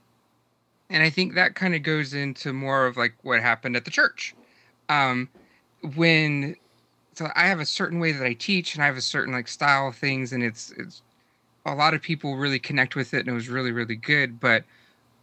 and 0.89 1.01
I 1.01 1.09
think 1.09 1.33
that 1.33 1.55
kind 1.55 1.73
of 1.73 1.81
goes 1.81 2.13
into 2.13 2.53
more 2.53 2.85
of 2.85 2.97
like 2.97 3.15
what 3.23 3.41
happened 3.41 3.75
at 3.75 3.85
the 3.85 3.91
church. 3.91 4.35
Um, 4.89 5.29
when 5.95 6.55
so 7.13 7.29
I 7.35 7.47
have 7.47 7.59
a 7.59 7.65
certain 7.65 7.99
way 7.99 8.11
that 8.11 8.25
I 8.25 8.33
teach 8.33 8.75
and 8.75 8.83
I 8.83 8.87
have 8.87 8.97
a 8.97 9.01
certain 9.01 9.33
like 9.33 9.47
style 9.47 9.87
of 9.87 9.95
things 9.95 10.33
and 10.33 10.43
it's 10.43 10.71
it's 10.77 11.01
a 11.65 11.73
lot 11.73 11.93
of 11.93 12.01
people 12.01 12.35
really 12.35 12.59
connect 12.59 12.95
with 12.95 13.13
it 13.13 13.21
and 13.21 13.29
it 13.29 13.33
was 13.33 13.49
really 13.49 13.71
really 13.71 13.95
good 13.95 14.39
but 14.39 14.63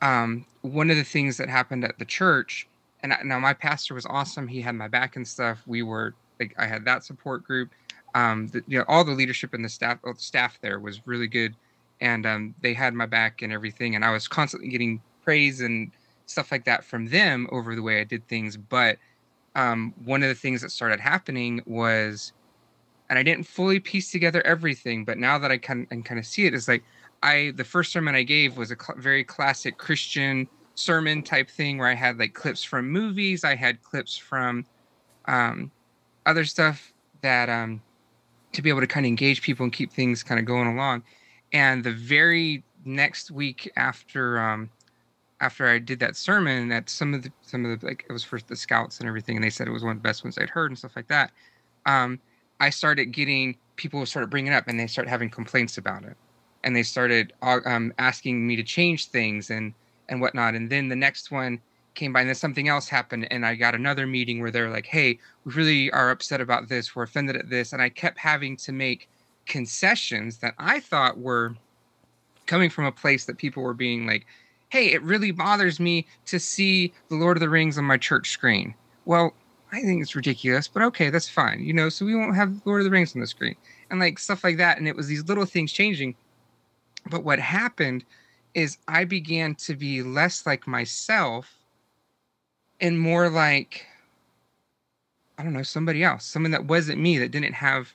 um, 0.00 0.44
one 0.62 0.90
of 0.90 0.96
the 0.96 1.04
things 1.04 1.36
that 1.36 1.48
happened 1.48 1.84
at 1.84 1.98
the 1.98 2.04
church 2.04 2.66
and 3.02 3.12
I, 3.12 3.22
now 3.24 3.38
my 3.38 3.54
pastor 3.54 3.94
was 3.94 4.06
awesome 4.06 4.48
he 4.48 4.60
had 4.60 4.74
my 4.74 4.88
back 4.88 5.16
and 5.16 5.26
stuff 5.26 5.62
we 5.66 5.82
were 5.82 6.14
like 6.40 6.54
I 6.58 6.66
had 6.66 6.84
that 6.84 7.04
support 7.04 7.44
group 7.44 7.70
um, 8.14 8.48
the, 8.48 8.62
you 8.66 8.78
know 8.78 8.84
all 8.88 9.04
the 9.04 9.12
leadership 9.12 9.54
and 9.54 9.64
the 9.64 9.68
staff 9.68 9.98
the 10.02 10.14
staff 10.16 10.58
there 10.60 10.80
was 10.80 11.06
really 11.06 11.28
good 11.28 11.54
and 12.00 12.26
um, 12.26 12.54
they 12.60 12.74
had 12.74 12.94
my 12.94 13.06
back 13.06 13.42
and 13.42 13.52
everything 13.52 13.94
and 13.94 14.04
I 14.04 14.10
was 14.10 14.26
constantly 14.26 14.68
getting 14.68 15.00
praise 15.24 15.60
and 15.60 15.92
stuff 16.26 16.50
like 16.50 16.64
that 16.64 16.84
from 16.84 17.08
them 17.08 17.46
over 17.52 17.76
the 17.76 17.82
way 17.82 18.00
I 18.00 18.04
did 18.04 18.26
things 18.26 18.56
but 18.56 18.98
um, 19.54 19.94
one 20.04 20.22
of 20.22 20.28
the 20.28 20.34
things 20.34 20.62
that 20.62 20.70
started 20.70 20.98
happening 20.98 21.62
was 21.66 22.32
and 23.12 23.18
I 23.18 23.22
didn't 23.22 23.46
fully 23.46 23.78
piece 23.78 24.10
together 24.10 24.40
everything, 24.46 25.04
but 25.04 25.18
now 25.18 25.38
that 25.38 25.50
I 25.50 25.58
can 25.58 25.86
and 25.90 26.02
kind 26.02 26.18
of 26.18 26.24
see 26.24 26.46
it, 26.46 26.54
it, 26.54 26.56
is 26.56 26.66
like 26.66 26.82
I 27.22 27.52
the 27.56 27.62
first 27.62 27.92
sermon 27.92 28.14
I 28.14 28.22
gave 28.22 28.56
was 28.56 28.70
a 28.70 28.74
cl- 28.74 28.98
very 28.98 29.22
classic 29.22 29.76
Christian 29.76 30.48
sermon 30.76 31.22
type 31.22 31.50
thing 31.50 31.76
where 31.76 31.88
I 31.88 31.94
had 31.94 32.18
like 32.18 32.32
clips 32.32 32.64
from 32.64 32.90
movies, 32.90 33.44
I 33.44 33.54
had 33.54 33.82
clips 33.82 34.16
from 34.16 34.64
um, 35.26 35.70
other 36.24 36.46
stuff 36.46 36.90
that 37.20 37.50
um, 37.50 37.82
to 38.52 38.62
be 38.62 38.70
able 38.70 38.80
to 38.80 38.86
kind 38.86 39.04
of 39.04 39.08
engage 39.08 39.42
people 39.42 39.64
and 39.64 39.72
keep 39.74 39.92
things 39.92 40.22
kind 40.22 40.40
of 40.40 40.46
going 40.46 40.66
along. 40.66 41.02
And 41.52 41.84
the 41.84 41.92
very 41.92 42.64
next 42.86 43.30
week 43.30 43.70
after 43.76 44.38
um, 44.38 44.70
after 45.42 45.68
I 45.68 45.80
did 45.80 46.00
that 46.00 46.16
sermon, 46.16 46.68
that 46.68 46.88
some 46.88 47.12
of 47.12 47.24
the 47.24 47.32
some 47.42 47.66
of 47.66 47.78
the 47.78 47.86
like 47.86 48.06
it 48.08 48.12
was 48.14 48.24
for 48.24 48.40
the 48.40 48.56
scouts 48.56 49.00
and 49.00 49.06
everything, 49.06 49.36
and 49.36 49.44
they 49.44 49.50
said 49.50 49.68
it 49.68 49.70
was 49.70 49.82
one 49.82 49.98
of 49.98 50.02
the 50.02 50.08
best 50.08 50.24
ones 50.24 50.38
I'd 50.38 50.48
heard 50.48 50.70
and 50.70 50.78
stuff 50.78 50.96
like 50.96 51.08
that. 51.08 51.30
Um, 51.84 52.18
I 52.62 52.70
started 52.70 53.06
getting 53.06 53.56
people 53.74 54.06
started 54.06 54.30
bringing 54.30 54.52
it 54.52 54.54
up 54.54 54.68
and 54.68 54.78
they 54.78 54.86
started 54.86 55.10
having 55.10 55.28
complaints 55.28 55.78
about 55.78 56.04
it, 56.04 56.16
and 56.62 56.76
they 56.76 56.84
started 56.84 57.32
uh, 57.42 57.58
um, 57.66 57.92
asking 57.98 58.46
me 58.46 58.54
to 58.54 58.62
change 58.62 59.08
things 59.08 59.50
and 59.50 59.74
and 60.08 60.20
whatnot. 60.20 60.54
And 60.54 60.70
then 60.70 60.88
the 60.88 60.94
next 60.94 61.32
one 61.32 61.60
came 61.94 62.12
by, 62.12 62.20
and 62.20 62.28
then 62.28 62.36
something 62.36 62.68
else 62.68 62.88
happened, 62.88 63.26
and 63.32 63.44
I 63.44 63.56
got 63.56 63.74
another 63.74 64.06
meeting 64.06 64.40
where 64.40 64.52
they're 64.52 64.70
like, 64.70 64.86
"Hey, 64.86 65.18
we 65.44 65.52
really 65.54 65.90
are 65.90 66.10
upset 66.10 66.40
about 66.40 66.68
this. 66.68 66.94
We're 66.94 67.02
offended 67.02 67.34
at 67.34 67.50
this," 67.50 67.72
and 67.72 67.82
I 67.82 67.88
kept 67.88 68.18
having 68.18 68.56
to 68.58 68.70
make 68.70 69.08
concessions 69.46 70.38
that 70.38 70.54
I 70.56 70.78
thought 70.78 71.18
were 71.18 71.56
coming 72.46 72.70
from 72.70 72.84
a 72.84 72.92
place 72.92 73.24
that 73.24 73.38
people 73.38 73.64
were 73.64 73.74
being 73.74 74.06
like, 74.06 74.24
"Hey, 74.68 74.92
it 74.92 75.02
really 75.02 75.32
bothers 75.32 75.80
me 75.80 76.06
to 76.26 76.38
see 76.38 76.92
the 77.08 77.16
Lord 77.16 77.36
of 77.36 77.40
the 77.40 77.50
Rings 77.50 77.76
on 77.76 77.84
my 77.86 77.96
church 77.96 78.30
screen." 78.30 78.74
Well, 79.04 79.34
I 79.72 79.80
think 79.80 80.02
it's 80.02 80.14
ridiculous, 80.14 80.68
but 80.68 80.82
okay, 80.82 81.08
that's 81.08 81.28
fine. 81.28 81.64
You 81.64 81.72
know, 81.72 81.88
so 81.88 82.04
we 82.04 82.14
won't 82.14 82.36
have 82.36 82.60
Lord 82.66 82.82
of 82.82 82.84
the 82.84 82.90
Rings 82.90 83.14
on 83.14 83.22
the 83.22 83.26
screen 83.26 83.56
and 83.90 83.98
like 83.98 84.18
stuff 84.18 84.44
like 84.44 84.58
that. 84.58 84.76
And 84.76 84.86
it 84.86 84.94
was 84.94 85.06
these 85.06 85.26
little 85.26 85.46
things 85.46 85.72
changing. 85.72 86.14
But 87.10 87.24
what 87.24 87.38
happened 87.38 88.04
is 88.54 88.76
I 88.86 89.04
began 89.04 89.54
to 89.56 89.74
be 89.74 90.02
less 90.02 90.44
like 90.44 90.66
myself 90.66 91.48
and 92.80 93.00
more 93.00 93.30
like, 93.30 93.86
I 95.38 95.42
don't 95.42 95.54
know, 95.54 95.62
somebody 95.62 96.04
else, 96.04 96.24
someone 96.26 96.52
that 96.52 96.66
wasn't 96.66 97.00
me, 97.00 97.16
that 97.18 97.30
didn't 97.30 97.54
have 97.54 97.94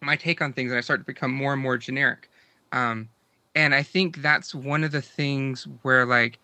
my 0.00 0.14
take 0.14 0.40
on 0.40 0.52
things. 0.52 0.70
And 0.70 0.78
I 0.78 0.82
started 0.82 1.02
to 1.02 1.06
become 1.06 1.32
more 1.32 1.52
and 1.54 1.62
more 1.62 1.76
generic. 1.76 2.30
Um, 2.70 3.08
and 3.56 3.74
I 3.74 3.82
think 3.82 4.22
that's 4.22 4.54
one 4.54 4.84
of 4.84 4.92
the 4.92 5.02
things 5.02 5.66
where, 5.82 6.06
like, 6.06 6.38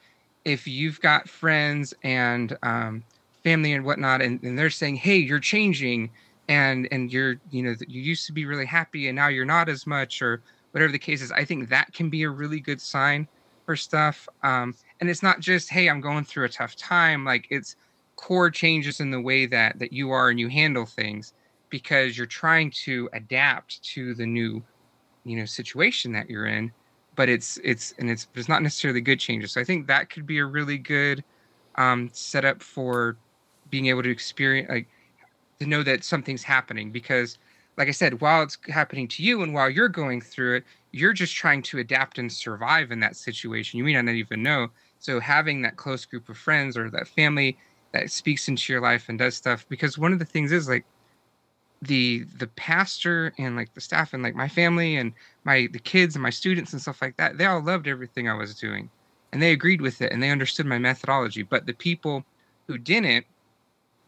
if 0.45 0.67
you've 0.67 1.01
got 1.01 1.29
friends 1.29 1.95
and, 2.03 2.57
um, 2.63 3.05
family 3.43 3.73
and 3.73 3.85
whatnot 3.85 4.21
and, 4.21 4.43
and 4.43 4.59
they're 4.59 4.71
saying 4.71 4.97
hey 4.97 5.17
you're 5.17 5.41
changing 5.41 6.11
and 6.49 6.89
and 6.91 7.13
you're 7.13 7.37
you 7.51 7.63
know 7.63 7.75
you 7.87 8.01
used 8.01 8.27
to 8.27 8.33
be 8.33 8.45
really 8.45 8.67
happy 8.67 9.09
and 9.09 9.17
now 9.17 9.29
you're 9.29 9.45
not 9.45 9.69
as 9.69 9.87
much 9.87 10.21
or 10.21 10.43
whatever 10.73 10.93
the 10.93 10.99
case 10.99 11.21
is. 11.23 11.33
I 11.33 11.45
think 11.45 11.69
that 11.69 11.93
can 11.93 12.11
be 12.11 12.23
a 12.23 12.31
really 12.31 12.61
good 12.61 12.81
sign 12.81 13.27
for 13.67 13.77
stuff 13.77 14.29
um, 14.43 14.75
and 15.01 15.09
it's 15.09 15.23
not 15.23 15.41
just 15.41 15.71
hey 15.71 15.89
i'm 15.89 16.01
going 16.01 16.25
through 16.25 16.45
a 16.45 16.49
tough 16.49 16.75
time 16.77 17.25
like 17.25 17.47
it's 17.51 17.77
core 18.17 18.51
changes 18.51 19.01
in 19.01 19.11
the 19.11 19.21
way 19.21 19.47
that 19.47 19.79
that 19.79 19.93
you 19.93 20.11
are 20.11 20.31
and 20.31 20.41
you 20.41 20.49
handle 20.49 20.85
things 20.85 21.35
because 21.71 22.19
you're 22.19 22.27
trying 22.27 22.71
to 22.71 23.09
adapt 23.13 23.83
to 23.83 24.15
the 24.15 24.27
new 24.27 24.63
you 25.25 25.37
know 25.37 25.45
situation 25.45 26.13
that 26.13 26.29
you're 26.29 26.47
in 26.47 26.73
but 27.17 27.29
it's 27.29 27.59
it's 27.63 27.95
and 27.99 28.11
it's 28.11 28.29
it's 28.35 28.49
not 28.49 28.63
necessarily 28.63 29.01
good 29.01 29.21
changes. 29.21 29.53
So 29.53 29.61
i 29.61 29.65
think 29.65 29.87
that 29.87 30.11
could 30.11 30.27
be 30.27 30.39
a 30.39 30.47
really 30.47 30.79
good 30.79 31.23
um, 31.77 32.11
setup 32.13 32.63
for 32.63 33.17
being 33.71 33.87
able 33.87 34.03
to 34.03 34.11
experience 34.11 34.69
like 34.69 34.89
to 35.61 35.67
know 35.67 35.83
that 35.83 36.05
something's 36.05 36.43
happening. 36.43 36.91
Because 36.91 37.39
like 37.77 37.89
i 37.89 37.93
said 37.93 38.21
while 38.21 38.43
it's 38.43 38.59
happening 38.69 39.09
to 39.09 39.23
you 39.23 39.43
and 39.43 39.55
while 39.55 39.71
you're 39.71 39.89
going 39.89 40.21
through 40.21 40.57
it 40.57 40.65
you're 40.93 41.13
just 41.13 41.35
trying 41.35 41.63
to 41.63 41.79
adapt 41.79 42.19
and 42.19 42.33
survive 42.33 42.91
in 42.91 43.01
that 43.01 43.17
situation. 43.17 43.79
You 43.79 43.85
may 43.85 44.01
not 44.01 44.09
even 44.13 44.43
know. 44.43 44.69
So 44.99 45.21
having 45.21 45.63
that 45.63 45.77
close 45.77 46.05
group 46.05 46.29
of 46.29 46.37
friends 46.37 46.77
or 46.77 46.91
that 46.91 47.09
family 47.09 47.57
that 47.93 48.11
speaks 48.11 48.49
into 48.49 48.73
your 48.73 48.83
life 48.83 49.09
and 49.09 49.19
does 49.19 49.37
stuff 49.37 49.67
because 49.69 49.99
one 49.99 50.13
of 50.13 50.19
the 50.19 50.25
things 50.25 50.53
is 50.53 50.69
like 50.69 50.85
the 51.83 52.25
the 52.39 52.47
pastor 52.49 53.33
and 53.39 53.57
like 53.57 53.73
the 53.73 53.81
staff 53.81 54.13
and 54.13 54.23
like 54.23 54.35
my 54.35 54.49
family 54.49 54.97
and 54.97 55.13
my 55.45 55.67
the 55.73 55.79
kids 55.79 56.15
and 56.15 56.23
my 56.23 56.31
students 56.31 56.73
and 56.73 56.83
stuff 56.83 57.01
like 57.01 57.17
that 57.17 57.39
they 57.39 57.47
all 57.47 57.63
loved 57.63 57.89
everything 57.89 58.29
i 58.29 58.35
was 58.35 58.55
doing. 58.55 58.91
And 59.33 59.41
they 59.41 59.53
agreed 59.53 59.81
with 59.81 60.03
it 60.03 60.13
and 60.13 60.23
they 60.23 60.31
understood 60.31 60.67
my 60.67 60.79
methodology. 60.79 61.45
But 61.45 61.67
the 61.67 61.73
people 61.73 62.25
who 62.67 62.77
didn't 62.79 63.25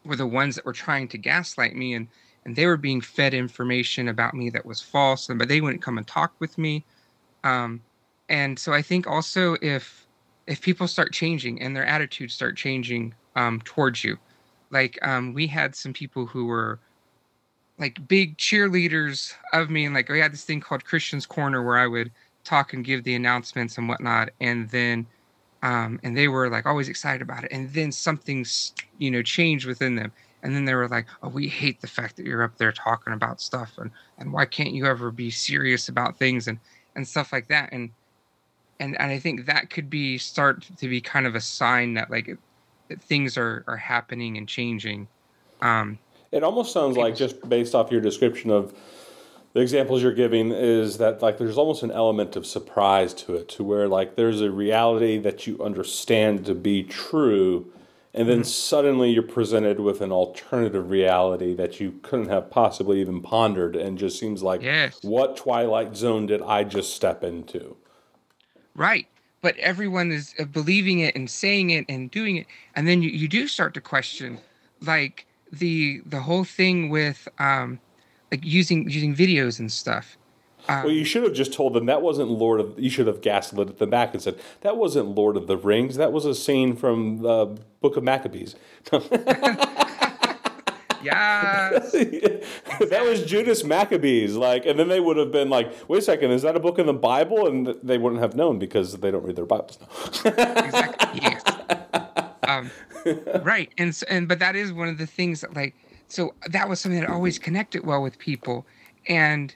were 0.05 0.17
the 0.17 0.27
ones 0.27 0.57
that 0.57 0.65
were 0.65 0.73
trying 0.73 1.09
to 1.09 1.19
gaslight 1.19 1.77
me 1.77 1.95
and 1.95 2.09
and 2.45 2.57
they 2.57 2.67
were 2.67 2.77
being 2.77 3.01
fed 3.01 3.35
information 3.35 4.09
about 4.09 4.35
me 4.35 4.51
that 4.51 4.67
was 4.67 4.81
false 4.81 5.29
and 5.29 5.39
but 5.39 5.49
they 5.49 5.61
wouldn't 5.61 5.83
come 5.83 5.97
and 5.99 6.07
talk 6.07 6.33
with 6.41 6.59
me. 6.59 6.85
Um, 7.45 7.81
and 8.33 8.59
so 8.59 8.73
i 8.73 8.83
think 8.83 9.07
also 9.07 9.57
if 9.63 10.07
if 10.47 10.61
people 10.61 10.89
start 10.89 11.13
changing 11.13 11.61
and 11.63 11.77
their 11.77 11.87
attitudes 11.87 12.35
start 12.35 12.57
changing 12.57 13.15
um, 13.37 13.61
towards 13.65 14.03
you 14.03 14.19
like 14.71 14.99
um, 15.07 15.33
we 15.35 15.47
had 15.47 15.77
some 15.77 15.93
people 15.93 16.27
who 16.27 16.47
were 16.47 16.81
like 17.79 18.07
big 18.09 18.37
cheerleaders 18.39 19.35
of 19.53 19.71
me 19.71 19.85
and 19.85 19.95
like 19.95 20.09
we 20.09 20.19
had 20.19 20.33
this 20.33 20.45
thing 20.45 20.61
called 20.61 20.85
christian's 20.85 21.27
corner 21.27 21.63
where 21.63 21.79
i 21.79 21.87
would 21.87 22.11
talk 22.43 22.73
and 22.73 22.85
give 22.85 23.05
the 23.05 23.15
announcements 23.15 23.79
and 23.79 23.89
whatnot 23.89 24.31
and 24.41 24.69
then 24.71 25.07
um, 25.63 26.01
and 26.03 26.17
they 26.17 26.29
were 26.29 26.51
like 26.51 26.67
always 26.67 26.89
excited 26.89 27.23
about 27.23 27.45
it. 27.45 27.53
And 27.53 27.73
then 27.73 27.93
something's 27.93 28.73
you 28.99 29.11
know 29.11 29.23
changed 29.23 29.67
within 29.67 29.95
them, 29.95 30.13
and 30.43 30.55
then 30.55 30.65
they 30.65 30.75
were 30.75 30.89
like, 30.89 31.07
"Oh, 31.23 31.29
we 31.29 31.49
hate 31.49 31.81
the 31.81 31.87
fact 31.87 32.17
that 32.17 32.27
you're 32.27 32.43
up 32.43 32.59
there 32.59 32.73
talking 32.73 33.13
about 33.13 33.41
stuff, 33.41 33.73
and 33.79 33.91
and 34.19 34.33
why 34.33 34.45
can't 34.45 34.73
you 34.73 34.87
ever 34.87 35.11
be 35.11 35.31
serious 35.31 35.89
about 35.89 36.19
things 36.19 36.49
and 36.49 36.59
and 36.97 37.07
stuff 37.07 37.33
like 37.33 37.49
that." 37.49 37.71
And 37.73 37.91
and 38.81 39.01
and 39.01 39.13
I 39.13 39.19
think 39.19 39.47
that 39.47 39.71
could 39.71 39.89
be 39.89 40.19
start 40.19 40.67
to 40.77 40.89
be 40.89 41.01
kind 41.01 41.27
of 41.27 41.35
a 41.35 41.41
sign 41.41 41.95
that 41.95 42.11
like 42.11 42.37
that 42.89 43.03
things 43.03 43.39
are 43.39 43.65
are 43.67 43.77
happening 43.77 44.37
and 44.37 44.49
changing. 44.49 45.09
Um, 45.61 45.99
it 46.33 46.43
almost 46.43 46.73
sounds 46.73 46.97
like 46.97 47.15
just 47.15 47.49
based 47.49 47.75
off 47.75 47.93
your 47.93 48.01
description 48.01 48.51
of 48.51 48.75
the 49.53 49.61
examples 49.61 50.03
you're 50.03 50.13
giving 50.13 50.51
is 50.51 50.99
that 50.99 51.21
like 51.23 51.39
there's 51.39 51.59
almost 51.59 51.83
an 51.83 51.91
element 51.91 52.37
of 52.37 52.47
surprise 52.47 53.13
to 53.15 53.35
it 53.35 53.49
to 53.51 53.65
where 53.65 53.89
like 53.89 54.17
there's 54.17 54.41
a 54.41 54.51
reality 54.51 55.19
that 55.19 55.47
you 55.47 55.63
understand 55.63 56.47
to 56.47 56.55
be 56.55 56.83
true 56.83 57.71
and 58.15 58.29
then 58.29 58.41
mm-hmm. 58.41 58.45
suddenly 58.45 59.11
you're 59.11 59.23
presented 59.23 59.81
with 59.81 60.03
an 60.03 60.13
alternative 60.13 60.91
reality 60.91 61.55
that 61.55 61.81
you 61.81 61.99
couldn't 62.03 62.29
have 62.29 62.51
possibly 62.51 63.01
even 63.01 63.23
pondered 63.23 63.75
and 63.75 63.99
just 63.99 64.19
seems 64.19 64.43
like 64.43 64.63
yes. 64.63 64.99
what 65.03 65.37
twilight 65.37 65.97
zone 65.97 66.27
did 66.27 66.43
i 66.43 66.65
just 66.65 66.95
step 66.95 67.23
into 67.23 67.77
right 68.75 69.07
but 69.41 69.57
everyone 69.59 70.13
is 70.13 70.35
uh, 70.39 70.45
believing 70.45 71.01
it 71.01 71.15
and 71.15 71.29
saying 71.29 71.71
it 71.71 71.85
and 71.89 72.11
doing 72.11 72.37
it 72.37 72.47
and 72.75 72.89
then 72.89 73.03
you, 73.03 73.11
you 73.11 73.29
do 73.29 73.47
start 73.47 73.75
to 73.75 73.81
question 73.81 74.39
like 74.81 75.27
the 75.53 76.01
the 76.07 76.21
whole 76.21 76.45
thing 76.45 76.89
with 76.89 77.29
um 77.39 77.79
like 78.33 78.45
using 78.45 78.89
using 78.91 79.15
videos 79.15 79.61
and 79.61 79.71
stuff 79.71 80.17
Um, 80.69 80.85
well, 80.85 80.93
you 80.93 81.05
should 81.05 81.23
have 81.25 81.35
just 81.35 81.53
told 81.53 81.75
them 81.75 81.87
that 81.87 82.03
wasn't 82.03 82.31
Lord 82.31 82.61
of. 82.61 82.79
You 82.79 82.91
should 82.91 83.07
have 83.09 83.21
gaslit 83.21 83.79
them 83.79 83.91
back 83.91 84.15
and 84.15 84.23
said 84.23 84.37
that 84.63 84.77
wasn't 84.77 85.09
Lord 85.09 85.37
of 85.37 85.47
the 85.47 85.57
Rings. 85.57 85.97
That 85.97 86.13
was 86.13 86.25
a 86.25 86.35
scene 86.35 86.77
from 86.77 87.19
the 87.19 87.59
Book 87.81 87.97
of 87.97 88.05
Maccabees. 88.05 88.55
yes. 91.03 91.93
that 91.93 93.03
was 93.05 93.25
Judas 93.25 93.65
Maccabees. 93.65 94.37
Like, 94.37 94.65
and 94.67 94.79
then 94.79 94.89
they 94.89 95.01
would 95.01 95.17
have 95.17 95.33
been 95.33 95.51
like, 95.51 95.73
"Wait 95.89 95.99
a 95.99 96.03
second, 96.03 96.31
is 96.31 96.43
that 96.43 96.57
a 96.57 96.61
book 96.61 96.79
in 96.79 96.87
the 96.87 96.93
Bible?" 96.93 97.47
And 97.47 97.75
they 97.83 97.99
wouldn't 97.99 98.23
have 98.23 98.37
known 98.37 98.59
because 98.59 98.97
they 98.99 99.11
don't 99.11 99.25
read 99.25 99.37
their 99.37 99.47
Bibles. 99.47 99.79
exactly. 100.25 101.21
Yes. 101.23 101.43
Um, 102.45 102.73
right, 103.45 103.71
and 103.79 103.97
and 104.11 104.27
but 104.27 104.41
that 104.41 104.57
is 104.57 104.73
one 104.73 104.89
of 104.89 104.99
the 104.99 105.07
things 105.07 105.43
that 105.43 105.55
like 105.55 105.77
so 106.13 106.35
that 106.51 106.69
was 106.69 106.79
something 106.79 107.01
that 107.01 107.09
always 107.09 107.39
connected 107.39 107.87
well 107.87 108.03
with 108.03 108.19
people, 108.19 108.67
and 109.09 109.55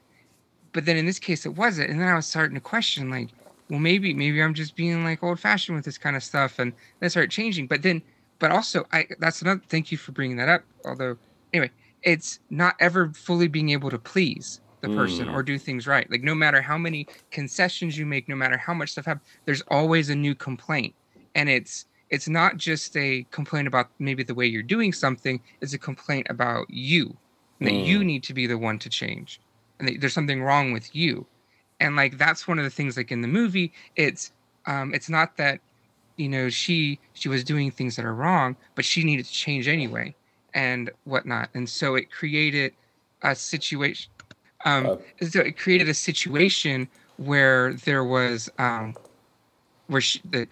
but 0.73 0.87
then 0.87 0.97
in 0.97 1.05
this 1.05 1.19
case 1.19 1.45
it 1.45 1.55
wasn't, 1.55 1.91
and 1.91 2.01
then 2.01 2.09
I 2.09 2.15
was 2.15 2.25
starting 2.25 2.55
to 2.55 2.63
question 2.63 3.11
like, 3.11 3.29
well 3.69 3.79
maybe 3.79 4.15
maybe 4.15 4.43
I'm 4.43 4.55
just 4.55 4.75
being 4.75 5.05
like 5.05 5.23
old 5.23 5.39
fashioned 5.39 5.77
with 5.77 5.85
this 5.85 5.99
kind 5.99 6.17
of 6.17 6.25
stuff, 6.25 6.59
and 6.59 6.73
then 7.01 7.11
started 7.11 7.31
changing. 7.31 7.67
But 7.67 7.83
then, 7.83 8.01
but 8.39 8.53
also 8.53 8.87
I 8.91 9.07
that's 9.19 9.43
another. 9.43 9.61
Thank 9.69 9.93
you 9.93 9.99
for 9.99 10.13
bringing 10.13 10.39
that 10.39 10.49
up. 10.49 10.63
Although 10.87 11.19
anyway, 11.53 11.71
it's 12.03 12.41
not 12.49 12.75
ever 12.81 13.11
fully 13.11 13.49
being 13.49 13.69
able 13.69 13.91
to 13.91 13.99
please 13.99 14.63
the 14.81 14.89
person 14.89 15.27
mm. 15.27 15.35
or 15.35 15.43
do 15.43 15.59
things 15.59 15.87
right. 15.87 16.11
Like 16.11 16.23
no 16.23 16.35
matter 16.35 16.63
how 16.63 16.79
many 16.79 17.07
concessions 17.31 17.99
you 17.99 18.07
make, 18.07 18.31
no 18.31 18.37
matter 18.37 18.57
how 18.57 18.73
much 18.73 18.93
stuff 18.93 19.05
happens, 19.05 19.27
there's 19.45 19.63
always 19.69 20.09
a 20.09 20.15
new 20.15 20.35
complaint, 20.35 20.95
and 21.35 21.51
it's 21.51 21.85
it's 22.11 22.29
not 22.29 22.57
just 22.57 22.97
a 22.97 23.27
complaint 23.31 23.67
about 23.67 23.89
maybe 23.99 24.23
the 24.23 24.35
way 24.35 24.47
you're 24.47 24.63
doing 24.63 24.93
something 24.93 25.41
it's 25.61 25.73
a 25.73 25.79
complaint 25.79 26.27
about 26.31 26.69
you 26.71 27.17
that 27.61 27.73
mm. 27.73 27.87
you 27.87 28.05
need 28.05 28.23
to 28.23 28.35
be 28.35 28.47
the 28.47 28.59
one 28.59 28.79
to 28.79 28.89
change 28.89 29.41
and 29.79 29.89
that 29.89 30.01
there's 30.01 30.13
something 30.13 30.43
wrong 30.43 30.73
with 30.73 30.95
you. 30.95 31.27
And 31.81 31.97
like 31.97 32.19
that's 32.19 32.49
one 32.49 32.59
of 32.59 32.65
the 32.65 32.71
things 32.71 32.97
like 32.97 33.13
in 33.13 33.21
the 33.21 33.29
movie 33.29 33.73
it's 33.97 34.33
um 34.67 34.95
it's 34.95 35.09
not 35.09 35.37
that 35.37 35.61
you 36.17 36.29
know 36.29 36.49
she 36.49 36.99
she 37.13 37.29
was 37.29 37.45
doing 37.45 37.71
things 37.71 37.97
that 37.97 38.05
are 38.05 38.15
wrong 38.15 38.57
but 38.75 38.85
she 38.85 39.05
needed 39.05 39.27
to 39.27 39.33
change 39.33 39.69
anyway 39.69 40.15
and 40.55 40.91
whatnot. 41.05 41.51
And 41.55 41.69
so 41.69 41.95
it 41.95 42.11
created 42.11 42.73
a 43.23 43.35
situation 43.35 44.11
um 44.65 44.87
uh, 44.87 45.27
so 45.27 45.41
it 45.41 45.59
created 45.59 45.89
a 45.89 45.95
situation 45.95 46.89
where 47.19 47.75
there 47.75 48.05
was 48.05 48.51
um 48.59 48.95
where 49.89 50.01
she 50.01 50.21
the 50.31 50.49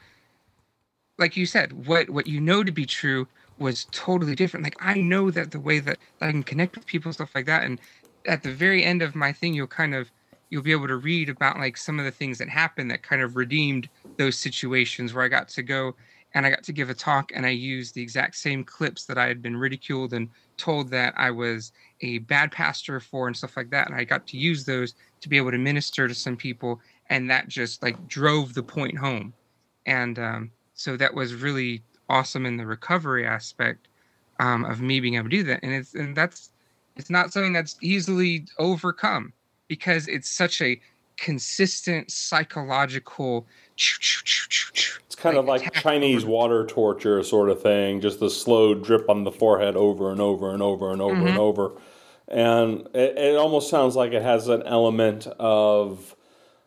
like 1.18 1.36
you 1.36 1.46
said, 1.46 1.86
what 1.86 2.10
what 2.10 2.26
you 2.26 2.40
know 2.40 2.64
to 2.64 2.72
be 2.72 2.86
true 2.86 3.26
was 3.58 3.86
totally 3.86 4.34
different. 4.34 4.64
Like 4.64 4.76
I 4.80 4.94
know 5.00 5.30
that 5.30 5.52
the 5.52 5.60
way 5.60 5.78
that, 5.80 5.98
that 6.20 6.28
I 6.28 6.32
can 6.32 6.42
connect 6.42 6.76
with 6.76 6.86
people, 6.86 7.12
stuff 7.12 7.34
like 7.34 7.46
that. 7.46 7.64
And 7.64 7.80
at 8.26 8.42
the 8.42 8.52
very 8.52 8.84
end 8.84 9.02
of 9.02 9.14
my 9.14 9.32
thing, 9.32 9.54
you'll 9.54 9.66
kind 9.66 9.94
of 9.94 10.10
you'll 10.50 10.62
be 10.62 10.72
able 10.72 10.88
to 10.88 10.96
read 10.96 11.28
about 11.28 11.58
like 11.58 11.76
some 11.76 11.98
of 11.98 12.04
the 12.04 12.10
things 12.10 12.38
that 12.38 12.48
happened 12.48 12.90
that 12.90 13.02
kind 13.02 13.22
of 13.22 13.36
redeemed 13.36 13.88
those 14.18 14.38
situations 14.38 15.12
where 15.14 15.24
I 15.24 15.28
got 15.28 15.48
to 15.48 15.62
go 15.62 15.94
and 16.34 16.44
I 16.44 16.50
got 16.50 16.64
to 16.64 16.72
give 16.72 16.90
a 16.90 16.94
talk 16.94 17.30
and 17.34 17.46
I 17.46 17.50
used 17.50 17.94
the 17.94 18.02
exact 18.02 18.36
same 18.36 18.64
clips 18.64 19.04
that 19.06 19.18
I 19.18 19.26
had 19.26 19.40
been 19.40 19.56
ridiculed 19.56 20.12
and 20.12 20.28
told 20.58 20.90
that 20.90 21.14
I 21.16 21.30
was 21.30 21.72
a 22.00 22.18
bad 22.18 22.50
pastor 22.50 22.98
for 23.00 23.28
and 23.28 23.36
stuff 23.36 23.56
like 23.56 23.70
that. 23.70 23.88
And 23.88 23.96
I 23.96 24.04
got 24.04 24.26
to 24.28 24.36
use 24.36 24.64
those 24.64 24.94
to 25.20 25.28
be 25.28 25.36
able 25.36 25.52
to 25.52 25.58
minister 25.58 26.08
to 26.08 26.14
some 26.14 26.36
people. 26.36 26.80
And 27.08 27.30
that 27.30 27.48
just 27.48 27.82
like 27.82 28.06
drove 28.08 28.54
the 28.54 28.62
point 28.62 28.98
home. 28.98 29.32
And 29.86 30.18
um, 30.18 30.50
so 30.74 30.96
that 30.96 31.14
was 31.14 31.34
really 31.34 31.82
awesome 32.08 32.46
in 32.46 32.56
the 32.56 32.66
recovery 32.66 33.26
aspect 33.26 33.88
um, 34.40 34.64
of 34.64 34.80
me 34.80 35.00
being 35.00 35.14
able 35.14 35.30
to 35.30 35.36
do 35.36 35.42
that. 35.44 35.60
And 35.62 35.72
it's 35.72 35.94
and 35.94 36.16
that's 36.16 36.50
it's 36.96 37.10
not 37.10 37.32
something 37.32 37.52
that's 37.52 37.76
easily 37.80 38.46
overcome 38.58 39.32
because 39.68 40.08
it's 40.08 40.30
such 40.30 40.60
a 40.60 40.80
consistent 41.16 42.10
psychological 42.10 43.46
it's 43.76 45.14
kind 45.16 45.36
of 45.36 45.44
like 45.44 45.72
chinese 45.74 46.24
water 46.24 46.66
torture 46.66 47.22
sort 47.22 47.48
of 47.48 47.62
thing 47.62 48.00
just 48.00 48.18
the 48.18 48.28
slow 48.28 48.74
drip 48.74 49.08
on 49.08 49.22
the 49.22 49.30
forehead 49.30 49.76
over 49.76 50.10
and 50.10 50.20
over 50.20 50.52
and 50.52 50.60
over 50.60 50.92
and 50.92 51.00
over 51.00 51.14
mm-hmm. 51.14 51.26
and 51.28 51.38
over. 51.38 51.72
And 52.28 52.88
it, 52.94 53.18
it 53.18 53.36
almost 53.36 53.68
sounds 53.68 53.96
like 53.96 54.12
it 54.12 54.22
has 54.22 54.48
an 54.48 54.62
element 54.62 55.26
of 55.38 56.16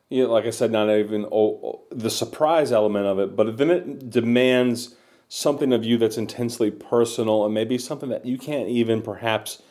you 0.09 0.23
know, 0.23 0.31
like 0.31 0.45
I 0.45 0.51
said, 0.51 0.71
not 0.71 0.89
even 0.89 1.25
oh, 1.31 1.83
the 1.91 2.09
surprise 2.09 2.71
element 2.71 3.05
of 3.05 3.19
it, 3.19 3.35
but 3.35 3.57
then 3.57 3.69
it 3.69 4.09
demands 4.09 4.95
something 5.27 5.73
of 5.73 5.83
you 5.83 5.97
that's 5.97 6.17
intensely 6.17 6.71
personal 6.71 7.43
and 7.43 7.53
maybe 7.53 7.77
something 7.77 8.09
that 8.09 8.25
you 8.25 8.37
can't 8.37 8.69
even 8.69 9.01
perhaps 9.01 9.61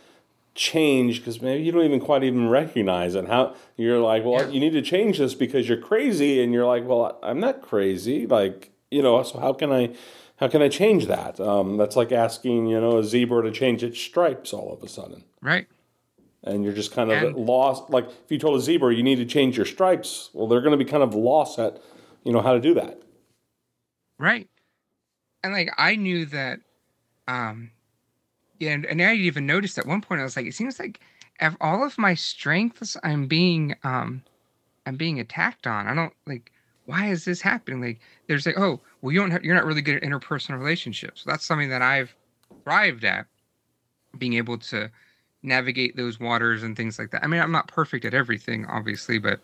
change 0.54 1.18
because 1.18 1.40
maybe 1.40 1.62
you 1.62 1.72
don't 1.72 1.84
even 1.84 2.00
quite 2.00 2.22
even 2.22 2.48
recognize 2.48 3.14
it. 3.14 3.26
How 3.28 3.54
you're 3.76 4.00
like, 4.00 4.24
well, 4.24 4.42
yeah. 4.42 4.48
you 4.48 4.60
need 4.60 4.72
to 4.72 4.82
change 4.82 5.18
this 5.18 5.34
because 5.34 5.68
you're 5.68 5.80
crazy, 5.80 6.42
and 6.42 6.52
you're 6.52 6.66
like, 6.66 6.86
well, 6.86 7.18
I'm 7.22 7.40
not 7.40 7.62
crazy. 7.62 8.26
Like, 8.26 8.72
you 8.90 9.02
know, 9.02 9.22
so 9.22 9.38
how 9.38 9.52
can 9.52 9.72
I? 9.72 9.94
How 10.38 10.48
can 10.48 10.60
I 10.60 10.68
change 10.68 11.06
that? 11.06 11.40
Um, 11.40 11.78
that's 11.78 11.96
like 11.96 12.12
asking, 12.12 12.66
you 12.66 12.78
know, 12.78 12.98
a 12.98 13.04
zebra 13.04 13.42
to 13.44 13.50
change 13.50 13.82
its 13.82 13.98
stripes 13.98 14.52
all 14.52 14.70
of 14.70 14.82
a 14.82 14.88
sudden. 14.88 15.24
Right 15.40 15.66
and 16.46 16.64
you're 16.64 16.72
just 16.72 16.92
kind 16.92 17.10
of 17.10 17.22
and, 17.22 17.36
lost. 17.36 17.90
Like 17.90 18.06
if 18.08 18.30
you 18.30 18.38
told 18.38 18.56
a 18.56 18.62
zebra 18.62 18.94
you 18.94 19.02
need 19.02 19.16
to 19.16 19.26
change 19.26 19.56
your 19.56 19.66
stripes, 19.66 20.30
well, 20.32 20.46
they're 20.46 20.60
going 20.60 20.78
to 20.78 20.82
be 20.82 20.90
kind 20.90 21.02
of 21.02 21.14
lost 21.14 21.58
at, 21.58 21.82
you 22.24 22.32
know, 22.32 22.40
how 22.40 22.52
to 22.52 22.60
do 22.60 22.74
that. 22.74 23.02
Right, 24.18 24.48
and 25.44 25.52
like 25.52 25.70
I 25.76 25.96
knew 25.96 26.24
that, 26.26 26.60
um, 27.28 27.70
yeah, 28.58 28.70
and, 28.70 28.86
and 28.86 29.02
I 29.02 29.14
even 29.14 29.44
noticed 29.46 29.76
at 29.76 29.86
one 29.86 30.00
point 30.00 30.20
I 30.20 30.24
was 30.24 30.36
like, 30.36 30.46
it 30.46 30.54
seems 30.54 30.78
like 30.78 31.00
all 31.60 31.84
of 31.84 31.98
my 31.98 32.14
strengths 32.14 32.96
I'm 33.02 33.26
being 33.26 33.74
um, 33.84 34.22
I'm 34.86 34.96
being 34.96 35.20
attacked 35.20 35.66
on. 35.66 35.86
I 35.86 35.94
don't 35.94 36.14
like 36.26 36.52
why 36.86 37.08
is 37.08 37.24
this 37.24 37.40
happening? 37.40 37.80
Like 37.80 38.00
there's 38.28 38.46
like, 38.46 38.58
oh, 38.58 38.80
well, 39.02 39.12
you 39.12 39.20
don't 39.20 39.32
have, 39.32 39.44
you're 39.44 39.54
not 39.54 39.66
really 39.66 39.82
good 39.82 39.96
at 39.96 40.02
interpersonal 40.02 40.58
relationships. 40.58 41.22
So 41.22 41.30
that's 41.30 41.44
something 41.44 41.68
that 41.68 41.82
I've 41.82 42.14
thrived 42.62 43.04
at, 43.04 43.26
being 44.18 44.34
able 44.34 44.56
to 44.58 44.90
navigate 45.42 45.96
those 45.96 46.20
waters 46.20 46.62
and 46.62 46.76
things 46.76 46.98
like 46.98 47.10
that. 47.10 47.24
I 47.24 47.26
mean, 47.26 47.40
I'm 47.40 47.52
not 47.52 47.68
perfect 47.68 48.04
at 48.04 48.14
everything, 48.14 48.66
obviously, 48.66 49.18
but 49.18 49.40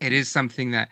it 0.00 0.12
is 0.12 0.28
something 0.28 0.70
that 0.72 0.88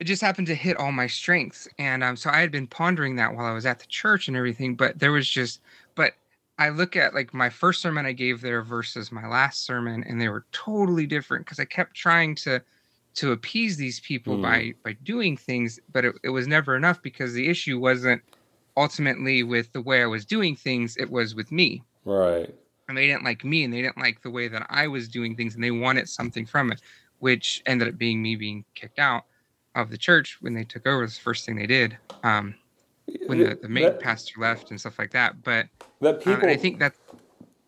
it 0.00 0.04
just 0.04 0.22
happened 0.22 0.46
to 0.46 0.54
hit 0.54 0.76
all 0.76 0.92
my 0.92 1.06
strengths. 1.06 1.68
And 1.78 2.04
um, 2.04 2.16
so 2.16 2.30
I 2.30 2.40
had 2.40 2.52
been 2.52 2.66
pondering 2.66 3.16
that 3.16 3.34
while 3.34 3.46
I 3.46 3.52
was 3.52 3.66
at 3.66 3.80
the 3.80 3.86
church 3.86 4.28
and 4.28 4.36
everything, 4.36 4.74
but 4.74 4.98
there 4.98 5.12
was 5.12 5.28
just, 5.28 5.60
but 5.94 6.14
I 6.58 6.68
look 6.68 6.96
at 6.96 7.14
like 7.14 7.34
my 7.34 7.50
first 7.50 7.82
sermon 7.82 8.06
I 8.06 8.12
gave 8.12 8.40
there 8.40 8.62
versus 8.62 9.10
my 9.10 9.26
last 9.26 9.64
sermon, 9.64 10.04
and 10.04 10.20
they 10.20 10.28
were 10.28 10.46
totally 10.52 11.06
different 11.06 11.44
because 11.44 11.60
I 11.60 11.64
kept 11.64 11.94
trying 11.94 12.34
to 12.36 12.62
to 13.14 13.32
appease 13.32 13.76
these 13.76 13.98
people 14.00 14.36
mm. 14.36 14.42
by 14.42 14.74
by 14.84 14.92
doing 15.02 15.36
things, 15.36 15.80
but 15.92 16.04
it, 16.04 16.14
it 16.22 16.28
was 16.30 16.46
never 16.46 16.76
enough 16.76 17.02
because 17.02 17.32
the 17.32 17.48
issue 17.48 17.78
wasn't 17.78 18.22
ultimately 18.76 19.42
with 19.42 19.72
the 19.72 19.80
way 19.80 20.02
I 20.02 20.06
was 20.06 20.24
doing 20.24 20.54
things; 20.54 20.96
it 20.96 21.10
was 21.10 21.34
with 21.34 21.50
me. 21.50 21.82
Right 22.04 22.54
and 22.88 22.96
they 22.96 23.06
didn't 23.06 23.24
like 23.24 23.44
me 23.44 23.64
and 23.64 23.72
they 23.72 23.82
didn't 23.82 23.98
like 23.98 24.22
the 24.22 24.30
way 24.30 24.48
that 24.48 24.66
I 24.70 24.88
was 24.88 25.08
doing 25.08 25.36
things 25.36 25.54
and 25.54 25.62
they 25.62 25.70
wanted 25.70 26.08
something 26.08 26.46
from 26.46 26.72
it, 26.72 26.80
which 27.18 27.62
ended 27.66 27.88
up 27.88 27.98
being 27.98 28.22
me 28.22 28.34
being 28.34 28.64
kicked 28.74 28.98
out 28.98 29.24
of 29.74 29.90
the 29.90 29.98
church 29.98 30.38
when 30.40 30.54
they 30.54 30.64
took 30.64 30.86
over. 30.86 31.06
the 31.06 31.12
first 31.12 31.46
thing 31.46 31.56
they 31.56 31.66
did. 31.66 31.96
Um, 32.22 32.54
when 33.26 33.38
the, 33.38 33.58
the 33.60 33.68
main 33.68 33.84
that, 33.84 34.00
pastor 34.00 34.40
left 34.40 34.70
and 34.70 34.80
stuff 34.80 34.98
like 34.98 35.12
that. 35.12 35.42
But 35.42 35.66
that 36.00 36.20
people, 36.20 36.44
um, 36.44 36.50
I 36.50 36.56
think 36.56 36.78
that 36.78 36.94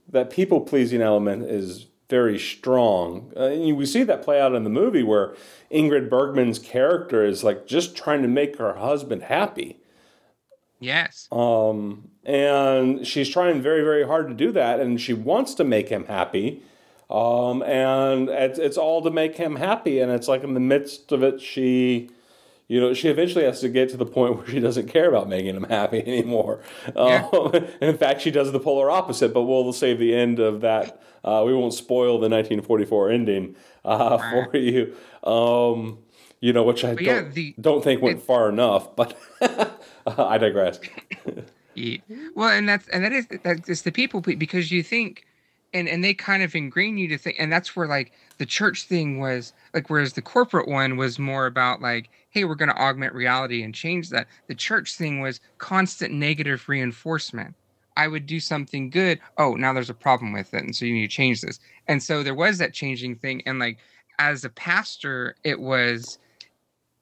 that 0.09 0.31
people 0.31 0.61
pleasing 0.61 1.01
element 1.01 1.45
is 1.45 1.87
very 2.09 2.39
strong. 2.39 3.33
Uh, 3.37 3.45
and 3.45 3.77
we 3.77 3.87
see 3.87 4.03
that 4.03 4.23
play 4.23 4.41
out 4.41 4.55
in 4.55 4.64
the 4.64 4.71
movie 4.71 5.05
where 5.05 5.35
Ingrid 5.73 6.11
Bergman's 6.11 6.59
character 6.59 7.25
is 7.25 7.45
like 7.45 7.66
just 7.66 7.97
trying 7.97 8.23
to 8.23 8.29
make 8.29 8.59
her 8.59 8.75
husband 8.75 9.25
happy. 9.25 9.80
Yes. 10.81 11.28
Um, 11.31 12.09
and 12.24 13.07
she's 13.07 13.28
trying 13.28 13.62
very, 13.62 13.83
very 13.83 14.07
hard 14.07 14.28
to 14.28 14.35
do 14.35 14.51
that, 14.53 14.81
and 14.81 15.01
she 15.01 15.12
wants 15.12 15.55
to 15.55 15.64
make 15.64 15.91
him 15.91 16.07
happy. 16.07 16.62
Um, 17.11 17.62
and 17.62 18.28
it's, 18.28 18.59
it's 18.59 18.76
all 18.76 19.03
to 19.03 19.11
make 19.11 19.37
him 19.37 19.57
happy, 19.57 20.01
and 20.01 20.11
it's 20.11 20.26
like 20.26 20.43
in 20.43 20.55
the 20.55 20.61
midst 20.61 21.12
of 21.12 21.22
it, 21.22 21.41
she, 21.41 22.09
you 22.68 22.81
know, 22.81 22.95
she 22.95 23.09
eventually 23.09 23.45
has 23.45 23.61
to 23.61 23.68
get 23.68 23.91
to 23.91 23.97
the 23.97 24.07
point 24.07 24.37
where 24.39 24.47
she 24.49 24.61
doesn't 24.61 24.89
care 24.89 25.09
about 25.09 25.28
making 25.28 25.55
him 25.55 25.64
happy 25.64 25.99
anymore. 26.07 26.61
Yeah. 26.97 27.28
Um, 27.33 27.53
in 27.81 27.99
fact, 27.99 28.22
she 28.22 28.31
does 28.31 28.51
the 28.51 28.61
polar 28.61 28.91
opposite. 28.91 29.35
But 29.35 29.43
we'll 29.43 29.72
save 29.72 29.99
the 29.99 30.14
end 30.14 30.39
of 30.39 30.62
that. 30.62 31.03
Uh, 31.22 31.43
we 31.45 31.53
won't 31.53 31.74
spoil 31.74 32.14
the 32.14 32.31
1944 32.31 33.11
ending 33.11 33.57
uh, 33.85 34.16
for 34.16 34.57
you. 34.57 34.95
Um, 35.22 35.99
you 36.41 36.55
know, 36.55 36.62
which 36.62 36.85
I 36.85 36.95
don't, 36.95 37.05
yeah, 37.05 37.22
the, 37.22 37.55
don't 37.61 37.85
think 37.85 38.01
went 38.01 38.22
far 38.22 38.49
enough, 38.49 38.97
but 38.97 39.14
I 40.19 40.39
digress. 40.39 40.81
yeah. 41.75 41.99
Well, 42.35 42.51
and 42.51 42.69
that's 42.69 42.89
and 42.89 43.05
that 43.05 43.13
is 43.13 43.27
that's 43.43 43.83
the 43.83 43.93
people 43.93 44.21
because 44.21 44.71
you 44.71 44.83
think, 44.83 45.27
and 45.73 45.89
and 45.89 46.03
they 46.03 46.15
kind 46.15 46.43
of 46.43 46.55
ingrain 46.55 46.99
you 46.99 47.09
to 47.09 47.19
think, 47.19 47.37
and 47.39 47.53
that's 47.53 47.75
where 47.77 47.87
like 47.87 48.13
the 48.39 48.47
church 48.47 48.85
thing 48.85 49.21
was 49.21 49.53
like, 49.75 49.91
whereas 49.91 50.15
the 50.15 50.23
corporate 50.23 50.69
one 50.69 50.97
was 50.97 51.19
more 51.19 51.47
about 51.47 51.81
like, 51.81 52.09
hey, 52.31 52.45
we're 52.45 52.55
going 52.55 52.71
to 52.71 52.81
augment 52.81 53.15
reality 53.15 53.63
and 53.63 53.75
change 53.75 54.11
that. 54.11 54.27
The 54.47 54.55
church 54.55 54.95
thing 54.95 55.21
was 55.21 55.41
constant 55.59 56.15
negative 56.15 56.69
reinforcement. 56.69 57.55
I 57.97 58.09
would 58.09 58.25
do 58.27 58.41
something 58.41 58.89
good. 58.89 59.21
Oh, 59.37 59.55
now 59.55 59.73
there's 59.73 59.91
a 59.91 59.95
problem 59.95 60.33
with 60.33 60.55
it, 60.55 60.65
and 60.65 60.75
so 60.75 60.85
you 60.85 60.95
need 60.95 61.11
to 61.11 61.17
change 61.17 61.43
this. 61.43 61.61
And 61.89 62.03
so 62.03 62.23
there 62.23 62.35
was 62.35 62.59
that 62.59 62.73
changing 62.73 63.17
thing, 63.17 63.43
and 63.47 63.59
like 63.59 63.79
as 64.19 64.45
a 64.45 64.51
pastor, 64.51 65.35
it 65.45 65.61
was 65.61 66.19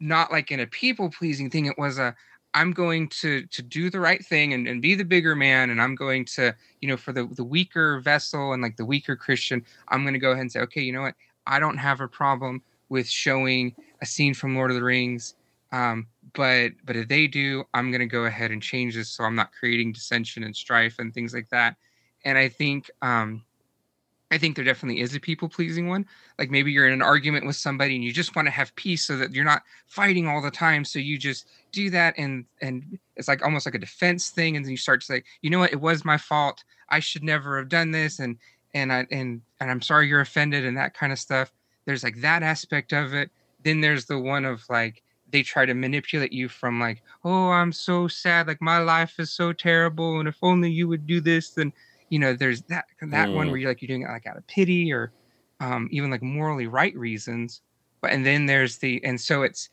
not 0.00 0.30
like 0.30 0.50
in 0.50 0.60
a 0.60 0.66
people 0.66 1.10
pleasing 1.10 1.50
thing. 1.50 1.66
It 1.66 1.78
was 1.78 1.98
a 1.98 2.14
I'm 2.54 2.72
going 2.72 3.08
to 3.20 3.46
to 3.46 3.62
do 3.62 3.90
the 3.90 4.00
right 4.00 4.24
thing 4.24 4.52
and, 4.54 4.66
and 4.66 4.82
be 4.82 4.94
the 4.94 5.04
bigger 5.04 5.36
man, 5.36 5.70
and 5.70 5.80
I'm 5.80 5.94
going 5.94 6.24
to, 6.36 6.54
you 6.80 6.88
know, 6.88 6.96
for 6.96 7.12
the 7.12 7.26
the 7.26 7.44
weaker 7.44 8.00
vessel 8.00 8.52
and 8.52 8.62
like 8.62 8.76
the 8.76 8.84
weaker 8.86 9.16
Christian, 9.16 9.64
I'm 9.88 10.02
going 10.02 10.14
to 10.14 10.20
go 10.20 10.30
ahead 10.32 10.42
and 10.42 10.52
say, 10.52 10.60
okay, 10.60 10.80
you 10.82 10.92
know 10.92 11.02
what? 11.02 11.14
I 11.46 11.60
don't 11.60 11.78
have 11.78 12.00
a 12.00 12.08
problem 12.08 12.62
with 12.88 13.08
showing 13.08 13.74
a 14.02 14.06
scene 14.06 14.34
from 14.34 14.54
Lord 14.54 14.70
of 14.70 14.76
the 14.76 14.84
Rings, 14.84 15.34
um, 15.72 16.06
but 16.34 16.72
but 16.84 16.96
if 16.96 17.08
they 17.08 17.26
do, 17.26 17.64
I'm 17.74 17.90
going 17.90 18.00
to 18.00 18.06
go 18.06 18.24
ahead 18.24 18.50
and 18.50 18.62
change 18.62 18.94
this 18.94 19.10
so 19.10 19.24
I'm 19.24 19.34
not 19.34 19.52
creating 19.52 19.92
dissension 19.92 20.42
and 20.42 20.56
strife 20.56 20.98
and 20.98 21.12
things 21.12 21.34
like 21.34 21.48
that. 21.50 21.76
And 22.24 22.36
I 22.38 22.48
think 22.48 22.90
um, 23.02 23.44
I 24.30 24.38
think 24.38 24.56
there 24.56 24.64
definitely 24.64 25.00
is 25.00 25.14
a 25.14 25.20
people 25.20 25.48
pleasing 25.48 25.88
one. 25.88 26.04
Like 26.38 26.50
maybe 26.50 26.70
you're 26.70 26.86
in 26.86 26.92
an 26.92 27.02
argument 27.02 27.46
with 27.46 27.56
somebody 27.56 27.94
and 27.94 28.04
you 28.04 28.12
just 28.12 28.36
want 28.36 28.46
to 28.46 28.52
have 28.52 28.74
peace 28.76 29.04
so 29.06 29.16
that 29.16 29.32
you're 29.32 29.44
not 29.44 29.62
fighting 29.86 30.28
all 30.28 30.42
the 30.42 30.50
time. 30.50 30.84
So 30.84 30.98
you 30.98 31.18
just 31.18 31.48
do 31.72 31.88
that 31.90 32.14
and 32.18 32.44
and 32.60 32.98
it's 33.16 33.28
like 33.28 33.42
almost 33.42 33.66
like 33.66 33.74
a 33.74 33.78
defense 33.78 34.30
thing. 34.30 34.56
And 34.56 34.64
then 34.64 34.70
you 34.70 34.76
start 34.76 35.00
to 35.00 35.06
say, 35.06 35.22
you 35.40 35.50
know 35.50 35.60
what, 35.60 35.72
it 35.72 35.80
was 35.80 36.04
my 36.04 36.18
fault. 36.18 36.62
I 36.90 37.00
should 37.00 37.24
never 37.24 37.58
have 37.58 37.68
done 37.68 37.90
this. 37.90 38.18
And 38.18 38.36
and 38.74 38.92
I 38.92 39.06
and 39.10 39.40
and 39.60 39.70
I'm 39.70 39.82
sorry 39.82 40.08
you're 40.08 40.20
offended 40.20 40.64
and 40.64 40.76
that 40.76 40.94
kind 40.94 41.12
of 41.12 41.18
stuff. 41.18 41.50
There's 41.86 42.04
like 42.04 42.20
that 42.20 42.42
aspect 42.42 42.92
of 42.92 43.14
it. 43.14 43.30
Then 43.64 43.80
there's 43.80 44.04
the 44.04 44.18
one 44.18 44.44
of 44.44 44.62
like 44.68 45.02
they 45.30 45.42
try 45.42 45.66
to 45.66 45.74
manipulate 45.74 46.32
you 46.32 46.48
from 46.48 46.80
like, 46.80 47.02
oh, 47.24 47.50
I'm 47.50 47.72
so 47.72 48.08
sad, 48.08 48.46
like 48.46 48.62
my 48.62 48.78
life 48.78 49.18
is 49.18 49.30
so 49.30 49.52
terrible, 49.52 50.18
and 50.18 50.28
if 50.28 50.36
only 50.42 50.70
you 50.70 50.88
would 50.88 51.06
do 51.06 51.20
this, 51.20 51.50
then 51.50 51.72
you 52.08 52.18
know 52.18 52.34
there's 52.34 52.62
that 52.62 52.86
that 53.00 53.28
mm. 53.28 53.34
one 53.34 53.48
where 53.48 53.56
you're 53.56 53.70
like 53.70 53.82
you're 53.82 53.88
doing 53.88 54.02
it 54.02 54.08
like 54.08 54.26
out 54.26 54.36
of 54.36 54.46
pity 54.46 54.92
or 54.92 55.12
um, 55.60 55.88
even 55.90 56.10
like 56.10 56.22
morally 56.22 56.66
right 56.66 56.96
reasons 56.96 57.62
but 58.00 58.10
and 58.10 58.24
then 58.24 58.46
there's 58.46 58.78
the 58.78 59.02
and 59.04 59.20
so 59.20 59.42
it's 59.42 59.70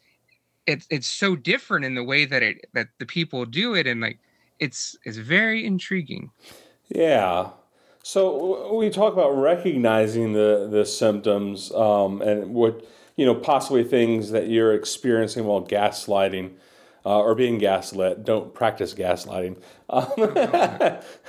it's 0.66 0.88
it's 0.90 1.08
so 1.08 1.36
different 1.36 1.86
in 1.86 1.96
the 1.96 2.04
way 2.04 2.26
that 2.26 2.42
it 2.42 2.66
that 2.74 2.88
the 3.00 3.06
people 3.06 3.46
do 3.46 3.76
it 3.76 3.88
and 3.88 4.02
like 4.02 4.20
it's 4.60 4.96
it's 5.04 5.18
very 5.18 5.66
intriguing. 5.66 6.32
Yeah. 6.90 7.50
So 8.04 8.74
we 8.76 8.90
talk 8.90 9.14
about 9.14 9.32
recognizing 9.32 10.34
the 10.34 10.68
the 10.70 10.86
symptoms 10.86 11.72
um, 11.72 12.22
and 12.22 12.54
what 12.54 12.86
you 13.16 13.26
know 13.26 13.36
possibly 13.36 13.84
things 13.84 14.32
that 14.32 14.48
you're 14.48 14.74
experiencing 14.74 15.46
while 15.46 15.64
gaslighting 15.64 16.52
uh, 17.06 17.20
or 17.20 17.36
being 17.36 17.58
gaslit. 17.58 18.26
Don't 18.26 18.54
practice 18.54 18.94
gaslighting. 18.94 19.58
Um, 19.90 20.06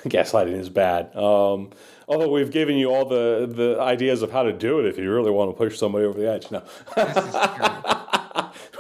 gaslighting 0.08 0.58
is 0.58 0.70
bad. 0.70 1.14
Um, 1.14 1.70
although 2.08 2.30
we've 2.30 2.50
given 2.50 2.76
you 2.76 2.92
all 2.92 3.04
the, 3.04 3.46
the 3.50 3.80
ideas 3.80 4.22
of 4.22 4.32
how 4.32 4.42
to 4.42 4.52
do 4.52 4.80
it 4.80 4.86
if 4.86 4.98
you 4.98 5.12
really 5.12 5.30
want 5.30 5.50
to 5.50 5.56
push 5.56 5.78
somebody 5.78 6.06
over 6.06 6.18
the 6.18 6.30
edge. 6.30 6.50
No. 6.50 6.62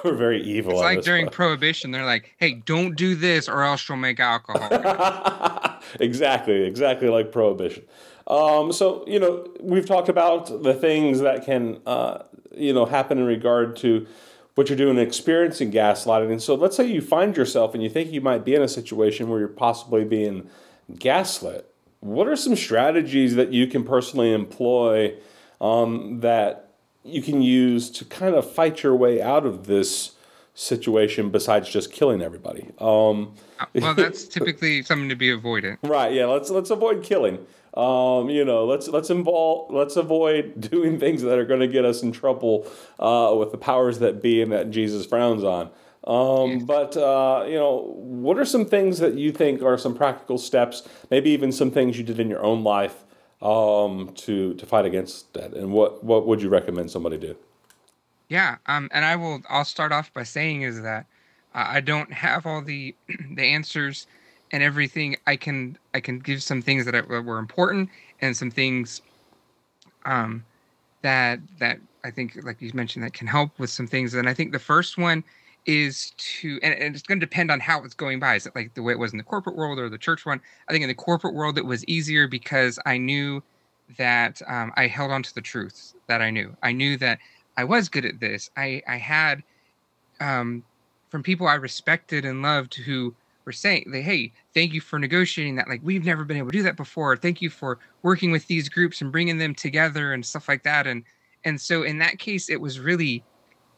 We're 0.04 0.14
very 0.14 0.42
evil. 0.42 0.72
It's 0.72 0.80
like 0.82 1.02
during 1.02 1.28
Prohibition, 1.28 1.90
they're 1.90 2.04
like, 2.04 2.34
"Hey, 2.36 2.54
don't 2.54 2.96
do 2.96 3.16
this, 3.16 3.48
or 3.48 3.64
else 3.64 3.88
you'll 3.88 3.98
make 3.98 4.20
alcohol." 4.20 4.68
exactly, 6.00 6.62
exactly 6.62 7.08
like 7.08 7.32
Prohibition. 7.32 7.82
Um, 8.28 8.72
so 8.72 9.04
you 9.08 9.18
know, 9.18 9.48
we've 9.60 9.86
talked 9.86 10.08
about 10.08 10.62
the 10.62 10.74
things 10.74 11.20
that 11.20 11.44
can 11.44 11.80
uh, 11.86 12.22
you 12.54 12.72
know 12.72 12.84
happen 12.84 13.18
in 13.18 13.24
regard 13.24 13.74
to 13.76 14.06
what 14.56 14.70
you're 14.70 14.76
doing 14.76 14.98
experiencing 14.98 15.70
gaslighting. 15.70 16.32
And 16.32 16.42
so 16.42 16.54
let's 16.54 16.76
say 16.76 16.86
you 16.86 17.02
find 17.02 17.36
yourself 17.36 17.74
and 17.74 17.82
you 17.82 17.90
think 17.90 18.10
you 18.10 18.22
might 18.22 18.44
be 18.44 18.54
in 18.54 18.62
a 18.62 18.68
situation 18.68 19.28
where 19.28 19.38
you're 19.38 19.48
possibly 19.48 20.04
being 20.04 20.48
gaslit. 20.98 21.72
What 22.00 22.26
are 22.26 22.36
some 22.36 22.56
strategies 22.56 23.34
that 23.34 23.52
you 23.52 23.66
can 23.66 23.84
personally 23.84 24.32
employ 24.32 25.14
um, 25.60 26.20
that 26.20 26.70
you 27.04 27.22
can 27.22 27.42
use 27.42 27.90
to 27.90 28.04
kind 28.06 28.34
of 28.34 28.50
fight 28.50 28.82
your 28.82 28.96
way 28.96 29.20
out 29.20 29.44
of 29.44 29.66
this 29.66 30.12
situation 30.54 31.28
besides 31.28 31.68
just 31.68 31.92
killing 31.92 32.22
everybody? 32.22 32.70
Um, 32.78 33.34
well, 33.74 33.92
that's 33.92 34.24
typically 34.24 34.82
something 34.82 35.10
to 35.10 35.16
be 35.16 35.30
avoided. 35.30 35.76
Right. 35.82 36.14
Yeah. 36.14 36.26
Let's 36.26 36.48
let's 36.48 36.70
avoid 36.70 37.02
killing. 37.02 37.44
Um, 37.76 38.30
you 38.30 38.44
know, 38.44 38.64
let's 38.64 38.88
let's 38.88 39.10
involve 39.10 39.70
let's 39.72 39.96
avoid 39.96 40.60
doing 40.70 40.98
things 40.98 41.22
that 41.22 41.38
are 41.38 41.44
going 41.44 41.60
to 41.60 41.68
get 41.68 41.84
us 41.84 42.02
in 42.02 42.12
trouble 42.12 42.66
uh, 42.98 43.34
with 43.38 43.52
the 43.52 43.58
powers 43.58 43.98
that 43.98 44.22
be 44.22 44.40
and 44.40 44.50
that 44.52 44.70
Jesus 44.70 45.04
frowns 45.06 45.44
on. 45.44 45.70
Um, 46.04 46.60
but 46.66 46.96
uh, 46.96 47.44
you 47.46 47.56
know, 47.56 47.94
what 47.96 48.38
are 48.38 48.44
some 48.44 48.64
things 48.64 48.98
that 49.00 49.14
you 49.14 49.32
think 49.32 49.62
are 49.62 49.76
some 49.76 49.94
practical 49.94 50.38
steps? 50.38 50.88
Maybe 51.10 51.30
even 51.30 51.52
some 51.52 51.70
things 51.70 51.98
you 51.98 52.04
did 52.04 52.20
in 52.20 52.30
your 52.30 52.42
own 52.42 52.62
life 52.62 53.04
um, 53.42 54.12
to 54.14 54.54
to 54.54 54.66
fight 54.66 54.86
against 54.86 55.34
that. 55.34 55.52
And 55.52 55.72
what 55.72 56.02
what 56.02 56.26
would 56.26 56.40
you 56.40 56.48
recommend 56.48 56.90
somebody 56.90 57.18
do? 57.18 57.36
Yeah, 58.28 58.56
um, 58.66 58.88
and 58.92 59.04
I 59.04 59.16
will. 59.16 59.42
I'll 59.48 59.64
start 59.64 59.92
off 59.92 60.12
by 60.12 60.22
saying 60.22 60.62
is 60.62 60.80
that 60.82 61.06
uh, 61.54 61.66
I 61.68 61.80
don't 61.80 62.12
have 62.12 62.46
all 62.46 62.62
the 62.62 62.94
the 63.34 63.42
answers 63.42 64.06
and 64.52 64.62
everything 64.62 65.16
i 65.26 65.36
can 65.36 65.76
i 65.94 66.00
can 66.00 66.18
give 66.18 66.42
some 66.42 66.62
things 66.62 66.84
that, 66.84 66.92
that 66.92 67.24
were 67.24 67.38
important 67.38 67.88
and 68.20 68.36
some 68.36 68.50
things 68.50 69.02
um 70.04 70.44
that 71.02 71.38
that 71.58 71.78
i 72.04 72.10
think 72.10 72.36
like 72.44 72.60
you 72.60 72.70
mentioned 72.74 73.04
that 73.04 73.12
can 73.12 73.26
help 73.26 73.58
with 73.58 73.70
some 73.70 73.86
things. 73.86 74.14
And 74.14 74.28
i 74.28 74.34
think 74.34 74.52
the 74.52 74.58
first 74.58 74.98
one 74.98 75.22
is 75.66 76.12
to 76.16 76.58
and, 76.62 76.74
and 76.74 76.94
it's 76.94 77.02
going 77.02 77.18
to 77.20 77.26
depend 77.26 77.50
on 77.50 77.58
how 77.58 77.82
it's 77.82 77.94
going 77.94 78.20
by. 78.20 78.36
Is 78.36 78.46
it 78.46 78.54
like 78.54 78.74
the 78.74 78.82
way 78.82 78.92
it 78.92 78.98
was 78.98 79.12
in 79.12 79.18
the 79.18 79.24
corporate 79.24 79.56
world 79.56 79.78
or 79.80 79.88
the 79.88 79.98
church 79.98 80.24
one? 80.24 80.40
I 80.68 80.72
think 80.72 80.82
in 80.82 80.88
the 80.88 80.94
corporate 80.94 81.34
world 81.34 81.58
it 81.58 81.64
was 81.64 81.84
easier 81.86 82.28
because 82.28 82.78
i 82.86 82.96
knew 82.96 83.42
that 83.98 84.40
um, 84.46 84.72
i 84.76 84.86
held 84.86 85.10
on 85.10 85.22
to 85.22 85.34
the 85.34 85.40
truths 85.40 85.94
that 86.06 86.22
i 86.22 86.30
knew. 86.30 86.56
I 86.62 86.72
knew 86.72 86.96
that 86.98 87.18
i 87.56 87.64
was 87.64 87.88
good 87.88 88.04
at 88.04 88.20
this. 88.20 88.50
I 88.56 88.82
i 88.86 88.96
had 88.96 89.42
um 90.20 90.64
from 91.08 91.22
people 91.22 91.46
i 91.46 91.54
respected 91.54 92.24
and 92.24 92.42
loved 92.42 92.74
who 92.74 93.14
were 93.46 93.52
saying 93.52 93.88
they 93.90 94.02
hey 94.02 94.32
thank 94.52 94.74
you 94.74 94.80
for 94.80 94.98
negotiating 94.98 95.54
that. 95.54 95.68
Like 95.68 95.80
we've 95.82 96.04
never 96.04 96.24
been 96.24 96.36
able 96.36 96.50
to 96.50 96.58
do 96.58 96.64
that 96.64 96.76
before. 96.76 97.16
Thank 97.16 97.40
you 97.40 97.48
for 97.48 97.78
working 98.02 98.32
with 98.32 98.46
these 98.48 98.68
groups 98.68 99.00
and 99.00 99.12
bringing 99.12 99.38
them 99.38 99.54
together 99.54 100.12
and 100.12 100.26
stuff 100.26 100.48
like 100.48 100.64
that. 100.64 100.86
And 100.86 101.04
and 101.44 101.60
so 101.60 101.84
in 101.84 101.98
that 101.98 102.18
case 102.18 102.50
it 102.50 102.60
was 102.60 102.80
really 102.80 103.24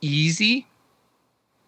easy 0.01 0.67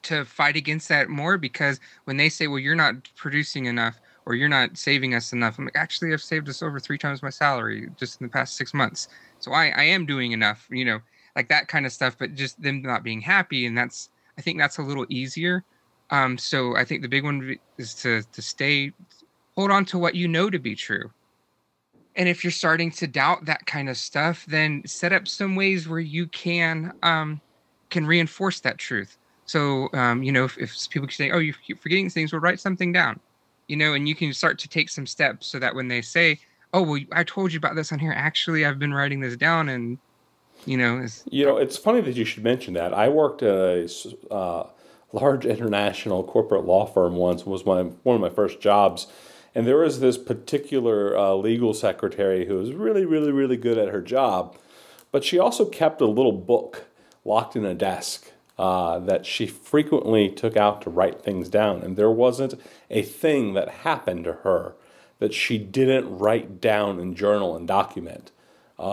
to 0.03 0.25
fight 0.25 0.57
against 0.57 0.89
that 0.89 1.11
more 1.11 1.37
because 1.37 1.79
when 2.05 2.17
they 2.17 2.31
say 2.31 2.47
well 2.47 2.59
you're 2.59 2.75
not 2.75 2.95
producing 3.17 3.67
enough 3.67 4.01
or 4.25 4.35
you're 4.35 4.49
not 4.49 4.79
saving 4.79 5.15
us 5.15 5.35
enough 5.35 5.59
i'm 5.59 5.67
like 5.67 5.77
actually 5.77 6.11
i've 6.11 6.23
saved 6.23 6.49
us 6.49 6.63
over 6.63 6.81
three 6.81 6.97
times 6.97 7.23
my 7.23 7.29
salary 7.29 7.91
just 7.99 8.19
in 8.19 8.27
the 8.27 8.33
past 8.33 8.57
six 8.57 8.73
months. 8.73 9.09
So 9.41 9.53
i 9.53 9.67
i 9.77 9.83
am 9.83 10.07
doing 10.07 10.33
enough 10.33 10.67
you 10.71 10.87
know 10.87 11.01
like 11.37 11.51
that 11.51 11.69
kind 11.69 11.85
of 11.85 11.93
stuff 11.93 12.17
but 12.19 12.35
just 12.35 12.61
them 12.63 12.81
not 12.81 13.03
being 13.03 13.21
happy. 13.21 13.67
And 13.67 13.77
that's 13.77 14.09
i 14.39 14.41
think 14.41 14.59
that's 14.59 14.79
a 14.79 14.83
little 14.83 15.05
easier 15.11 15.65
um, 16.11 16.39
so 16.39 16.77
I 16.77 16.85
think 16.85 17.03
the 17.03 17.09
big 17.09 17.25
one 17.25 17.57
is 17.79 17.95
to 17.95 18.23
to 18.23 18.43
stay, 18.43 18.93
hold 19.57 19.71
on 19.71 19.85
to 19.87 19.99
what 19.99 20.15
you 20.15 20.27
know 20.29 20.51
to 20.51 20.59
be 20.59 20.75
true. 20.75 21.11
And 22.17 22.29
if 22.29 22.43
you're 22.43 22.51
starting 22.51 22.91
to 22.93 23.07
doubt 23.07 23.45
that 23.45 23.67
kind 23.67 23.89
of 23.89 23.97
stuff, 23.97 24.45
then 24.47 24.83
set 24.85 25.13
up 25.13 25.29
some 25.29 25.55
ways 25.55 25.89
where 25.89 26.01
you 26.01 26.27
can 26.27 26.93
um, 27.03 27.41
can 27.91 28.07
reinforce 28.07 28.61
that 28.61 28.79
truth. 28.79 29.17
So 29.47 29.89
um, 29.95 30.23
you 30.23 30.33
know, 30.33 30.45
if, 30.45 30.59
if 30.59 30.91
people 30.91 31.09
say, 31.09 31.31
"Oh, 31.31 31.39
you 31.39 31.55
keep 31.55 31.81
forgetting 31.81 32.11
things," 32.11 32.33
well, 32.33 32.41
write 32.41 32.61
something 32.61 32.93
down. 32.93 33.21
You 33.69 33.77
know, 33.77 33.95
and 33.95 34.09
you 34.09 34.17
can 34.17 34.33
start 34.33 34.59
to 34.61 34.69
take 34.69 34.89
some 34.89 35.07
steps 35.07 35.47
so 35.47 35.61
that 35.61 35.75
when 35.75 35.87
they 35.87 36.03
say, 36.03 36.41
"Oh, 36.73 36.83
well, 36.83 37.01
I 37.13 37.23
told 37.23 37.53
you 37.53 37.59
about 37.59 37.77
this 37.77 37.93
on 37.93 38.01
here," 38.01 38.13
actually, 38.13 38.67
I've 38.67 38.81
been 38.81 38.93
writing 38.93 39.21
this 39.21 39.37
down, 39.37 39.69
and 39.69 39.99
you 40.67 40.77
know, 40.77 41.07
you 41.31 41.47
know, 41.47 41.57
it's 41.57 41.77
funny 41.77 42.01
that 42.01 42.17
you 42.17 42.25
should 42.25 42.43
mention 42.43 42.75
that. 42.75 42.93
I 42.93 43.09
worked 43.09 43.43
a 43.43 43.89
uh, 44.31 44.65
large 45.13 45.45
international 45.45 46.25
corporate 46.25 46.65
law 46.65 46.87
firm 46.87 47.17
once 47.17 47.45
was 47.45 47.67
my 47.67 47.83
one 47.83 48.17
of 48.17 48.23
my 48.23 48.31
first 48.31 48.61
jobs. 48.61 49.07
And 49.55 49.67
there 49.67 49.79
was 49.79 49.99
this 49.99 50.17
particular 50.17 51.19
uh, 51.19 51.35
legal 51.35 51.75
secretary 51.75 52.47
who 52.47 52.57
was 52.57 52.73
really 52.73 53.05
really 53.05 53.33
really 53.33 53.57
good 53.57 53.79
at 53.79 53.89
her 53.89 54.01
job 54.01 54.57
but 55.13 55.25
she 55.25 55.39
also 55.39 55.65
kept 55.65 56.01
a 56.01 56.07
little 56.07 56.33
book 56.33 56.87
locked 57.25 57.57
in 57.57 57.65
a 57.65 57.75
desk 57.75 58.33
uh, 58.59 58.99
that 58.99 59.27
she 59.27 59.47
frequently 59.47 60.29
took 60.29 60.57
out 60.57 60.83
to 60.83 60.91
write 60.91 61.23
things 61.23 61.49
down. 61.49 61.83
And 61.83 61.97
there 61.97 62.11
wasn't 62.11 62.55
a 62.91 63.03
thing 63.03 63.55
that 63.55 63.69
happened 63.69 64.25
to 64.25 64.33
her 64.45 64.75
that 65.19 65.35
she 65.35 65.59
didn't 65.59 66.19
write 66.19 66.61
down 66.61 66.99
and 66.99 67.17
journal 67.17 67.57
and 67.57 67.67
document. 67.67 68.31
Um, 68.79 68.87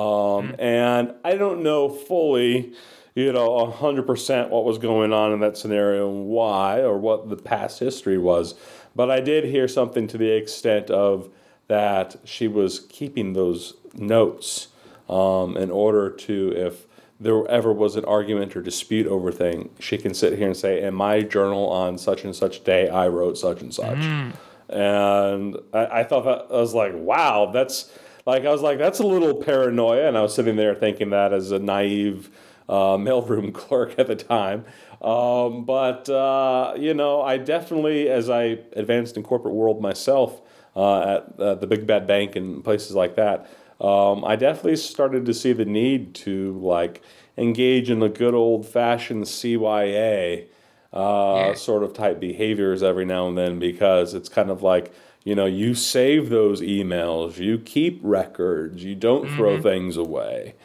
mm. 0.52 0.56
and 0.60 1.14
i 1.24 1.36
don't 1.36 1.64
know 1.64 1.88
fully 1.88 2.74
you 3.18 3.34
know, 3.34 3.50
100% 3.50 4.50
what 4.50 4.64
was 4.64 4.78
going 4.78 5.12
on 5.12 5.34
in 5.34 5.40
that 5.40 5.58
scenario 5.58 6.08
and 6.08 6.28
why 6.28 6.82
or 6.82 6.96
what 7.00 7.32
the 7.32 7.36
past 7.36 7.80
history 7.80 8.20
was. 8.20 8.54
But 8.96 9.10
I 9.10 9.22
did 9.22 9.46
hear 9.46 9.68
something 9.68 10.06
to 10.10 10.20
the 10.20 10.30
extent 10.30 10.92
of 10.92 11.28
that 11.68 12.18
she 12.24 12.48
was 12.48 12.82
keeping 12.90 13.34
those 13.34 13.74
notes 13.96 14.68
um, 15.10 15.58
in 15.58 15.72
order 15.72 16.12
to, 16.12 16.54
if 16.56 16.86
there 17.20 17.44
ever 17.50 17.74
was 17.74 17.96
an 17.96 18.06
argument 18.06 18.56
or 18.56 18.62
dispute 18.62 19.08
over 19.08 19.32
thing, 19.32 19.72
she 19.80 19.98
can 19.98 20.14
sit 20.14 20.38
here 20.38 20.46
and 20.46 20.56
say, 20.56 20.84
in 20.84 20.94
my 20.94 21.22
journal 21.22 21.68
on 21.70 21.98
such 21.98 22.24
and 22.24 22.36
such 22.36 22.64
day, 22.64 22.88
I 22.88 23.08
wrote 23.08 23.40
such 23.40 23.62
and 23.62 23.74
such. 23.74 23.98
Mm. 23.98 24.34
And 24.70 25.58
I, 25.74 26.02
I 26.02 26.04
thought 26.04 26.26
that 26.26 26.54
I 26.56 26.60
was 26.60 26.76
like, 26.76 26.94
wow, 26.94 27.50
that's 27.52 27.92
like, 28.28 28.46
I 28.46 28.52
was 28.52 28.62
like, 28.62 28.78
that's 28.78 29.00
a 29.00 29.08
little 29.08 29.34
paranoia. 29.34 30.08
And 30.08 30.16
I 30.16 30.22
was 30.22 30.36
sitting 30.36 30.56
there 30.56 30.76
thinking 30.76 31.10
that 31.10 31.34
as 31.34 31.50
a 31.50 31.58
naive, 31.58 32.30
uh, 32.70 32.98
mailroom 32.98 33.54
clerk 33.62 33.98
at 33.98 34.08
the 34.08 34.16
time. 34.16 34.66
Um, 35.02 35.66
but 35.66 36.10
uh, 36.10 36.74
you 36.78 36.94
know, 36.94 37.22
I 37.22 37.38
definitely, 37.38 38.10
as 38.10 38.30
I 38.30 38.60
advanced 38.74 39.18
in 39.18 39.24
corporate 39.24 39.54
world 39.54 39.82
myself 39.82 40.42
uh, 40.76 41.02
at 41.02 41.40
uh, 41.40 41.56
the 41.56 41.68
big 41.68 41.86
bad 41.88 42.08
bank 42.08 42.36
and 42.36 42.64
places 42.64 42.96
like 42.96 43.16
that, 43.16 43.50
um, 43.80 44.26
I 44.26 44.36
definitely 44.36 44.76
started 44.78 45.26
to 45.28 45.34
see 45.34 45.54
the 45.54 45.66
need 45.66 46.16
to 46.16 46.58
like 46.60 47.04
engage 47.38 47.90
in 47.92 48.00
the 48.00 48.10
good 48.10 48.34
old 48.34 48.66
fashioned 48.68 49.26
CYA 49.26 50.48
uh, 50.94 51.50
Yeah. 51.50 51.54
sort 51.54 51.84
of 51.84 51.94
type 51.94 52.20
behaviors 52.20 52.82
every 52.82 53.06
now 53.06 53.28
and 53.28 53.38
then 53.38 53.60
because 53.60 54.14
it's 54.16 54.30
kind 54.30 54.50
of 54.50 54.64
like 54.64 54.92
you 55.24 55.36
know 55.36 55.46
you 55.46 55.76
save 55.76 56.30
those 56.30 56.62
emails, 56.62 57.38
you 57.38 57.60
keep 57.60 58.00
records, 58.02 58.84
you 58.84 58.96
don't 58.96 59.30
throw 59.30 59.58
Mhm. 59.58 59.62
things 59.62 59.98
away. 59.98 60.56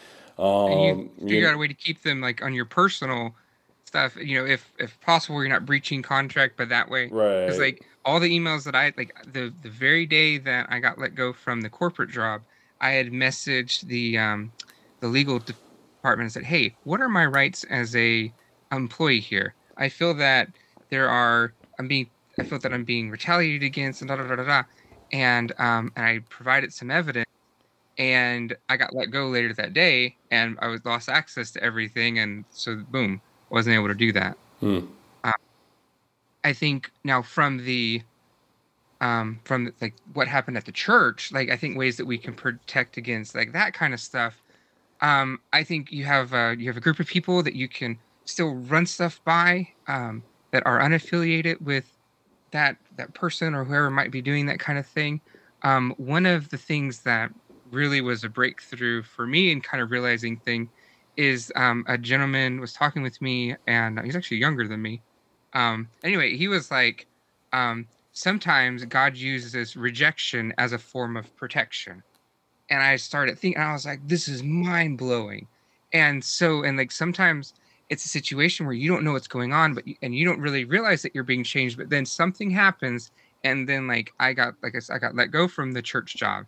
And 0.66 0.80
Um, 0.80 0.82
you 0.82 1.10
you- 1.18 1.28
figure 1.28 1.48
out 1.48 1.54
a 1.54 1.58
way 1.58 1.68
to 1.68 1.74
keep 1.74 2.02
them 2.02 2.20
like 2.20 2.42
on 2.42 2.54
your 2.54 2.64
personal 2.66 3.36
stuff. 3.86 4.16
You 4.16 4.38
know, 4.40 4.46
if 4.46 4.72
if 4.78 4.98
possible, 5.00 5.40
you're 5.42 5.52
not 5.52 5.66
breaching 5.66 6.02
contract, 6.02 6.56
but 6.56 6.68
that 6.70 6.90
way, 6.90 7.14
right. 7.14 7.18
It's 7.46 7.58
like 7.58 7.82
all 8.04 8.20
the 8.20 8.30
emails 8.30 8.64
that 8.64 8.74
I 8.74 8.92
like 8.96 9.12
the 9.26 9.54
the 9.60 9.70
very 9.70 10.06
day 10.06 10.38
that 10.38 10.66
I 10.70 10.78
got 10.80 10.98
let 10.98 11.14
go 11.14 11.32
from 11.32 11.60
the 11.62 11.70
corporate 11.70 12.10
job, 12.10 12.42
I 12.80 12.90
had 12.92 13.08
messaged 13.12 13.82
the 13.88 14.18
um 14.18 14.52
the 15.00 15.08
legal 15.08 15.38
department 15.38 16.26
and 16.26 16.32
said, 16.32 16.44
"Hey, 16.44 16.76
what 16.84 17.00
are 17.00 17.08
my 17.08 17.26
rights 17.26 17.64
as 17.64 17.94
a 17.96 18.32
employee 18.72 19.20
here? 19.20 19.56
I 19.76 19.88
feel 19.88 20.14
that 20.14 20.48
there 20.90 21.08
are 21.08 21.54
I'm 21.78 21.88
being 21.88 22.10
I 22.40 22.44
feel 22.44 22.58
that 22.60 22.72
I'm 22.72 22.84
being 22.84 23.10
retaliated 23.10 23.62
against 23.64 24.00
and 24.02 24.08
da 24.08 24.16
da 24.16 24.26
da 24.26 24.36
da 24.36 24.44
da." 24.44 24.62
And 25.12 25.52
um 25.58 25.92
and 25.96 26.06
I 26.06 26.20
provided 26.30 26.72
some 26.72 26.90
evidence 26.90 27.26
and 27.98 28.56
I 28.68 28.76
got 28.76 28.94
let 28.94 29.10
go 29.10 29.28
later 29.28 29.52
that 29.54 29.74
day 29.74 30.16
and 30.30 30.58
I 30.60 30.68
was 30.68 30.84
lost 30.84 31.08
access 31.08 31.50
to 31.52 31.62
everything 31.62 32.18
and 32.18 32.44
so 32.52 32.76
boom, 32.76 33.20
wasn't 33.50 33.74
able 33.74 33.88
to 33.88 33.94
do 33.94 34.12
that. 34.12 34.36
Hmm. 34.60 34.80
I 36.44 36.52
think 36.52 36.90
now 37.04 37.22
from 37.22 37.64
the 37.64 38.02
um 39.00 39.40
from 39.44 39.72
like 39.80 39.94
what 40.12 40.28
happened 40.28 40.56
at 40.56 40.64
the 40.64 40.72
church, 40.72 41.32
like 41.32 41.50
I 41.50 41.56
think 41.56 41.76
ways 41.76 41.96
that 41.96 42.06
we 42.06 42.18
can 42.18 42.34
protect 42.34 42.96
against 42.96 43.34
like 43.34 43.52
that 43.52 43.74
kind 43.74 43.94
of 43.94 44.00
stuff. 44.00 44.42
Um, 45.00 45.40
I 45.52 45.64
think 45.64 45.90
you 45.90 46.04
have 46.04 46.32
uh, 46.32 46.54
you 46.56 46.66
have 46.66 46.76
a 46.76 46.80
group 46.80 47.00
of 47.00 47.06
people 47.06 47.42
that 47.42 47.54
you 47.54 47.68
can 47.68 47.98
still 48.24 48.54
run 48.54 48.86
stuff 48.86 49.20
by 49.24 49.68
um, 49.88 50.22
that 50.52 50.64
are 50.64 50.78
unaffiliated 50.78 51.60
with 51.60 51.90
that 52.52 52.76
that 52.96 53.12
person 53.14 53.54
or 53.54 53.64
whoever 53.64 53.90
might 53.90 54.10
be 54.10 54.22
doing 54.22 54.46
that 54.46 54.60
kind 54.60 54.78
of 54.78 54.86
thing. 54.86 55.20
Um, 55.62 55.94
one 55.96 56.26
of 56.26 56.48
the 56.50 56.58
things 56.58 57.00
that 57.00 57.30
really 57.72 58.00
was 58.00 58.24
a 58.24 58.28
breakthrough 58.28 59.02
for 59.02 59.26
me 59.26 59.50
in 59.50 59.60
kind 59.60 59.82
of 59.82 59.90
realizing 59.90 60.36
thing 60.38 60.70
is 61.16 61.52
um, 61.56 61.84
a 61.88 61.98
gentleman 61.98 62.60
was 62.60 62.72
talking 62.72 63.02
with 63.02 63.20
me 63.20 63.56
and 63.66 64.00
he's 64.00 64.16
actually 64.16 64.38
younger 64.38 64.68
than 64.68 64.82
me. 64.82 65.02
Um 65.54 65.88
anyway 66.02 66.36
he 66.36 66.48
was 66.48 66.70
like 66.70 67.06
um 67.52 67.86
sometimes 68.12 68.84
god 68.86 69.16
uses 69.16 69.76
rejection 69.76 70.54
as 70.58 70.72
a 70.72 70.78
form 70.78 71.16
of 71.16 71.34
protection. 71.36 72.02
And 72.70 72.82
i 72.82 72.96
started 72.96 73.38
thinking 73.38 73.60
i 73.60 73.72
was 73.72 73.84
like 73.84 74.06
this 74.08 74.28
is 74.28 74.42
mind-blowing. 74.42 75.46
And 75.92 76.24
so 76.24 76.62
and 76.62 76.78
like 76.78 76.92
sometimes 76.92 77.52
it's 77.90 78.06
a 78.06 78.08
situation 78.08 78.64
where 78.64 78.74
you 78.74 78.88
don't 78.88 79.04
know 79.04 79.12
what's 79.12 79.28
going 79.28 79.52
on 79.52 79.74
but 79.74 79.84
and 80.00 80.14
you 80.14 80.24
don't 80.24 80.40
really 80.40 80.64
realize 80.64 81.02
that 81.02 81.14
you're 81.14 81.24
being 81.24 81.44
changed 81.44 81.76
but 81.76 81.90
then 81.90 82.06
something 82.06 82.50
happens 82.50 83.10
and 83.44 83.68
then 83.68 83.86
like 83.86 84.12
i 84.18 84.32
got 84.32 84.54
like 84.62 84.74
i 84.74 84.94
i 84.94 84.98
got 84.98 85.14
let 85.14 85.30
go 85.30 85.46
from 85.46 85.72
the 85.72 85.82
church 85.82 86.16
job 86.16 86.46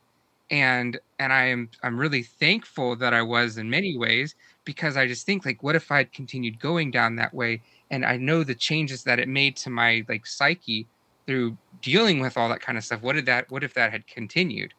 and 0.51 0.99
and 1.19 1.33
i 1.33 1.45
am 1.45 1.71
i'm 1.83 1.99
really 1.99 2.23
thankful 2.23 2.95
that 2.97 3.15
i 3.15 3.23
was 3.23 3.57
in 3.57 3.69
many 3.69 3.97
ways 3.97 4.35
because 4.65 4.97
i 4.97 5.07
just 5.07 5.25
think 5.25 5.47
like 5.47 5.63
what 5.63 5.75
if 5.75 5.91
i'd 5.91 6.13
continued 6.13 6.61
going 6.61 6.91
down 6.91 7.17
that 7.17 7.33
way 7.33 7.61
and 7.91 8.05
I 8.05 8.17
know 8.17 8.43
the 8.43 8.55
changes 8.55 9.05
that 9.05 9.19
it 9.21 9.29
made 9.29 9.57
to 9.59 9.71
my 9.71 10.05
like 10.09 10.27
psyche 10.27 10.87
through 11.27 11.57
dealing 11.81 12.21
with 12.21 12.37
all 12.37 12.49
that 12.49 12.61
kind 12.61 12.77
of 12.77 12.85
stuff. 12.85 13.03
What 13.03 13.15
did 13.15 13.27
that? 13.27 13.51
What 13.51 13.63
if 13.63 13.75
that 13.75 13.93
had 13.93 14.07
continued? 14.07 14.75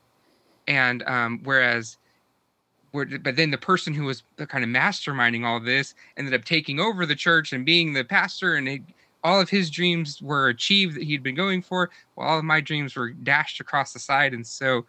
And 0.67 1.01
um, 1.03 1.39
whereas, 1.43 1.97
where, 2.91 3.05
but 3.05 3.35
then 3.35 3.51
the 3.51 3.57
person 3.57 3.93
who 3.93 4.05
was 4.05 4.23
the 4.35 4.45
kind 4.45 4.63
of 4.63 4.69
masterminding 4.69 5.45
all 5.45 5.57
of 5.57 5.65
this 5.65 5.95
ended 6.17 6.33
up 6.33 6.43
taking 6.45 6.79
over 6.79 7.05
the 7.05 7.15
church 7.15 7.53
and 7.53 7.65
being 7.65 7.93
the 7.93 8.03
pastor, 8.03 8.55
and 8.55 8.67
it, 8.67 8.81
all 9.23 9.39
of 9.39 9.49
his 9.49 9.69
dreams 9.69 10.21
were 10.21 10.49
achieved 10.49 10.95
that 10.95 11.03
he'd 11.03 11.23
been 11.23 11.35
going 11.35 11.61
for. 11.61 11.89
While 12.15 12.27
all 12.27 12.39
of 12.39 12.45
my 12.45 12.61
dreams 12.61 12.95
were 12.95 13.11
dashed 13.11 13.59
across 13.59 13.93
the 13.93 13.99
side, 13.99 14.33
and 14.33 14.45
so 14.45 14.85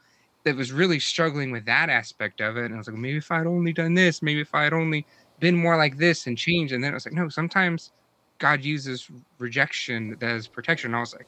it 0.46 0.56
was 0.56 0.72
really 0.72 1.00
struggling 1.00 1.50
with 1.50 1.64
that 1.64 1.90
aspect 1.90 2.40
of 2.40 2.56
it. 2.56 2.66
And 2.66 2.74
I 2.74 2.78
was 2.78 2.86
like, 2.86 2.96
maybe 2.96 3.18
if 3.18 3.30
I'd 3.32 3.46
only 3.46 3.72
done 3.72 3.94
this, 3.94 4.22
maybe 4.22 4.40
if 4.40 4.54
I'd 4.54 4.72
only 4.72 5.06
been 5.40 5.56
more 5.56 5.76
like 5.76 5.98
this 5.98 6.26
and 6.26 6.38
changed. 6.38 6.72
And 6.72 6.82
then 6.82 6.92
I 6.92 6.94
was 6.94 7.04
like, 7.04 7.14
no, 7.14 7.28
sometimes 7.28 7.92
God 8.38 8.62
uses 8.62 9.10
rejection 9.38 10.16
as 10.20 10.46
protection. 10.46 10.90
And 10.90 10.96
I 10.96 11.00
was 11.00 11.14
like, 11.14 11.26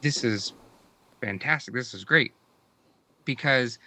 this 0.00 0.22
is 0.22 0.52
fantastic. 1.20 1.74
This 1.74 1.94
is 1.94 2.04
great. 2.04 2.32
Because, 3.24 3.78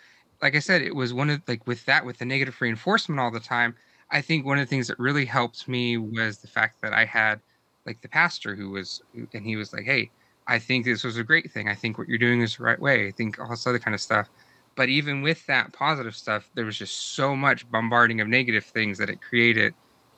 like 0.42 0.56
I 0.56 0.60
said, 0.60 0.82
it 0.82 0.96
was 0.96 1.14
one 1.14 1.30
of 1.30 1.42
like 1.48 1.66
with 1.66 1.86
that, 1.86 2.06
with 2.06 2.18
the 2.18 2.26
negative 2.26 2.60
reinforcement 2.60 3.20
all 3.20 3.32
the 3.32 3.40
time. 3.40 3.76
I 4.12 4.22
think 4.22 4.46
one 4.46 4.60
of 4.60 4.66
the 4.66 4.70
things 4.70 4.88
that 4.88 5.00
really 5.00 5.26
helped 5.26 5.68
me 5.68 5.98
was 5.98 6.40
the 6.40 6.48
fact 6.48 6.82
that 6.82 6.94
I 6.94 7.06
had 7.06 7.40
like 7.86 8.02
the 8.02 8.10
pastor 8.10 8.56
who 8.56 8.70
was, 8.70 9.02
and 9.34 9.46
he 9.46 9.56
was 9.56 9.74
like, 9.74 9.86
hey, 9.86 10.12
I 10.46 10.60
think 10.60 10.84
this 10.84 11.06
was 11.06 11.18
a 11.18 11.24
great 11.24 11.52
thing. 11.52 11.70
I 11.70 11.76
think 11.76 11.98
what 11.98 12.08
you're 12.10 12.18
doing 12.18 12.42
is 12.42 12.58
the 12.58 12.64
right 12.64 12.80
way. 12.80 13.08
I 13.08 13.12
think 13.12 13.40
all 13.40 13.50
this 13.50 13.66
other 13.66 13.80
kind 13.80 13.96
of 13.96 14.02
stuff. 14.02 14.30
But 14.76 14.90
even 14.90 15.22
with 15.22 15.46
that 15.48 15.72
positive 15.74 16.16
stuff, 16.16 16.50
there 16.56 16.66
was 16.66 16.78
just 16.78 17.16
so 17.16 17.36
much 17.36 17.70
bombarding 17.70 18.22
of 18.22 18.28
negative 18.28 18.66
things 18.66 18.98
that 18.98 19.10
it 19.10 19.22
created 19.22 19.74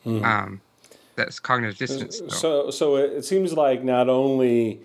Mhm. 0.05 0.23
um, 0.23 0.61
that's 1.15 1.39
cognitive 1.39 1.77
dissonance. 1.77 2.17
So, 2.17 2.27
So, 2.29 2.69
so 2.71 2.95
it, 2.97 3.13
it 3.13 3.25
seems 3.25 3.53
like 3.53 3.83
not 3.83 4.09
only, 4.09 4.81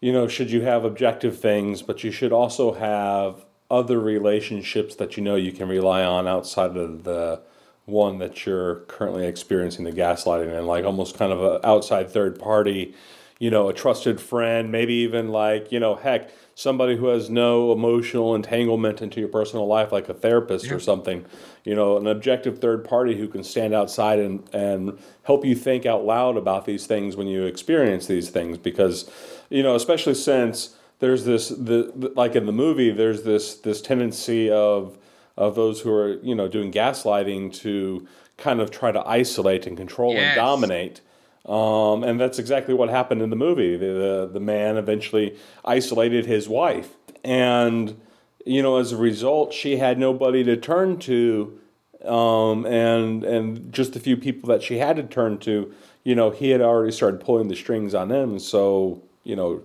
you 0.00 0.12
know, 0.12 0.26
should 0.26 0.50
you 0.50 0.62
have 0.62 0.84
objective 0.84 1.38
things, 1.38 1.82
but 1.82 2.02
you 2.02 2.10
should 2.10 2.32
also 2.32 2.72
have 2.72 3.44
other 3.70 3.98
relationships 4.00 4.94
that 4.96 5.16
you 5.16 5.22
know 5.22 5.36
you 5.36 5.52
can 5.52 5.68
rely 5.68 6.04
on 6.04 6.26
outside 6.26 6.76
of 6.76 7.04
the 7.04 7.40
one 7.86 8.18
that 8.18 8.44
you're 8.46 8.76
currently 8.86 9.26
experiencing 9.26 9.84
the 9.84 9.92
gaslighting 9.92 10.56
and 10.56 10.66
like 10.66 10.84
almost 10.84 11.16
kind 11.16 11.32
of 11.32 11.42
an 11.42 11.60
outside 11.64 12.10
third 12.10 12.38
party, 12.38 12.94
you 13.38 13.50
know, 13.50 13.68
a 13.68 13.72
trusted 13.72 14.20
friend, 14.20 14.70
maybe 14.70 14.94
even 14.94 15.28
like, 15.28 15.72
you 15.72 15.80
know, 15.80 15.94
heck, 15.94 16.30
somebody 16.54 16.96
who 16.96 17.06
has 17.06 17.30
no 17.30 17.72
emotional 17.72 18.34
entanglement 18.34 19.00
into 19.00 19.20
your 19.20 19.28
personal 19.28 19.66
life, 19.66 19.90
like 19.92 20.08
a 20.08 20.14
therapist 20.14 20.66
Yeah. 20.66 20.74
or 20.74 20.80
something, 20.80 21.24
you 21.64 21.74
know, 21.74 21.96
an 21.96 22.06
objective 22.06 22.58
third 22.58 22.84
party 22.84 23.16
who 23.16 23.26
can 23.28 23.42
stand 23.42 23.74
outside 23.74 24.18
and, 24.18 24.42
and 24.52 24.98
help 25.22 25.44
you 25.44 25.54
think 25.54 25.86
out 25.86 26.04
loud 26.04 26.36
about 26.36 26.66
these 26.66 26.86
things 26.86 27.16
when 27.16 27.26
you 27.26 27.44
experience 27.44 28.06
these 28.06 28.28
things. 28.30 28.58
Because, 28.58 29.10
you 29.48 29.62
know, 29.62 29.74
especially 29.74 30.14
since 30.14 30.76
there's 30.98 31.24
this, 31.24 31.48
the, 31.48 32.12
like 32.14 32.36
in 32.36 32.46
the 32.46 32.52
movie, 32.52 32.90
there's 32.90 33.22
this, 33.22 33.54
this 33.54 33.80
tendency 33.80 34.50
of, 34.50 34.98
of 35.36 35.54
those 35.54 35.80
who 35.80 35.92
are, 35.92 36.14
you 36.22 36.34
know, 36.34 36.48
doing 36.48 36.70
gaslighting 36.70 37.52
to 37.54 38.06
kind 38.36 38.60
of 38.60 38.70
try 38.70 38.92
to 38.92 39.00
isolate 39.08 39.66
and 39.66 39.76
control 39.76 40.10
and 40.10 40.18
Yes. 40.20 40.36
dominate. 40.36 41.00
Um, 41.46 42.04
and 42.04 42.20
that's 42.20 42.38
exactly 42.38 42.72
what 42.72 42.88
happened 42.88 43.20
in 43.20 43.30
the 43.30 43.36
movie. 43.36 43.76
The, 43.76 43.86
the 43.86 44.30
the 44.34 44.40
man 44.40 44.76
eventually 44.76 45.36
isolated 45.64 46.26
his 46.26 46.48
wife, 46.48 46.94
and 47.24 48.00
you 48.46 48.62
know, 48.62 48.76
as 48.76 48.92
a 48.92 48.96
result, 48.96 49.52
she 49.52 49.76
had 49.76 49.98
nobody 49.98 50.44
to 50.44 50.56
turn 50.56 50.98
to, 51.00 51.58
um, 52.04 52.64
and 52.64 53.24
and 53.24 53.72
just 53.72 53.96
a 53.96 54.00
few 54.00 54.16
people 54.16 54.48
that 54.50 54.62
she 54.62 54.78
had 54.78 54.96
to 54.96 55.02
turn 55.02 55.38
to. 55.38 55.74
You 56.04 56.14
know, 56.14 56.30
he 56.30 56.50
had 56.50 56.60
already 56.60 56.92
started 56.92 57.20
pulling 57.20 57.48
the 57.48 57.56
strings 57.56 57.94
on 57.94 58.08
them, 58.08 58.38
so 58.38 59.02
you 59.24 59.34
know, 59.34 59.62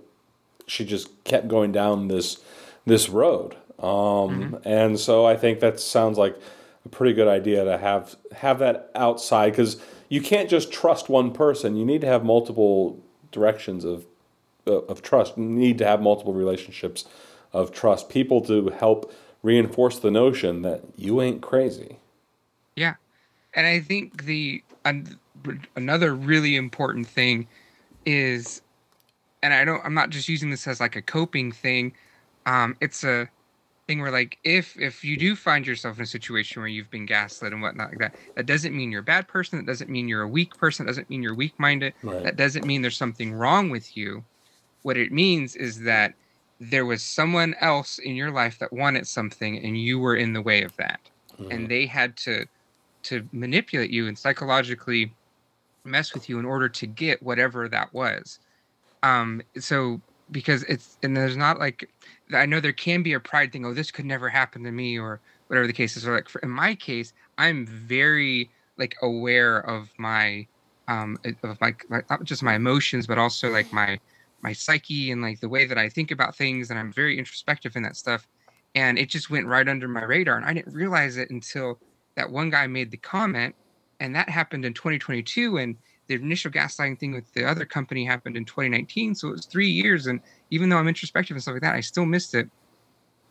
she 0.66 0.84
just 0.84 1.24
kept 1.26 1.48
going 1.48 1.72
down 1.72 2.08
this 2.08 2.40
this 2.86 3.10
road. 3.10 3.56
Um, 3.80 4.60
And 4.66 5.00
so 5.00 5.26
I 5.26 5.36
think 5.36 5.60
that 5.60 5.80
sounds 5.80 6.18
like 6.18 6.36
a 6.86 6.90
pretty 6.90 7.14
good 7.14 7.28
idea 7.28 7.64
to 7.66 7.78
have 7.78 8.16
have 8.36 8.60
that 8.60 8.90
outside 8.96 9.52
because 9.52 9.78
you 10.10 10.22
can't 10.22 10.50
just 10.50 10.72
trust 10.72 11.10
one 11.10 11.32
person. 11.32 11.76
You 11.76 11.86
need 11.86 12.02
to 12.02 12.08
have 12.08 12.24
multiple 12.24 13.02
directions 13.32 13.84
of 13.84 14.06
uh, 14.66 14.82
of 14.84 15.02
trust. 15.02 15.38
You 15.38 15.44
need 15.44 15.78
to 15.80 15.86
have 15.86 16.02
multiple 16.02 16.34
relationships 16.34 17.06
of 17.54 17.72
trust. 17.72 18.10
People 18.10 18.42
to 18.42 18.70
help 18.70 19.14
reinforce 19.44 20.00
the 20.00 20.12
notion 20.12 20.62
that 20.64 20.82
you 20.96 21.22
ain't 21.22 21.42
crazy. 21.42 21.98
yeah, 22.76 22.96
and 23.54 23.66
I 23.66 23.80
think 23.80 24.26
the 24.26 24.64
an, 24.86 25.18
another 25.76 26.14
really 26.14 26.56
important 26.56 27.08
thing 27.08 27.48
is, 28.06 28.62
and 29.44 29.54
I 29.54 29.66
don't, 29.66 29.84
I'm 29.86 29.94
not 29.94 30.10
just 30.10 30.28
using 30.28 30.50
this 30.50 30.68
as 30.68 30.80
like 30.80 30.96
a 30.96 31.02
coping 31.02 31.52
thing. 31.52 31.94
Um, 32.46 32.76
it's 32.82 33.04
a 33.04 33.30
thing 33.88 34.02
where 34.02 34.12
like 34.12 34.38
if 34.44 34.78
if 34.80 35.04
you 35.04 35.18
do 35.18 35.36
find 35.36 35.66
yourself 35.66 35.98
in 35.98 36.04
a 36.04 36.08
situation 36.08 36.62
where 36.62 36.68
you've 36.68 36.90
been 36.92 37.06
gaslit 37.06 37.54
and 37.54 37.62
whatnot 37.62 37.90
like 37.90 38.00
that, 38.00 38.16
that 38.36 38.46
doesn't 38.46 38.76
mean 38.76 38.92
you're 38.92 39.02
a 39.02 39.04
bad 39.04 39.28
person. 39.28 39.58
That 39.58 39.66
doesn't 39.66 39.90
mean 39.90 40.08
you're 40.08 40.22
a 40.22 40.28
weak 40.28 40.56
person. 40.58 40.86
That 40.86 40.92
doesn't 40.92 41.10
mean 41.10 41.24
you're 41.24 41.36
weak 41.36 41.58
minded. 41.58 41.94
Right. 42.04 42.24
That 42.24 42.36
doesn't 42.36 42.66
mean 42.66 42.82
there's 42.82 42.98
something 42.98 43.34
wrong 43.34 43.70
with 43.70 43.96
you. 43.96 44.24
What 44.84 44.98
it 44.98 45.12
means 45.12 45.56
is 45.56 45.82
that 45.82 46.14
there 46.60 46.86
was 46.86 47.04
someone 47.04 47.56
else 47.62 48.00
in 48.00 48.16
your 48.16 48.32
life 48.32 48.60
that 48.60 48.74
wanted 48.74 49.08
something 49.08 49.64
and 49.64 49.78
you 49.78 50.00
were 50.00 50.16
in 50.16 50.34
the 50.34 50.42
way 50.42 50.64
of 50.64 50.76
that. 50.78 51.00
And 51.52 51.70
they 51.70 51.86
had 51.86 52.18
to 52.18 52.46
to 53.04 53.28
manipulate 53.32 53.92
you 53.92 54.08
and 54.08 54.18
psychologically 54.18 55.14
mess 55.86 56.14
with 56.14 56.28
you 56.28 56.40
in 56.40 56.46
order 56.46 56.68
to 56.68 56.86
get 56.86 57.24
whatever 57.24 57.70
that 57.70 57.94
was. 57.94 58.40
Um, 59.04 59.42
so 59.58 60.02
because 60.32 60.64
it's 60.64 60.98
and 61.04 61.16
there's 61.16 61.38
not 61.38 61.60
like 61.60 61.90
I 62.34 62.46
know 62.46 62.60
there 62.60 62.74
can 62.74 63.04
be 63.04 63.14
a 63.14 63.20
pride 63.20 63.52
thing. 63.52 63.66
Oh, 63.66 63.74
this 63.74 63.92
could 63.92 64.06
never 64.06 64.30
happen 64.30 64.64
to 64.64 64.72
me, 64.72 64.98
or 65.00 65.22
whatever 65.48 65.68
the 65.68 65.74
case 65.74 65.98
is. 65.98 66.08
Or 66.08 66.16
like 66.16 66.30
for, 66.30 66.40
in 66.40 66.50
my 66.50 66.76
case, 66.76 67.14
I'm 67.38 67.66
very 67.66 68.50
like 68.78 68.96
aware 69.02 69.60
of 69.60 69.92
my 69.98 70.48
um 70.88 71.18
of 71.44 71.60
my, 71.62 71.76
my 71.90 72.02
not 72.10 72.24
just 72.24 72.44
my 72.44 72.56
emotions, 72.56 73.08
but 73.08 73.18
also 73.18 73.50
like 73.50 73.72
my 73.74 74.00
my 74.42 74.54
psyche 74.54 75.12
and 75.12 75.22
like 75.22 75.40
the 75.40 75.50
way 75.50 75.66
that 75.66 75.78
I 75.78 75.90
think 75.90 76.12
about 76.12 76.36
things, 76.36 76.70
and 76.70 76.80
I'm 76.80 76.92
very 76.92 77.18
introspective 77.18 77.76
in 77.76 77.84
that 77.84 77.96
stuff. 77.96 78.28
And 78.76 79.00
it 79.00 79.10
just 79.10 79.30
went 79.30 79.48
right 79.48 79.68
under 79.68 79.88
my 79.88 80.04
radar, 80.04 80.38
and 80.38 80.46
I 80.46 80.54
didn't 80.54 80.74
realize 80.74 81.18
it 81.18 81.30
until 81.30 81.80
that 82.16 82.30
one 82.30 82.50
guy 82.50 82.68
made 82.68 82.92
the 82.92 82.98
comment, 82.98 83.56
and 84.00 84.16
that 84.16 84.30
happened 84.30 84.66
in 84.66 84.74
2022, 84.74 85.58
and 85.58 85.78
the 86.08 86.16
initial 86.16 86.52
gaslighting 86.52 87.00
thing 87.00 87.14
with 87.14 87.32
the 87.34 87.46
other 87.46 87.66
company 87.66 88.06
happened 88.06 88.38
in 88.38 88.46
2019 88.46 89.16
so 89.16 89.30
it 89.30 89.32
was 89.32 89.46
three 89.46 89.70
years 89.70 90.08
and 90.08 90.20
even 90.50 90.70
though 90.70 90.78
i'm 90.78 90.88
introspective 90.88 91.36
and 91.36 91.42
stuff 91.42 91.54
like 91.54 91.62
that 91.62 91.76
i 91.76 91.82
still 91.82 92.06
missed 92.06 92.34
it. 92.34 92.50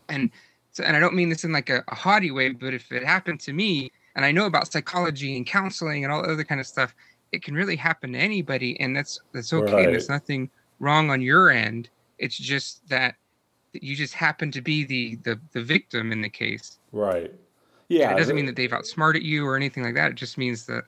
And 0.08 0.30
so 0.72 0.84
and 0.84 0.96
i 0.96 1.00
don't 1.00 1.14
mean 1.14 1.28
this 1.28 1.44
in 1.44 1.52
like 1.52 1.70
a, 1.70 1.82
a 1.88 1.94
haughty 1.94 2.30
way 2.30 2.50
but 2.50 2.74
if 2.74 2.92
it 2.92 3.04
happened 3.04 3.40
to 3.40 3.52
me 3.52 3.90
and 4.14 4.24
i 4.24 4.30
know 4.30 4.46
about 4.46 4.70
psychology 4.70 5.36
and 5.36 5.46
counseling 5.46 6.04
and 6.04 6.12
all 6.12 6.22
the 6.22 6.28
other 6.28 6.44
kind 6.44 6.60
of 6.60 6.66
stuff 6.66 6.94
it 7.32 7.42
can 7.42 7.54
really 7.54 7.76
happen 7.76 8.12
to 8.12 8.18
anybody 8.18 8.78
and 8.80 8.96
that's 8.96 9.20
that's 9.32 9.52
okay. 9.52 9.72
Right. 9.72 9.86
there's 9.86 10.08
nothing 10.08 10.50
wrong 10.80 11.10
on 11.10 11.20
your 11.20 11.50
end. 11.50 11.88
It's 12.18 12.36
just 12.36 12.88
that 12.88 13.16
you 13.72 13.94
just 13.94 14.14
happen 14.14 14.50
to 14.52 14.60
be 14.60 14.84
the 14.84 15.16
the, 15.16 15.40
the 15.52 15.62
victim 15.62 16.12
in 16.12 16.20
the 16.22 16.28
case. 16.28 16.78
Right. 16.92 17.32
Yeah 17.88 18.08
and 18.08 18.16
it 18.16 18.20
doesn't 18.20 18.36
mean 18.36 18.46
that 18.46 18.56
they've 18.56 18.72
outsmarted 18.72 19.22
you 19.22 19.46
or 19.46 19.56
anything 19.56 19.82
like 19.82 19.94
that. 19.94 20.10
It 20.10 20.16
just 20.16 20.38
means 20.38 20.66
that 20.66 20.84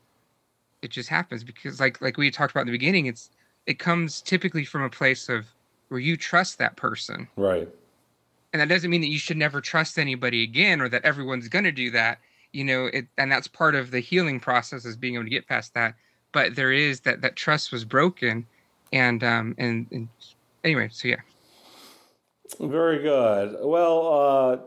it 0.83 0.91
just 0.91 1.09
happens 1.09 1.45
because 1.45 1.81
like 1.81 2.01
like 2.01 2.17
we 2.17 2.31
talked 2.31 2.53
about 2.53 2.63
in 2.63 2.67
the 2.67 2.73
beginning 2.73 3.07
it's 3.07 3.31
it 3.67 3.79
comes 3.79 4.23
typically 4.23 4.65
from 4.65 4.83
a 4.83 4.91
place 4.91 5.29
of 5.29 5.47
where 5.89 6.01
you 6.01 6.17
trust 6.17 6.59
that 6.59 6.77
person. 6.77 7.29
Right. 7.37 7.69
And 8.53 8.61
that 8.61 8.69
doesn't 8.69 8.91
mean 8.91 9.03
that 9.03 9.09
you 9.09 9.19
should 9.19 9.37
never 9.37 9.61
trust 9.61 9.99
anybody 9.99 10.43
again 10.43 10.81
or 10.81 10.89
that 10.89 11.05
everyone's 11.05 11.49
going 11.49 11.65
to 11.65 11.73
do 11.73 11.91
that 11.91 12.19
you 12.53 12.65
know 12.65 12.87
it 12.87 13.07
and 13.17 13.31
that's 13.31 13.47
part 13.47 13.75
of 13.75 13.91
the 13.91 14.01
healing 14.01 14.41
process 14.41 14.85
is 14.85 14.97
being 14.97 15.15
able 15.15 15.25
to 15.25 15.31
get 15.31 15.47
past 15.47 15.75
that. 15.75 15.95
But 16.33 16.57
there 16.57 16.73
is 16.73 17.01
that 17.01 17.21
that 17.23 17.37
trust 17.37 17.73
was 17.73 17.85
broken 17.85 18.47
and 18.93 19.23
um 19.23 19.55
and, 19.59 19.87
and 19.91 20.09
anyway 20.65 20.89
so 20.91 21.09
yeah. 21.09 21.21
Very 22.61 23.03
good. 23.03 23.57
Well 23.61 24.09
uh 24.09 24.59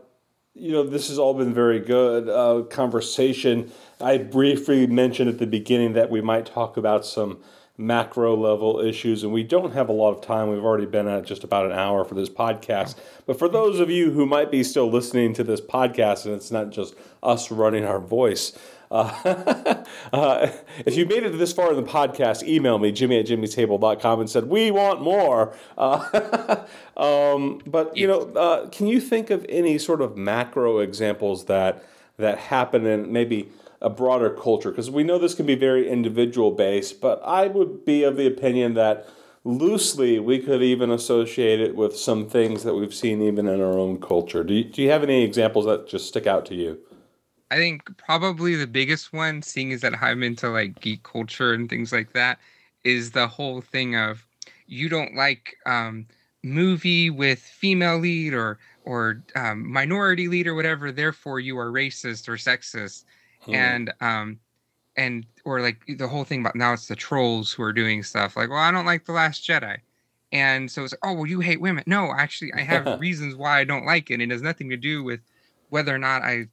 you 0.54 0.72
know, 0.72 0.82
this 0.82 1.08
has 1.08 1.18
all 1.18 1.34
been 1.34 1.54
very 1.54 1.80
good 1.80 2.28
uh, 2.28 2.64
conversation. 2.66 3.72
I 4.00 4.18
briefly 4.18 4.86
mentioned 4.86 5.28
at 5.30 5.38
the 5.38 5.46
beginning 5.46 5.94
that 5.94 6.10
we 6.10 6.20
might 6.20 6.46
talk 6.46 6.76
about 6.76 7.06
some 7.06 7.38
macro 7.78 8.36
level 8.36 8.80
issues, 8.80 9.24
and 9.24 9.32
we 9.32 9.42
don't 9.42 9.72
have 9.72 9.88
a 9.88 9.92
lot 9.92 10.12
of 10.12 10.20
time. 10.20 10.50
We've 10.50 10.64
already 10.64 10.86
been 10.86 11.08
at 11.08 11.24
just 11.24 11.42
about 11.42 11.66
an 11.66 11.72
hour 11.72 12.04
for 12.04 12.14
this 12.14 12.28
podcast. 12.28 12.96
But 13.24 13.38
for 13.38 13.48
those 13.48 13.80
of 13.80 13.90
you 13.90 14.10
who 14.10 14.26
might 14.26 14.50
be 14.50 14.62
still 14.62 14.90
listening 14.90 15.32
to 15.34 15.44
this 15.44 15.60
podcast, 15.60 16.26
and 16.26 16.34
it's 16.34 16.50
not 16.50 16.70
just 16.70 16.94
us 17.22 17.50
running 17.50 17.84
our 17.84 17.98
voice, 17.98 18.56
uh, 18.92 19.84
uh, 20.12 20.50
if 20.84 20.96
you 20.96 21.06
made 21.06 21.22
it 21.24 21.30
this 21.38 21.52
far 21.52 21.70
in 21.70 21.76
the 21.76 21.90
podcast, 21.90 22.46
email 22.46 22.78
me, 22.78 22.92
jimmy 22.92 23.18
at 23.18 23.26
jimmy'stable.com, 23.26 24.20
and 24.20 24.28
said, 24.28 24.44
We 24.44 24.70
want 24.70 25.00
more. 25.00 25.56
Uh, 25.78 26.64
um, 26.96 27.62
but, 27.66 27.96
you 27.96 28.06
know, 28.06 28.20
uh, 28.36 28.68
can 28.68 28.86
you 28.86 29.00
think 29.00 29.30
of 29.30 29.46
any 29.48 29.78
sort 29.78 30.02
of 30.02 30.16
macro 30.16 30.78
examples 30.78 31.46
that, 31.46 31.82
that 32.18 32.36
happen 32.38 32.84
in 32.84 33.10
maybe 33.10 33.48
a 33.80 33.88
broader 33.88 34.28
culture? 34.28 34.70
Because 34.70 34.90
we 34.90 35.04
know 35.04 35.18
this 35.18 35.34
can 35.34 35.46
be 35.46 35.54
very 35.54 35.88
individual 35.88 36.50
based, 36.50 37.00
but 37.00 37.22
I 37.24 37.46
would 37.46 37.86
be 37.86 38.02
of 38.04 38.18
the 38.18 38.26
opinion 38.26 38.74
that 38.74 39.08
loosely 39.44 40.18
we 40.18 40.38
could 40.38 40.62
even 40.62 40.90
associate 40.90 41.60
it 41.60 41.74
with 41.74 41.96
some 41.96 42.28
things 42.28 42.62
that 42.62 42.74
we've 42.74 42.94
seen 42.94 43.22
even 43.22 43.48
in 43.48 43.60
our 43.60 43.78
own 43.78 44.00
culture. 44.00 44.44
Do 44.44 44.52
you, 44.52 44.64
do 44.64 44.82
you 44.82 44.90
have 44.90 45.02
any 45.02 45.24
examples 45.24 45.64
that 45.64 45.88
just 45.88 46.06
stick 46.06 46.26
out 46.26 46.44
to 46.46 46.54
you? 46.54 46.78
I 47.52 47.56
think 47.56 47.98
probably 47.98 48.54
the 48.54 48.66
biggest 48.66 49.12
one, 49.12 49.42
seeing 49.42 49.74
as 49.74 49.82
that 49.82 50.02
I'm 50.02 50.22
into 50.22 50.48
like 50.48 50.80
geek 50.80 51.02
culture 51.02 51.52
and 51.52 51.68
things 51.68 51.92
like 51.92 52.14
that, 52.14 52.38
is 52.82 53.10
the 53.10 53.28
whole 53.28 53.60
thing 53.60 53.94
of 53.94 54.26
you 54.66 54.88
don't 54.88 55.14
like 55.14 55.56
um, 55.66 56.06
movie 56.42 57.10
with 57.10 57.40
female 57.40 57.98
lead 57.98 58.32
or 58.32 58.58
or 58.86 59.22
um, 59.36 59.70
minority 59.70 60.28
lead 60.28 60.46
or 60.46 60.54
whatever, 60.54 60.90
therefore 60.90 61.40
you 61.40 61.58
are 61.58 61.70
racist 61.70 62.26
or 62.26 62.38
sexist, 62.38 63.04
hmm. 63.40 63.54
and 63.54 63.92
um, 64.00 64.40
and 64.96 65.26
or 65.44 65.60
like 65.60 65.76
the 65.98 66.08
whole 66.08 66.24
thing 66.24 66.40
about 66.40 66.56
now 66.56 66.72
it's 66.72 66.88
the 66.88 66.96
trolls 66.96 67.52
who 67.52 67.62
are 67.62 67.72
doing 67.74 68.02
stuff 68.02 68.34
like, 68.34 68.48
well, 68.48 68.60
I 68.60 68.70
don't 68.70 68.86
like 68.86 69.04
the 69.04 69.12
Last 69.12 69.46
Jedi, 69.46 69.76
and 70.32 70.70
so 70.70 70.84
it's 70.84 70.94
like, 70.94 71.00
oh, 71.02 71.12
well, 71.12 71.26
you 71.26 71.40
hate 71.40 71.60
women. 71.60 71.84
No, 71.86 72.14
actually, 72.16 72.54
I 72.54 72.62
have 72.62 72.98
reasons 72.98 73.36
why 73.36 73.60
I 73.60 73.64
don't 73.64 73.84
like 73.84 74.10
it. 74.10 74.22
It 74.22 74.30
has 74.30 74.40
nothing 74.40 74.70
to 74.70 74.78
do 74.78 75.04
with 75.04 75.20
whether 75.68 75.94
or 75.94 75.98
not 75.98 76.22
I 76.22 76.46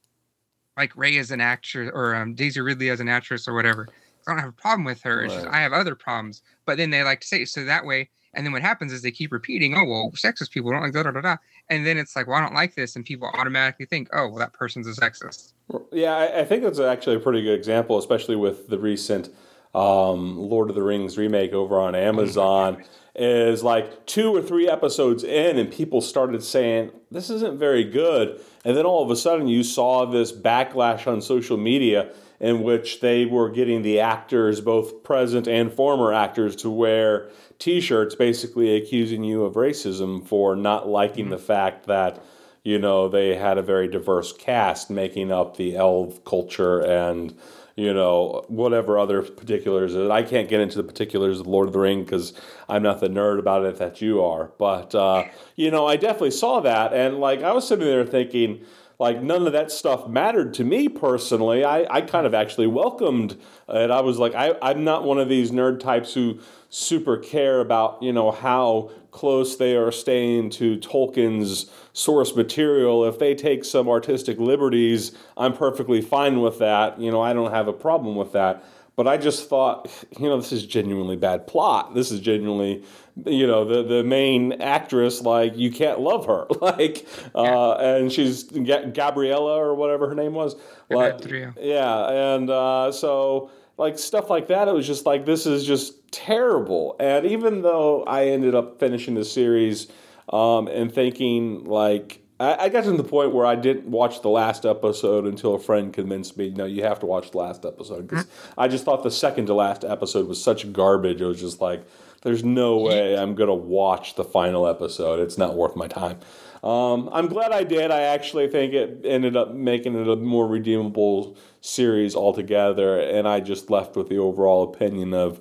like 0.79 0.95
Rey 0.95 1.17
as 1.17 1.29
an 1.29 1.41
actress 1.41 1.91
or 1.93 2.15
um, 2.15 2.33
Daisy 2.33 2.61
Ridley 2.61 2.89
as 2.89 2.99
an 3.01 3.09
actress 3.09 3.47
or 3.47 3.53
whatever. 3.53 3.87
I 4.27 4.31
don't 4.31 4.39
have 4.39 4.49
a 4.49 4.53
problem 4.53 4.85
with 4.85 5.01
her. 5.03 5.21
Right. 5.21 5.29
Just, 5.29 5.45
I 5.47 5.59
have 5.59 5.73
other 5.73 5.93
problems. 5.93 6.41
But 6.65 6.77
then 6.77 6.89
they 6.89 7.03
like 7.03 7.21
to 7.21 7.27
say 7.27 7.45
so 7.45 7.65
that 7.65 7.85
way. 7.85 8.09
And 8.33 8.45
then 8.45 8.53
what 8.53 8.61
happens 8.61 8.93
is 8.93 9.01
they 9.01 9.11
keep 9.11 9.31
repeating, 9.31 9.75
oh 9.75 9.83
well, 9.83 10.11
sexist 10.15 10.51
people 10.51 10.71
don't 10.71 10.81
like 10.81 10.93
da 10.93 11.03
da 11.03 11.11
da 11.11 11.21
da. 11.21 11.35
And 11.69 11.85
then 11.85 11.97
it's 11.97 12.15
like, 12.15 12.27
well, 12.27 12.37
I 12.37 12.41
don't 12.41 12.53
like 12.53 12.75
this, 12.75 12.95
and 12.95 13.03
people 13.03 13.29
automatically 13.33 13.85
think, 13.85 14.07
oh 14.13 14.27
well, 14.27 14.37
that 14.37 14.53
person's 14.53 14.87
a 14.87 14.91
sexist. 15.01 15.53
Yeah, 15.91 16.15
I, 16.15 16.41
I 16.41 16.45
think 16.45 16.63
that's 16.63 16.79
actually 16.79 17.15
a 17.15 17.19
pretty 17.19 17.41
good 17.41 17.57
example, 17.57 17.97
especially 17.97 18.35
with 18.35 18.67
the 18.67 18.77
recent 18.77 19.29
um, 19.73 20.37
Lord 20.37 20.69
of 20.69 20.75
the 20.75 20.83
Rings 20.83 21.17
remake 21.17 21.53
over 21.53 21.79
on 21.79 21.95
oh 21.95 21.99
Amazon. 21.99 22.83
Is 23.15 23.63
like 23.63 24.05
two 24.05 24.35
or 24.35 24.41
three 24.41 24.67
episodes 24.67 25.23
in, 25.23 25.57
and 25.57 25.71
people 25.71 26.01
started 26.01 26.43
saying, 26.43 26.91
This 27.11 27.29
isn't 27.29 27.57
very 27.57 27.83
good. 27.83 28.39
And 28.63 28.75
then 28.77 28.85
all 28.85 29.03
of 29.03 29.09
a 29.09 29.15
sudden, 29.15 29.47
you 29.47 29.63
saw 29.63 30.05
this 30.05 30.31
backlash 30.31 31.07
on 31.07 31.21
social 31.21 31.57
media 31.57 32.11
in 32.39 32.63
which 32.63 33.01
they 33.01 33.25
were 33.25 33.49
getting 33.49 33.81
the 33.81 33.99
actors, 33.99 34.61
both 34.61 35.03
present 35.03 35.47
and 35.47 35.73
former 35.73 36.13
actors, 36.13 36.55
to 36.57 36.69
wear 36.69 37.29
t 37.57 37.81
shirts 37.81 38.15
basically 38.15 38.75
accusing 38.75 39.23
you 39.23 39.43
of 39.43 39.55
racism 39.55 40.25
for 40.25 40.55
not 40.55 40.87
liking 40.87 41.25
mm-hmm. 41.25 41.31
the 41.31 41.37
fact 41.37 41.87
that, 41.87 42.23
you 42.63 42.79
know, 42.79 43.09
they 43.09 43.35
had 43.35 43.57
a 43.57 43.63
very 43.63 43.87
diverse 43.87 44.31
cast 44.31 44.89
making 44.89 45.31
up 45.31 45.57
the 45.57 45.75
elf 45.75 46.23
culture 46.23 46.79
and 46.79 47.37
you 47.79 47.93
know, 47.93 48.43
whatever 48.49 48.99
other 48.99 49.21
particulars. 49.21 49.95
I 49.95 50.21
can't 50.23 50.49
get 50.49 50.59
into 50.59 50.75
the 50.75 50.83
particulars 50.83 51.39
of 51.39 51.47
Lord 51.47 51.67
of 51.67 51.73
the 51.73 51.79
Ring 51.79 52.03
because 52.03 52.33
I'm 52.67 52.83
not 52.83 52.99
the 52.99 53.07
nerd 53.07 53.39
about 53.39 53.63
it 53.63 53.77
that 53.77 54.01
you 54.01 54.21
are. 54.21 54.51
But, 54.57 54.93
uh, 54.93 55.23
you 55.55 55.71
know, 55.71 55.87
I 55.87 55.95
definitely 55.95 56.31
saw 56.31 56.59
that. 56.59 56.93
And, 56.93 57.19
like, 57.19 57.41
I 57.41 57.53
was 57.53 57.65
sitting 57.65 57.85
there 57.85 58.05
thinking, 58.05 58.65
like 58.99 59.23
none 59.23 59.47
of 59.47 59.53
that 59.53 59.71
stuff 59.71 60.09
mattered 60.09 60.53
to 60.55 60.65
me 60.65 60.89
personally. 60.89 61.63
I, 61.63 61.85
I 61.89 62.01
kind 62.01 62.27
of 62.27 62.33
actually 62.33 62.67
welcomed 62.67 63.37
it. 63.69 63.91
I 63.91 64.01
was 64.01 64.19
like, 64.19 64.35
I, 64.35 64.55
I'm 64.61 64.83
not 64.83 65.05
one 65.05 65.19
of 65.19 65.29
these 65.29 65.51
nerd 65.51 65.79
types 65.79 66.13
who 66.13 66.39
super 66.69 67.17
care 67.17 67.59
about, 67.59 68.01
you 68.01 68.13
know, 68.13 68.31
how 68.31 68.91
close 69.11 69.55
they 69.55 69.75
are 69.75 69.91
staying 69.91 70.51
to 70.51 70.77
Tolkien's 70.77 71.69
source 71.93 72.35
material. 72.35 73.05
If 73.05 73.17
they 73.17 73.33
take 73.33 73.65
some 73.65 73.89
artistic 73.89 74.37
liberties, 74.37 75.11
I'm 75.35 75.53
perfectly 75.53 76.01
fine 76.01 76.41
with 76.41 76.59
that. 76.59 76.99
You 76.99 77.11
know, 77.11 77.21
I 77.21 77.33
don't 77.33 77.51
have 77.51 77.67
a 77.67 77.73
problem 77.73 78.15
with 78.15 78.33
that. 78.33 78.63
But 78.95 79.07
I 79.07 79.15
just 79.15 79.47
thought, 79.47 79.89
you 80.19 80.27
know, 80.27 80.35
this 80.37 80.51
is 80.51 80.65
genuinely 80.65 81.15
bad 81.15 81.47
plot. 81.47 81.95
This 81.95 82.11
is 82.11 82.19
genuinely, 82.19 82.83
you 83.25 83.47
know, 83.47 83.63
the, 83.63 83.81
the 83.81 84.03
main 84.03 84.61
actress, 84.61 85.21
like, 85.21 85.55
you 85.55 85.71
can't 85.71 86.01
love 86.01 86.25
her. 86.25 86.47
like, 86.61 87.07
uh, 87.33 87.75
and 87.75 88.11
she's 88.11 88.43
Gabriella 88.43 89.55
or 89.55 89.73
whatever 89.73 90.09
her 90.09 90.15
name 90.15 90.33
was. 90.33 90.57
Like, 90.89 91.21
yeah. 91.61 92.33
And 92.35 92.49
uh, 92.49 92.91
so, 92.91 93.51
like, 93.79 93.97
stuff 93.97 94.29
like 94.29 94.47
that, 94.47 94.67
it 94.67 94.73
was 94.73 94.85
just 94.85 95.05
like, 95.05 95.25
this 95.25 95.45
is 95.45 95.65
just 95.65 96.11
terrible. 96.11 96.95
And 96.99 97.25
even 97.25 97.61
though 97.61 98.03
I 98.03 98.27
ended 98.27 98.53
up 98.53 98.79
finishing 98.79 99.15
the 99.15 99.25
series 99.25 99.87
um, 100.31 100.67
and 100.67 100.93
thinking, 100.93 101.63
like, 101.63 102.21
I, 102.41 102.69
got 102.69 102.85
to 102.85 102.91
the 102.93 103.03
point 103.03 103.33
where 103.33 103.45
I 103.45 103.55
didn't 103.55 103.87
watch 103.87 104.21
the 104.21 104.29
last 104.29 104.65
episode 104.65 105.25
until 105.25 105.55
a 105.55 105.59
friend 105.59 105.91
convinced 105.91 106.37
me, 106.37 106.51
no, 106.51 106.65
you 106.65 106.83
have 106.83 106.99
to 106.99 107.05
watch 107.05 107.31
the 107.31 107.37
last 107.37 107.65
episode. 107.65 108.07
Because 108.07 108.27
I 108.57 108.69
just 108.69 108.85
thought 108.85 109.03
the 109.03 109.11
second 109.11 109.47
to 109.47 109.53
last 109.53 109.83
episode 109.83 110.25
was 110.25 110.41
such 110.41 110.71
garbage. 110.71 111.19
It 111.19 111.25
was 111.25 111.41
just 111.41 111.59
like, 111.59 111.83
there's 112.21 112.43
no 112.43 112.77
way 112.77 113.17
I'm 113.17 113.35
going 113.35 113.49
to 113.49 113.53
watch 113.53 114.15
the 114.15 114.23
final 114.23 114.67
episode. 114.67 115.19
It's 115.19 115.37
not 115.37 115.55
worth 115.55 115.75
my 115.75 115.87
time. 115.87 116.19
Um, 116.63 117.09
I'm 117.11 117.27
glad 117.27 117.51
I 117.51 117.63
did. 117.63 117.91
I 117.91 118.01
actually 118.01 118.47
think 118.49 118.73
it 118.73 119.01
ended 119.05 119.35
up 119.35 119.53
making 119.53 119.95
it 119.95 120.07
a 120.07 120.15
more 120.15 120.47
redeemable 120.47 121.37
series 121.61 122.15
altogether. 122.15 122.99
And 122.99 123.27
I 123.27 123.39
just 123.39 123.69
left 123.69 123.95
with 123.95 124.09
the 124.09 124.17
overall 124.17 124.63
opinion 124.63 125.13
of, 125.13 125.39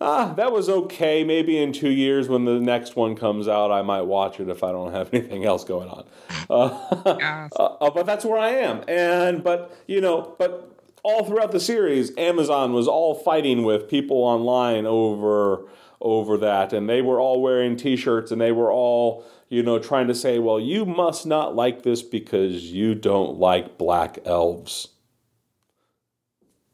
ah, 0.00 0.32
that 0.34 0.52
was 0.52 0.68
okay. 0.68 1.24
Maybe 1.24 1.58
in 1.58 1.72
two 1.72 1.90
years 1.90 2.28
when 2.28 2.44
the 2.44 2.60
next 2.60 2.96
one 2.96 3.16
comes 3.16 3.48
out, 3.48 3.70
I 3.70 3.82
might 3.82 4.02
watch 4.02 4.40
it 4.40 4.48
if 4.48 4.62
I 4.62 4.72
don't 4.72 4.92
have 4.92 5.10
anything 5.12 5.44
else 5.44 5.64
going 5.64 5.88
on. 5.88 6.04
Uh, 6.48 7.16
yes. 7.18 7.52
uh, 7.56 7.90
but 7.90 8.06
that's 8.06 8.24
where 8.24 8.38
I 8.38 8.50
am. 8.50 8.84
And 8.88 9.42
but 9.42 9.76
you 9.86 10.00
know, 10.00 10.34
but 10.38 10.72
all 11.02 11.24
throughout 11.24 11.52
the 11.52 11.60
series, 11.60 12.16
Amazon 12.18 12.72
was 12.72 12.88
all 12.88 13.14
fighting 13.14 13.64
with 13.64 13.88
people 13.88 14.18
online 14.18 14.86
over 14.86 15.68
over 16.00 16.36
that, 16.36 16.72
and 16.72 16.88
they 16.88 17.00
were 17.00 17.18
all 17.18 17.40
wearing 17.40 17.74
T-shirts, 17.76 18.30
and 18.30 18.40
they 18.40 18.52
were 18.52 18.70
all 18.70 19.24
you 19.48 19.62
know 19.62 19.78
trying 19.78 20.08
to 20.08 20.14
say, 20.14 20.38
well, 20.38 20.60
you 20.60 20.84
must 20.84 21.26
not 21.26 21.54
like 21.54 21.82
this 21.82 22.02
because 22.02 22.72
you 22.72 22.94
don't 22.94 23.38
like 23.38 23.78
black 23.78 24.18
elves. 24.24 24.88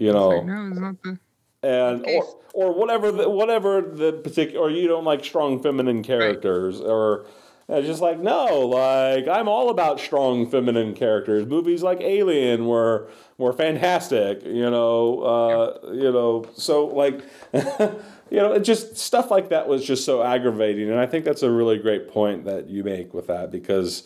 You 0.02 0.12
know, 0.12 0.28
Like, 0.30 0.44
no, 0.46 0.68
it's 0.68 0.80
not 0.80 1.02
the. 1.02 1.18
and 1.62 2.04
or 2.06 2.24
or 2.54 2.72
whatever 2.74 3.12
the, 3.12 3.28
whatever 3.30 3.80
the 3.80 4.12
particular 4.12 4.60
or 4.66 4.70
you 4.70 4.88
don't 4.88 5.04
like 5.04 5.24
strong 5.24 5.62
feminine 5.62 6.02
characters 6.02 6.80
or 6.80 7.26
uh, 7.68 7.80
just 7.82 8.00
like 8.02 8.18
no 8.18 8.66
like 8.66 9.28
I'm 9.28 9.48
all 9.48 9.70
about 9.70 10.00
strong 10.00 10.50
feminine 10.50 10.94
characters. 10.94 11.46
Movies 11.46 11.84
like 11.84 12.00
Alien 12.00 12.66
were 12.66 13.08
were 13.38 13.52
fantastic 13.52 14.42
you 14.44 14.68
know 14.68 15.20
uh, 15.20 15.92
you 15.92 16.10
know 16.10 16.44
so 16.56 16.86
like 16.86 17.22
you 17.54 18.38
know 18.42 18.52
it 18.54 18.64
just 18.64 18.96
stuff 18.96 19.30
like 19.30 19.50
that 19.50 19.68
was 19.68 19.84
just 19.84 20.04
so 20.04 20.20
aggravating 20.20 20.90
and 20.90 20.98
I 20.98 21.06
think 21.06 21.24
that's 21.24 21.44
a 21.44 21.50
really 21.50 21.78
great 21.78 22.08
point 22.08 22.44
that 22.46 22.68
you 22.68 22.82
make 22.82 23.14
with 23.14 23.28
that 23.28 23.52
because 23.52 24.02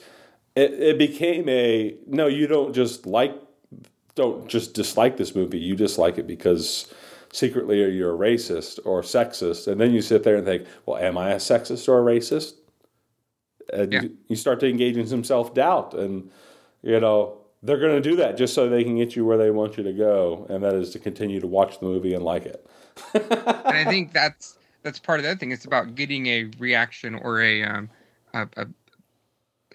it, 0.54 0.74
it 0.74 0.98
became 0.98 1.48
a 1.48 1.96
no 2.06 2.26
you 2.26 2.46
don't 2.46 2.74
just 2.74 3.06
like 3.06 3.34
don't 4.16 4.48
just 4.48 4.74
dislike 4.74 5.16
this 5.16 5.34
movie. 5.36 5.58
You 5.58 5.76
dislike 5.76 6.18
it 6.18 6.26
because 6.26 6.92
secretly 7.32 7.78
you're 7.94 8.14
a 8.14 8.18
racist 8.18 8.80
or 8.84 9.02
sexist. 9.02 9.68
And 9.68 9.80
then 9.80 9.92
you 9.92 10.02
sit 10.02 10.24
there 10.24 10.36
and 10.36 10.44
think, 10.44 10.66
well, 10.86 10.96
am 10.96 11.16
I 11.16 11.32
a 11.32 11.36
sexist 11.36 11.88
or 11.88 12.00
a 12.00 12.02
racist? 12.18 12.54
And 13.72 13.92
Yeah. 13.92 14.02
you, 14.28 14.36
start 14.36 14.58
to 14.60 14.68
engage 14.68 14.96
in 14.96 15.06
some 15.06 15.22
self 15.22 15.54
doubt. 15.54 15.94
And, 15.94 16.30
you 16.82 16.98
know, 16.98 17.38
they're 17.62 17.78
going 17.78 18.00
to 18.00 18.08
do 18.10 18.16
that 18.16 18.36
just 18.36 18.54
so 18.54 18.68
they 18.68 18.84
can 18.84 18.96
get 18.96 19.16
you 19.16 19.24
where 19.24 19.38
they 19.38 19.50
want 19.50 19.76
you 19.76 19.84
to 19.84 19.92
go. 19.92 20.46
And 20.48 20.64
that 20.64 20.74
is 20.74 20.90
to 20.90 20.98
continue 20.98 21.40
to 21.40 21.46
watch 21.46 21.80
the 21.80 21.86
movie 21.86 22.14
and 22.14 22.24
like 22.24 22.46
it. 22.46 22.66
and 23.14 23.76
I 23.76 23.84
think 23.84 24.12
that's 24.12 24.56
that's 24.82 24.98
part 24.98 25.18
of 25.18 25.24
the 25.24 25.30
other 25.30 25.38
thing. 25.38 25.50
It's 25.50 25.64
about 25.64 25.94
getting 25.94 26.26
a 26.26 26.44
reaction 26.58 27.14
or 27.16 27.42
a 27.42 27.62
um 27.64 27.90
a, 28.32 28.48
a 28.56 28.66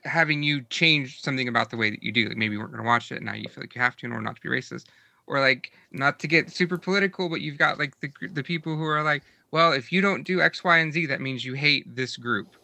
having 0.03 0.43
you 0.43 0.61
change 0.63 1.21
something 1.21 1.47
about 1.47 1.69
the 1.69 1.77
way 1.77 1.89
that 1.89 2.03
you 2.03 2.11
do. 2.11 2.27
Like 2.27 2.37
maybe 2.37 2.53
you 2.53 2.59
weren't 2.59 2.71
going 2.71 2.83
to 2.83 2.87
watch 2.87 3.11
it, 3.11 3.17
and 3.17 3.25
now 3.25 3.33
you 3.33 3.49
feel 3.49 3.63
like 3.63 3.75
you 3.75 3.81
have 3.81 3.95
to 3.97 4.05
in 4.05 4.11
order 4.11 4.23
not 4.23 4.35
to 4.35 4.41
be 4.41 4.49
racist, 4.49 4.85
or 5.27 5.39
like 5.39 5.71
not 5.91 6.19
to 6.19 6.27
get 6.27 6.51
super 6.51 6.77
political, 6.77 7.29
but 7.29 7.41
you've 7.41 7.57
got 7.57 7.79
like 7.79 7.99
the 7.99 8.11
the 8.33 8.43
people 8.43 8.75
who 8.75 8.83
are 8.83 9.03
like, 9.03 9.23
well, 9.51 9.73
if 9.73 9.91
you 9.91 10.01
don't 10.01 10.23
do 10.23 10.41
X, 10.41 10.63
Y, 10.63 10.77
and 10.77 10.93
Z, 10.93 11.05
that 11.07 11.21
means 11.21 11.45
you 11.45 11.53
hate 11.53 11.95
this 11.95 12.17
group, 12.17 12.55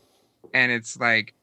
and 0.54 0.72
it's 0.72 1.00
like, 1.00 1.34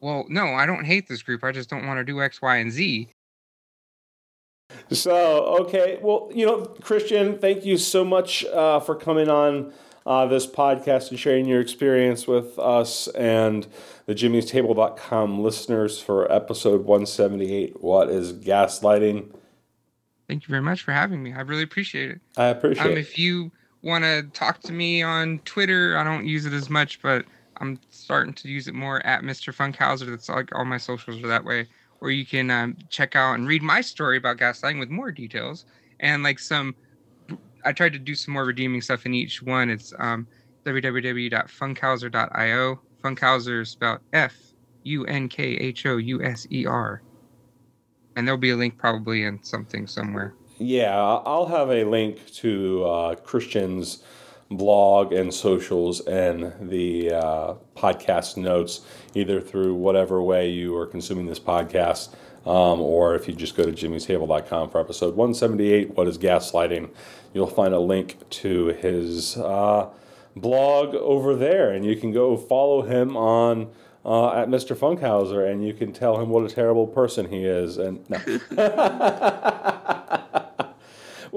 well, 0.00 0.24
no, 0.28 0.46
I 0.54 0.66
don't 0.66 0.84
hate 0.84 1.08
this 1.08 1.22
group. 1.22 1.44
I 1.44 1.52
just 1.52 1.68
don't 1.68 1.86
want 1.86 1.98
to 1.98 2.04
do 2.04 2.20
X, 2.20 2.40
Y, 2.40 2.56
and 2.56 2.70
Z. 2.70 3.08
So, 4.90 5.44
okay. 5.60 5.98
Well, 6.02 6.30
you 6.32 6.46
know, 6.46 6.64
Christian, 6.82 7.38
thank 7.38 7.64
you 7.64 7.76
so 7.78 8.04
much 8.04 8.44
uh, 8.44 8.80
for 8.80 8.94
coming 8.94 9.28
on 9.28 9.72
uh, 10.08 10.26
this 10.26 10.46
podcast 10.46 11.10
and 11.10 11.20
sharing 11.20 11.46
your 11.46 11.60
experience 11.60 12.26
with 12.26 12.58
us 12.58 13.08
and 13.08 13.66
the 14.06 14.14
jimmy'stable.com 14.14 15.42
listeners 15.42 16.00
for 16.00 16.30
episode 16.32 16.86
178 16.86 17.82
What 17.82 18.08
is 18.08 18.32
Gaslighting? 18.32 19.28
Thank 20.26 20.44
you 20.44 20.48
very 20.48 20.62
much 20.62 20.82
for 20.82 20.92
having 20.92 21.22
me. 21.22 21.34
I 21.34 21.42
really 21.42 21.62
appreciate 21.62 22.10
it. 22.10 22.20
I 22.38 22.46
appreciate 22.46 22.86
Um, 22.86 22.92
it. 22.92 22.98
if 22.98 23.18
you 23.18 23.52
want 23.82 24.04
to 24.04 24.22
talk 24.32 24.60
to 24.60 24.72
me 24.72 25.02
on 25.02 25.40
Twitter, 25.44 25.96
I 25.98 26.04
don't 26.04 26.26
use 26.26 26.46
it 26.46 26.54
as 26.54 26.70
much, 26.70 27.02
but 27.02 27.26
I'm 27.58 27.78
starting 27.90 28.32
to 28.34 28.48
use 28.48 28.66
it 28.66 28.74
more 28.74 29.04
at 29.06 29.22
Mr. 29.22 29.54
Funkhouser. 29.54 30.06
That's 30.08 30.30
like 30.30 30.54
all 30.54 30.64
my 30.64 30.78
socials 30.78 31.22
are 31.22 31.28
that 31.28 31.44
way. 31.44 31.66
Or 32.00 32.10
you 32.10 32.24
can 32.24 32.50
um, 32.50 32.76
check 32.88 33.14
out 33.14 33.34
and 33.34 33.46
read 33.46 33.62
my 33.62 33.82
story 33.82 34.16
about 34.16 34.38
gaslighting 34.38 34.78
with 34.78 34.88
more 34.88 35.10
details 35.12 35.66
and 36.00 36.22
like 36.22 36.38
some. 36.38 36.74
I 37.68 37.72
tried 37.72 37.92
to 37.92 37.98
do 37.98 38.14
some 38.14 38.32
more 38.32 38.46
redeeming 38.46 38.80
stuff 38.80 39.04
in 39.04 39.12
each 39.12 39.42
one. 39.42 39.68
It's 39.68 39.92
um, 39.98 40.26
www.funkhouser.io. 40.64 42.80
Funkhouser 43.04 43.60
is 43.60 43.68
spelled 43.68 44.00
F 44.14 44.34
U 44.84 45.04
N 45.04 45.28
K 45.28 45.44
H 45.44 45.84
O 45.84 45.98
U 45.98 46.22
S 46.22 46.46
E 46.50 46.64
R. 46.64 47.02
And 48.16 48.26
there'll 48.26 48.40
be 48.40 48.52
a 48.52 48.56
link 48.56 48.78
probably 48.78 49.24
in 49.24 49.42
something 49.42 49.86
somewhere. 49.86 50.32
Yeah, 50.56 50.96
I'll 50.96 51.44
have 51.44 51.68
a 51.68 51.84
link 51.84 52.24
to 52.36 52.84
uh, 52.84 53.16
Christian's 53.16 54.02
blog 54.50 55.12
and 55.12 55.34
socials 55.34 56.00
and 56.06 56.54
the 56.70 57.12
uh, 57.12 57.52
podcast 57.76 58.38
notes, 58.38 58.80
either 59.14 59.42
through 59.42 59.74
whatever 59.74 60.22
way 60.22 60.48
you 60.48 60.74
are 60.74 60.86
consuming 60.86 61.26
this 61.26 61.38
podcast, 61.38 62.14
um, 62.48 62.80
or 62.80 63.14
if 63.14 63.28
you 63.28 63.34
just 63.34 63.54
go 63.56 63.62
to 63.62 63.72
jimmy'stable.com 63.72 64.70
for 64.70 64.80
episode 64.80 65.14
178, 65.14 65.94
What 65.94 66.08
is 66.08 66.16
Gaslighting, 66.16 66.88
you'll 67.34 67.46
find 67.46 67.74
a 67.74 67.78
link 67.78 68.16
to 68.30 68.68
his 68.68 69.36
uh, 69.36 69.90
blog 70.34 70.94
over 70.94 71.36
there, 71.36 71.70
and 71.70 71.84
you 71.84 71.94
can 71.94 72.10
go 72.10 72.36
follow 72.36 72.82
him 72.82 73.16
on. 73.16 73.70
Uh, 74.04 74.32
at 74.32 74.48
Mr. 74.48 74.74
Funkhouser, 74.74 75.50
and 75.50 75.66
you 75.66 75.74
can 75.74 75.92
tell 75.92 76.18
him 76.18 76.30
what 76.30 76.42
a 76.42 76.48
terrible 76.48 76.86
person 76.86 77.28
he 77.28 77.44
is. 77.44 77.76
And 77.76 78.08
no. 78.08 78.16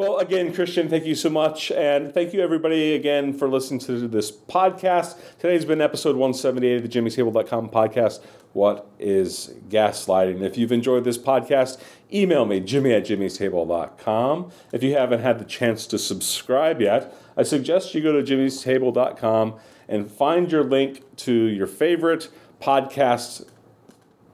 Well, 0.01 0.17
again, 0.17 0.51
Christian, 0.51 0.89
thank 0.89 1.05
you 1.05 1.13
so 1.13 1.29
much. 1.29 1.69
And 1.69 2.11
thank 2.11 2.33
you, 2.33 2.41
everybody, 2.41 2.95
again, 2.95 3.33
for 3.37 3.47
listening 3.47 3.81
to 3.81 4.07
this 4.07 4.31
podcast. 4.31 5.15
Today's 5.37 5.63
been 5.63 5.79
episode 5.79 6.15
178 6.15 6.77
of 6.77 6.81
the 6.81 6.89
Jimmy'sTable.com 6.89 7.69
podcast. 7.69 8.23
What 8.53 8.89
is 8.97 9.53
gaslighting? 9.69 10.41
If 10.41 10.57
you've 10.57 10.71
enjoyed 10.71 11.03
this 11.03 11.19
podcast, 11.19 11.79
email 12.11 12.47
me, 12.47 12.61
jimmy 12.61 12.93
at 12.93 13.05
jimmy'stable.com. 13.05 14.51
If 14.73 14.81
you 14.81 14.95
haven't 14.95 15.21
had 15.21 15.37
the 15.37 15.45
chance 15.45 15.85
to 15.85 15.99
subscribe 15.99 16.81
yet, 16.81 17.15
I 17.37 17.43
suggest 17.43 17.93
you 17.93 18.01
go 18.01 18.19
to 18.19 18.23
jimmy'stable.com 18.23 19.53
and 19.87 20.09
find 20.11 20.51
your 20.51 20.63
link 20.63 21.03
to 21.17 21.31
your 21.31 21.67
favorite 21.67 22.29
podcast 22.59 23.47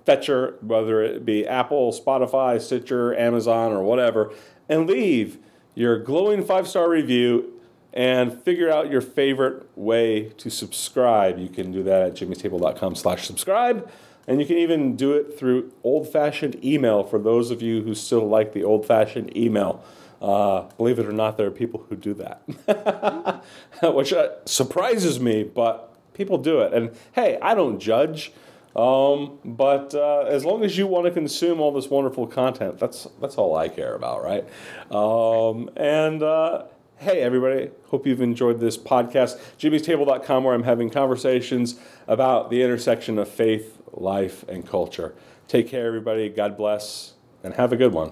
fetcher, 0.05 0.55
whether 0.61 1.03
it 1.03 1.25
be 1.25 1.45
Apple, 1.45 1.91
Spotify, 1.91 2.61
Stitcher, 2.61 3.13
Amazon, 3.17 3.73
or 3.73 3.83
whatever, 3.83 4.31
and 4.69 4.87
leave 4.87 5.39
your 5.77 5.99
glowing 5.99 6.43
five 6.43 6.67
star 6.67 6.89
review 6.89 7.53
and 7.93 8.41
figure 8.41 8.67
out 8.67 8.89
your 8.89 8.99
favorite 8.99 9.69
way 9.77 10.29
to 10.29 10.49
subscribe. 10.49 11.37
You 11.37 11.49
can 11.49 11.71
do 11.71 11.83
that 11.83 12.01
at 12.01 12.13
jimmystable.com 12.15 12.95
slash 12.95 13.27
subscribe. 13.27 13.87
And 14.27 14.41
you 14.41 14.47
can 14.47 14.57
even 14.57 14.95
do 14.95 15.13
it 15.13 15.37
through 15.37 15.71
old 15.83 16.11
fashioned 16.11 16.65
email 16.65 17.03
for 17.03 17.19
those 17.19 17.51
of 17.51 17.61
you 17.61 17.83
who 17.83 17.93
still 17.93 18.27
like 18.27 18.53
the 18.53 18.63
old 18.63 18.87
fashioned 18.87 19.37
email. 19.37 19.83
Uh, 20.19 20.61
believe 20.77 20.97
it 20.97 21.05
or 21.05 21.11
not, 21.11 21.37
there 21.37 21.45
are 21.45 21.51
people 21.51 21.85
who 21.87 21.95
do 21.95 22.15
that, 22.15 23.43
which 23.93 24.13
uh, 24.13 24.29
surprises 24.45 25.19
me, 25.19 25.43
but 25.43 25.93
people 26.15 26.39
do 26.39 26.61
it. 26.61 26.73
And 26.73 26.89
hey, 27.11 27.37
I 27.39 27.53
don't 27.53 27.77
judge. 27.77 28.31
Um, 28.77 29.39
but 29.43 29.95
uh, 29.95 30.25
as 30.27 30.45
long 30.45 30.63
as 30.63 30.77
you 30.77 30.85
want 30.85 31.05
to 31.05 31.11
consume 31.11 31.59
all 31.59 31.71
this 31.71 31.89
wonderful 31.89 32.27
content, 32.27 32.77
that's 32.77 33.07
that's 33.19 33.35
all 33.35 33.55
I 33.55 33.69
care 33.69 33.95
about, 33.95 34.23
right? 34.23 34.47
Um, 34.91 35.71
and 35.75 36.21
uh, 36.21 36.65
hey, 36.97 37.21
everybody, 37.21 37.71
hope 37.87 38.05
you've 38.05 38.21
enjoyed 38.21 38.59
this 38.59 38.77
podcast. 38.77 39.39
Jimmy'sTable.com, 39.57 40.43
where 40.43 40.53
I'm 40.53 40.63
having 40.63 40.91
conversations 40.91 41.79
about 42.07 42.51
the 42.51 42.61
intersection 42.61 43.17
of 43.17 43.27
faith, 43.27 43.81
life, 43.93 44.47
and 44.47 44.67
culture. 44.67 45.15
Take 45.47 45.67
care, 45.67 45.87
everybody. 45.87 46.29
God 46.29 46.55
bless, 46.55 47.13
and 47.43 47.55
have 47.55 47.73
a 47.73 47.77
good 47.77 47.93
one. 47.93 48.11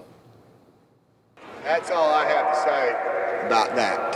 That's 1.62 1.92
all 1.92 2.10
I 2.10 2.24
have 2.26 2.54
to 2.54 2.60
say 2.62 3.46
about 3.46 3.76
that. 3.76 4.14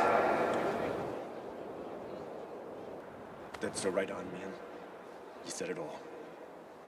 That's 3.60 3.82
the 3.82 3.90
right 3.92 4.10
on, 4.10 4.24
man. 4.32 4.52
You 5.44 5.50
said 5.52 5.68
it 5.68 5.78
all. 5.78 5.99